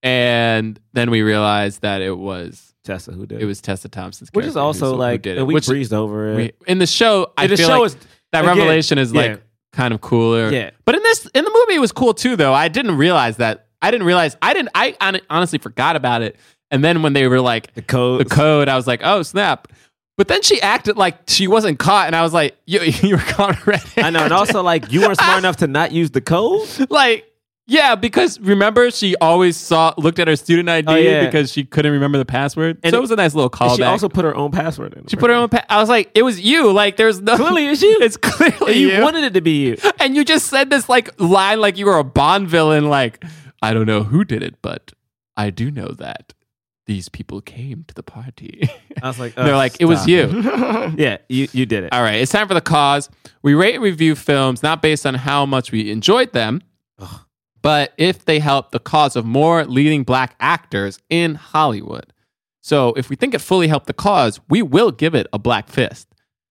[0.01, 4.29] and then we realized that it was Tessa, who did it It was Tessa Thompson's
[4.33, 5.39] Which is character who's- also who like, did it.
[5.39, 6.35] and we Which breezed over it.
[6.35, 7.31] we- in the show.
[7.37, 7.97] I the feel show like is
[8.33, 9.37] that again, revelation is like yeah.
[9.71, 10.51] kind of cooler.
[10.51, 10.71] Yeah.
[10.85, 12.35] But in this in the movie, it was cool too.
[12.35, 13.67] Though I didn't realize that.
[13.81, 14.37] I didn't realize.
[14.41, 14.69] I didn't.
[14.75, 16.37] I hon- honestly forgot about it.
[16.71, 18.21] And then when they were like the code.
[18.21, 19.67] the code, I was like, oh snap.
[20.17, 23.21] But then she acted like she wasn't caught, and I was like, you, you were
[23.21, 23.83] caught already.
[23.97, 26.67] I know, and also like you weren't smart enough to not use the code.
[26.89, 27.25] like
[27.65, 31.25] yeah, because remember she always saw looked at her student ID Oh, yeah.
[31.25, 32.77] because she couldn't remember the password.
[32.83, 33.77] And so it- it was a nice little callback.
[33.77, 35.07] she also put her own password in.
[35.07, 35.47] She put her own.
[35.47, 36.73] Pa- I was like, it was you.
[36.73, 37.37] Like, there's no.
[37.37, 37.97] Clearly, it's you.
[38.01, 39.01] It's clearly And you you.
[39.01, 39.77] wanted it to be you.
[40.01, 42.89] and you just said this like line like you were a Bond villain.
[42.89, 43.23] Like,
[43.61, 44.91] I don't know who did it, but
[45.37, 46.33] I do know that
[46.85, 48.69] these people came to the party.
[49.01, 50.09] I was like, They're oh, like, it was stop.
[50.09, 50.27] you.
[50.97, 51.93] yeah, you you did it.
[51.93, 53.09] All right, it's time for the cause.
[53.41, 56.61] We rate and review films not based on how much we enjoyed them,
[57.61, 62.11] but if they help the cause of more leading black actors in Hollywood.
[62.61, 65.67] So if we think it fully helped the cause, we will give it a black
[65.67, 66.07] fist.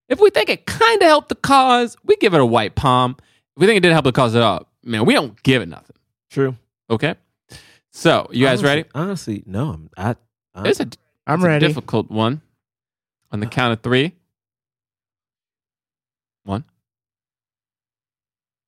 [0.09, 3.16] If we think it kind of helped the cause, we give it a white palm.
[3.56, 5.66] If we think it didn't help the cause at all, man, we don't give it
[5.68, 5.96] nothing.
[6.30, 6.54] True.
[6.90, 7.14] Okay.
[7.93, 8.85] So you guys honestly, ready?
[8.94, 9.69] Honestly, no.
[9.70, 10.16] I'm, I,
[10.55, 10.89] I, It's a,
[11.27, 11.66] I'm it's a ready.
[11.66, 12.40] difficult one.
[13.31, 14.14] On the count of three.
[16.44, 16.64] One.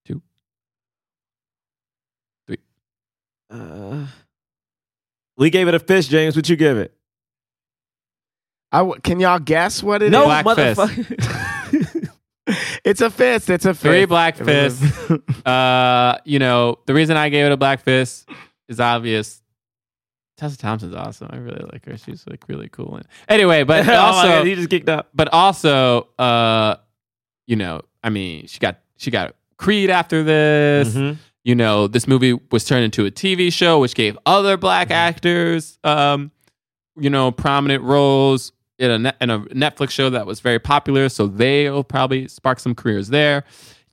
[0.06, 0.22] Two.
[2.46, 2.58] Three.
[3.50, 4.06] uh,
[5.36, 6.36] we gave it a fist, James.
[6.36, 6.94] What you give it?
[8.72, 10.12] I w- can y'all guess what it is?
[10.12, 10.80] no, Black fist.
[10.80, 12.08] motherfucker.
[12.84, 13.48] It's a fist.
[13.48, 13.80] It's a fist.
[13.80, 15.46] Three black It was a- fists.
[15.46, 18.28] Uh, you know, the reason I gave it a black fist
[18.68, 19.40] is obvious.
[20.36, 21.28] Tessa Thompson's awesome.
[21.30, 21.96] I really like her.
[21.96, 22.96] She's like really cool.
[22.96, 25.08] And anyway, but Oh also, God, he just kicked up.
[25.14, 26.76] but also, uh,
[27.46, 30.94] you know, I mean, she got she got Creed after this.
[30.94, 31.18] Mhm.
[31.44, 35.78] You know, this movie was turned into a TV show, which gave other black actors,
[35.84, 36.30] um,
[36.98, 41.08] you know, prominent roles in a in a Netflix show that was very popular.
[41.08, 43.44] So they'll probably spark some careers there.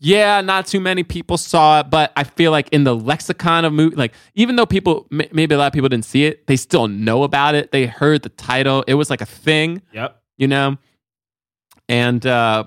[0.03, 3.71] Yeah, not too many people saw it, but I feel like in the lexicon of
[3.73, 6.55] movie, like even though people m- maybe a lot of people didn't see it, they
[6.55, 7.71] still know about it.
[7.71, 8.83] They heard the title.
[8.87, 10.19] It was like a thing Yep.
[10.37, 10.77] you know
[11.87, 12.63] and uh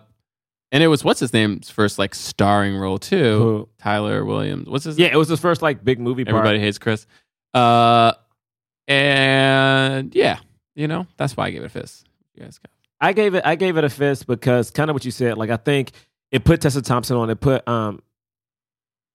[0.71, 3.69] and it was what's his name's first like starring role too Who?
[3.79, 6.37] tyler williams what's his Yeah, it was his first like big movie part.
[6.37, 7.07] everybody hates chris
[7.55, 8.13] uh
[8.89, 10.39] and yeah
[10.75, 12.69] you know that's why i gave it a fist you guys go
[13.01, 15.37] I gave it I gave it a fist because kind of what you said.
[15.37, 15.91] Like I think
[16.35, 17.31] it put Tessa Thompson on.
[17.31, 18.03] It put um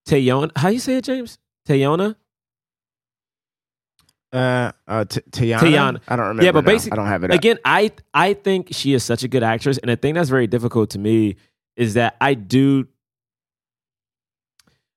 [0.08, 0.52] Teyonah.
[0.56, 1.38] How you say it, James?
[1.68, 2.16] Teyonah.
[4.32, 5.60] Uh, uh, T- Tiana?
[5.60, 6.02] Tiana.
[6.08, 6.44] I don't remember.
[6.44, 6.72] Yeah, but now.
[6.72, 7.32] basically, I don't have it.
[7.32, 7.36] up.
[7.36, 10.48] Again, I I think she is such a good actress, and the thing that's very
[10.48, 11.36] difficult to me
[11.76, 12.88] is that I do.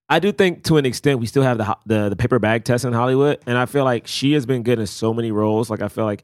[0.09, 2.85] I do think to an extent we still have the the the paper bag test
[2.85, 5.71] in Hollywood, and I feel like she has been good in so many roles.
[5.71, 6.23] Like I feel like,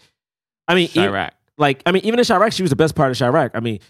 [0.68, 1.30] I mean, e- Chi-Raq.
[1.56, 3.52] like I mean, even in Chi-Raq, she was the best part of Chi-Raq.
[3.54, 3.80] I mean,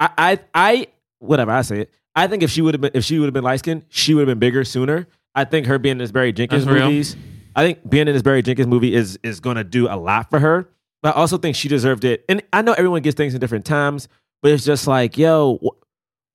[0.00, 0.86] I I, I
[1.22, 1.90] whatever I say it.
[2.14, 4.14] I think if she would have been if she would have been light skinned, she
[4.14, 5.06] would have been bigger sooner.
[5.34, 6.86] I think her being in this Barry Jenkins That's real.
[6.88, 7.16] movies
[7.54, 10.38] I think being in this Barry Jenkins movie is is to do a lot for
[10.38, 10.68] her.
[11.02, 12.24] But I also think she deserved it.
[12.28, 14.08] And I know everyone gets things in different times,
[14.40, 15.76] but it's just like, yo, wh-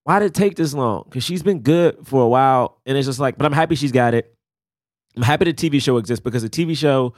[0.06, 1.04] why did it take this long?
[1.06, 3.94] Because she's been good for a while, and it's just like, but I'm happy she's
[3.94, 4.34] got it.
[5.16, 7.14] I'm happy the TV show exists because the TV show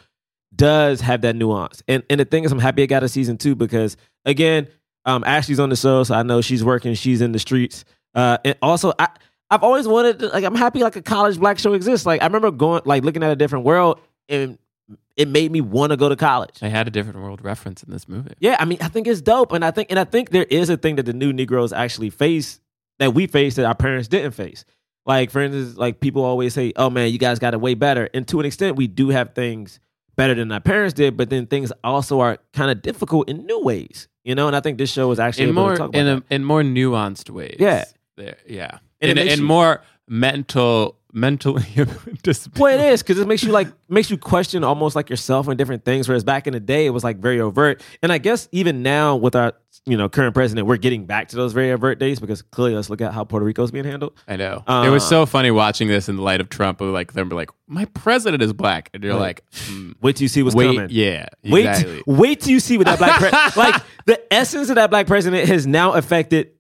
[0.56, 1.82] does have that nuance.
[1.88, 4.68] And and the thing is, I'm happy it got a season two because again,
[5.10, 7.86] um, Ashley's on the show, so I know she's working, she's in the streets.
[8.14, 9.10] Uh, and also, I
[9.50, 12.06] I've always wanted to, like I'm happy like a college black show exists.
[12.06, 14.58] Like I remember going like looking at a different world and
[15.18, 16.60] it made me want to go to college.
[16.62, 18.34] I had a different world reference in this movie.
[18.40, 20.70] Yeah, I mean, I think it's dope, and I think and I think there is
[20.70, 22.60] a thing that the new Negroes actually face
[23.00, 24.66] that we face that our parents didn't face.
[25.06, 28.10] Like for instance, like people always say, "Oh man, you guys got it way better,"
[28.14, 29.80] and to an extent, we do have things
[30.16, 33.62] better than our parents did, but then things also are kind of difficult in new
[33.62, 34.48] ways, you know.
[34.48, 36.24] And I think this show was actually in able more to talk about in a,
[36.30, 37.58] in more nuanced ways.
[37.60, 37.86] Yeah.
[38.18, 38.80] There, yeah.
[39.02, 41.64] And in, in you- more mental mentally
[42.24, 45.48] dis- Well, it is because it makes you like makes you question almost like yourself
[45.48, 46.08] and different things.
[46.08, 47.82] Whereas back in the day, it was like very overt.
[48.04, 49.54] And I guess even now with our
[49.86, 52.90] you know current president, we're getting back to those very overt days because clearly, let's
[52.90, 54.14] look at how Puerto Rico's being handled.
[54.28, 54.64] I know.
[54.68, 56.82] Uh, it was so funny watching this in the light of Trump.
[56.82, 59.20] Of like them be like, my president is black, and you're Right.
[59.20, 60.88] like, hmm, Wait till you see what's wait, coming.
[60.92, 63.32] Yeah, Wait, wait till you see what that black pre-
[63.64, 66.52] like the essence of that black president has now affected.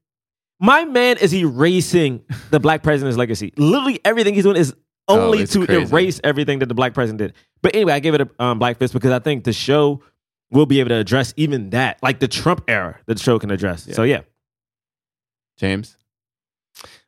[0.60, 3.53] My man is erasing the black president's legacy.
[3.57, 4.73] Literally everything he's doing is
[5.07, 5.81] Oh, only it's to crazy.
[5.81, 7.34] erase everything that the black president did.
[7.64, 10.03] But anyway, I give it a um, black fist because I think the show
[10.52, 13.49] will be able to address even that, like the Trump era, that the show can
[13.49, 13.88] address.
[13.94, 14.22] So yeah,
[15.57, 15.98] James.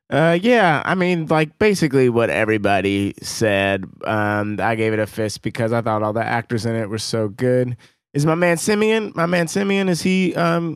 [0.10, 3.86] Uh, yeah, I mean, like basically what everybody said.
[4.04, 6.98] Um, I gave it a fist because I thought all the actors in it were
[6.98, 7.78] so good.
[8.14, 9.16] Is my man Simien?
[9.16, 10.36] My man Simien is he?
[10.36, 10.76] Um,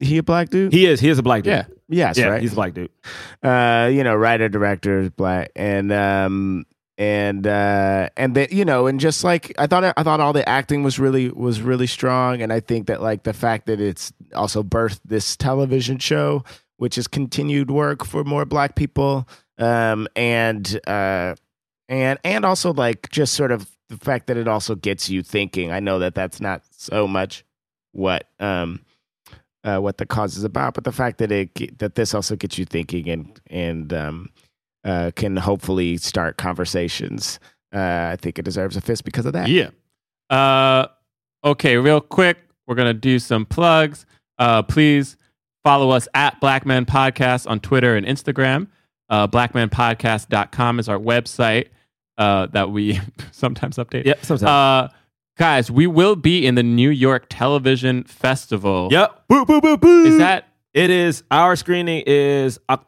[0.00, 0.72] he a black dude?
[0.72, 0.98] he is.
[1.00, 1.52] He is a black dude.
[1.52, 1.64] Yeah.
[1.92, 2.42] Yes, yeah, right.
[2.42, 2.90] he's a black dude.
[3.42, 6.64] uh, you know, writer, director is black, and um,
[6.98, 10.48] and uh, and then you know, and just like I thought, I thought all the
[10.48, 14.12] acting was really was really strong, and I think that like the fact that it's
[14.34, 16.44] also birthed this television show,
[16.76, 19.28] which is continued work for more black people,
[19.58, 21.34] um, and uh,
[21.88, 25.70] and and also like just sort of the fact that it also gets you thinking.
[25.70, 27.44] I know that that's not so much
[27.92, 28.80] what um
[29.64, 32.58] uh, what the cause is about, but the fact that it that this also gets
[32.58, 34.30] you thinking and and um,
[34.84, 37.38] uh, can hopefully start conversations.
[37.74, 39.48] Uh, I think it deserves a fist because of that.
[39.48, 39.70] Yeah.
[40.30, 40.88] Uh,
[41.44, 44.06] okay, real quick, we're gonna do some plugs.
[44.38, 45.16] Uh, please
[45.64, 48.68] follow us at Black Men Podcast on Twitter and Instagram.
[49.08, 51.68] Uh, blackmenpodcast.com is our website
[52.18, 52.98] uh, that we
[53.30, 54.04] sometimes update.
[54.06, 54.42] Yep, sometimes.
[54.42, 54.88] Uh,
[55.36, 58.88] guys, we will be in the New York Television Festival.
[58.90, 59.24] Yep.
[59.28, 60.04] Boo, boo, boo, boo.
[60.04, 62.86] Is that It is our screening is Oc-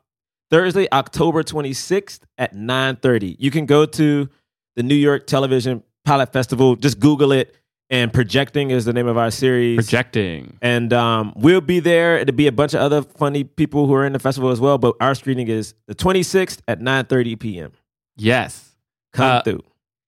[0.51, 3.37] Thursday, October 26th at 9:30.
[3.39, 4.29] You can go to
[4.77, 7.55] the New York Television Pilot Festival, just Google it
[7.91, 9.77] and Projecting is the name of our series.
[9.77, 10.57] projecting?
[10.63, 12.19] and um, we'll be there.
[12.19, 14.79] It'll be a bunch of other funny people who are in the festival as well,
[14.79, 17.73] but our screening is the 26th at 9:30 p.m.
[18.17, 18.75] Yes.
[19.13, 19.63] Come Uh, through.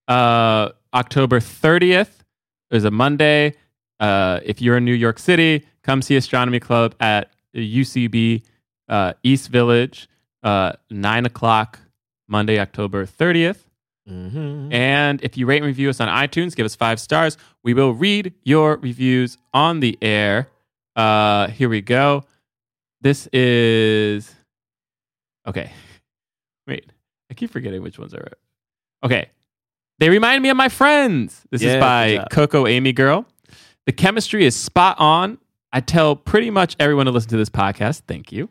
[0.08, 2.24] uh, October 30th
[2.70, 3.55] is a Monday.
[4.01, 8.43] Uh, if you're in New York City, come see Astronomy Club at UCB
[8.88, 10.09] uh, East Village,
[10.43, 11.78] uh, 9 o'clock,
[12.28, 13.64] Monday, October 30th.
[14.09, 14.72] Mhm.
[14.72, 17.36] And if you rate and review us on iTunes, give us five stars.
[17.64, 20.48] We will read your reviews on the air.
[20.94, 22.24] Uh, here we go.
[23.01, 24.32] This is
[25.47, 25.72] okay.
[26.68, 26.86] Wait,
[27.30, 28.28] I keep forgetting which ones are.
[29.02, 29.28] Okay,
[29.98, 31.43] they remind me of my friends.
[31.51, 32.27] This Yeah, is by.
[32.31, 33.27] Coco Amy Girl.
[33.86, 35.39] The chemistry is spot on.
[35.73, 38.02] I tell pretty much everyone to listen to this podcast.
[38.09, 38.48] Thank you.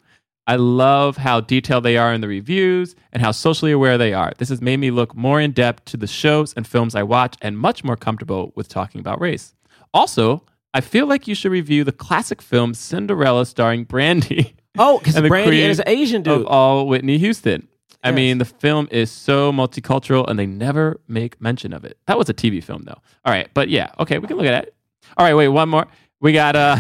[0.48, 4.32] I love how detailed they are in the reviews and how socially aware they are.
[4.38, 7.36] This has made me look more in depth to the shows and films I watch
[7.42, 9.56] and much more comfortable with talking about race.
[9.92, 10.44] Also,
[10.74, 14.56] I feel like you should review the classic film Cinderella starring Brandy.
[14.78, 16.42] Oh, because and Brandy is an Asian dude.
[16.42, 17.68] of all Whitney Houston.
[18.06, 18.16] I Yes.
[18.16, 21.98] mean, the film is so multicultural and they never make mention of it.
[22.08, 23.00] That was a TV film, though.
[23.26, 24.76] All right, but yeah, okay, we can look at it.
[25.18, 25.88] All right, wait, one more.
[26.22, 26.78] We got uh,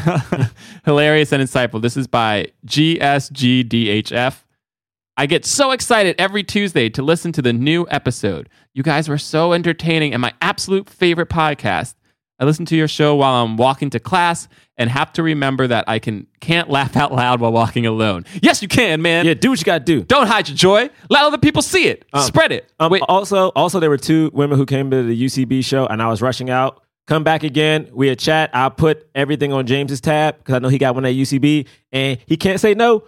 [0.86, 1.82] hilarious and insightful.
[1.82, 4.44] This is by GSGDHF.
[5.18, 8.50] I get so excited every Tuesday to listen to the new episode.
[8.74, 11.96] You guys were so entertaining and my absolute favorite podcast.
[12.40, 14.48] I listen to your show while I'm walking to class
[14.78, 18.26] and have to remember that I can can't laugh out loud while walking alone.
[18.42, 19.26] Yes, you can, man.
[19.26, 20.04] yeah, do what you got to do.
[20.04, 20.90] Don't hide your joy.
[21.10, 22.04] Let other people see it.
[22.20, 22.70] Spread it.
[22.80, 26.02] Um, Wait, Also, also there were two women who came to the UCB show, and
[26.02, 26.82] I was rushing out.
[27.08, 27.88] Come back again.
[27.94, 28.50] We had chat.
[28.54, 32.18] I'll put everything on James's tab because I know he got one at UCB, and
[32.26, 33.04] he can't say no.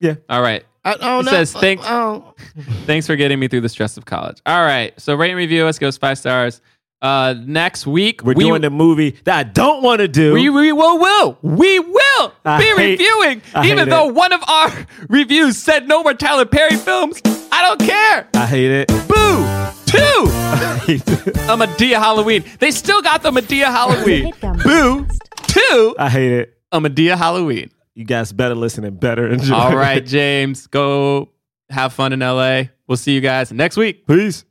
[0.00, 0.16] Yeah.
[0.28, 0.64] All right.
[0.84, 1.30] Uh, oh It no!
[1.32, 2.34] says thank- oh,
[2.84, 4.40] Thanks for getting me through the stress of college.
[4.46, 4.92] All right.
[5.00, 5.78] So rate and review us.
[5.80, 6.60] Goes five stars.
[7.02, 10.32] Uh, next week We're we, doing the movie that I don't want to do.
[10.32, 14.14] we we will will we will I be hate- reviewing, I even though it.
[14.14, 14.72] one of our
[15.10, 17.20] reviews said no more Tyler Perry films.
[17.52, 18.28] I don't care.
[18.34, 18.88] I hate it.
[18.88, 19.44] Boo.
[19.84, 20.26] Two.
[20.30, 21.28] I hate it.
[21.36, 22.44] A Madea Halloween.
[22.60, 24.32] They still got the Madea Halloween.
[24.64, 25.06] Boo.
[25.48, 25.94] Two.
[25.98, 26.58] I hate it.
[26.72, 27.70] A Madea Halloween.
[27.94, 29.54] You guys better listen and better enjoy.
[29.54, 30.04] All right.
[30.04, 30.66] James.
[30.66, 31.30] Go
[31.68, 32.64] have fun in LA.
[32.86, 34.06] We'll see you guys next week.
[34.06, 34.44] Peace.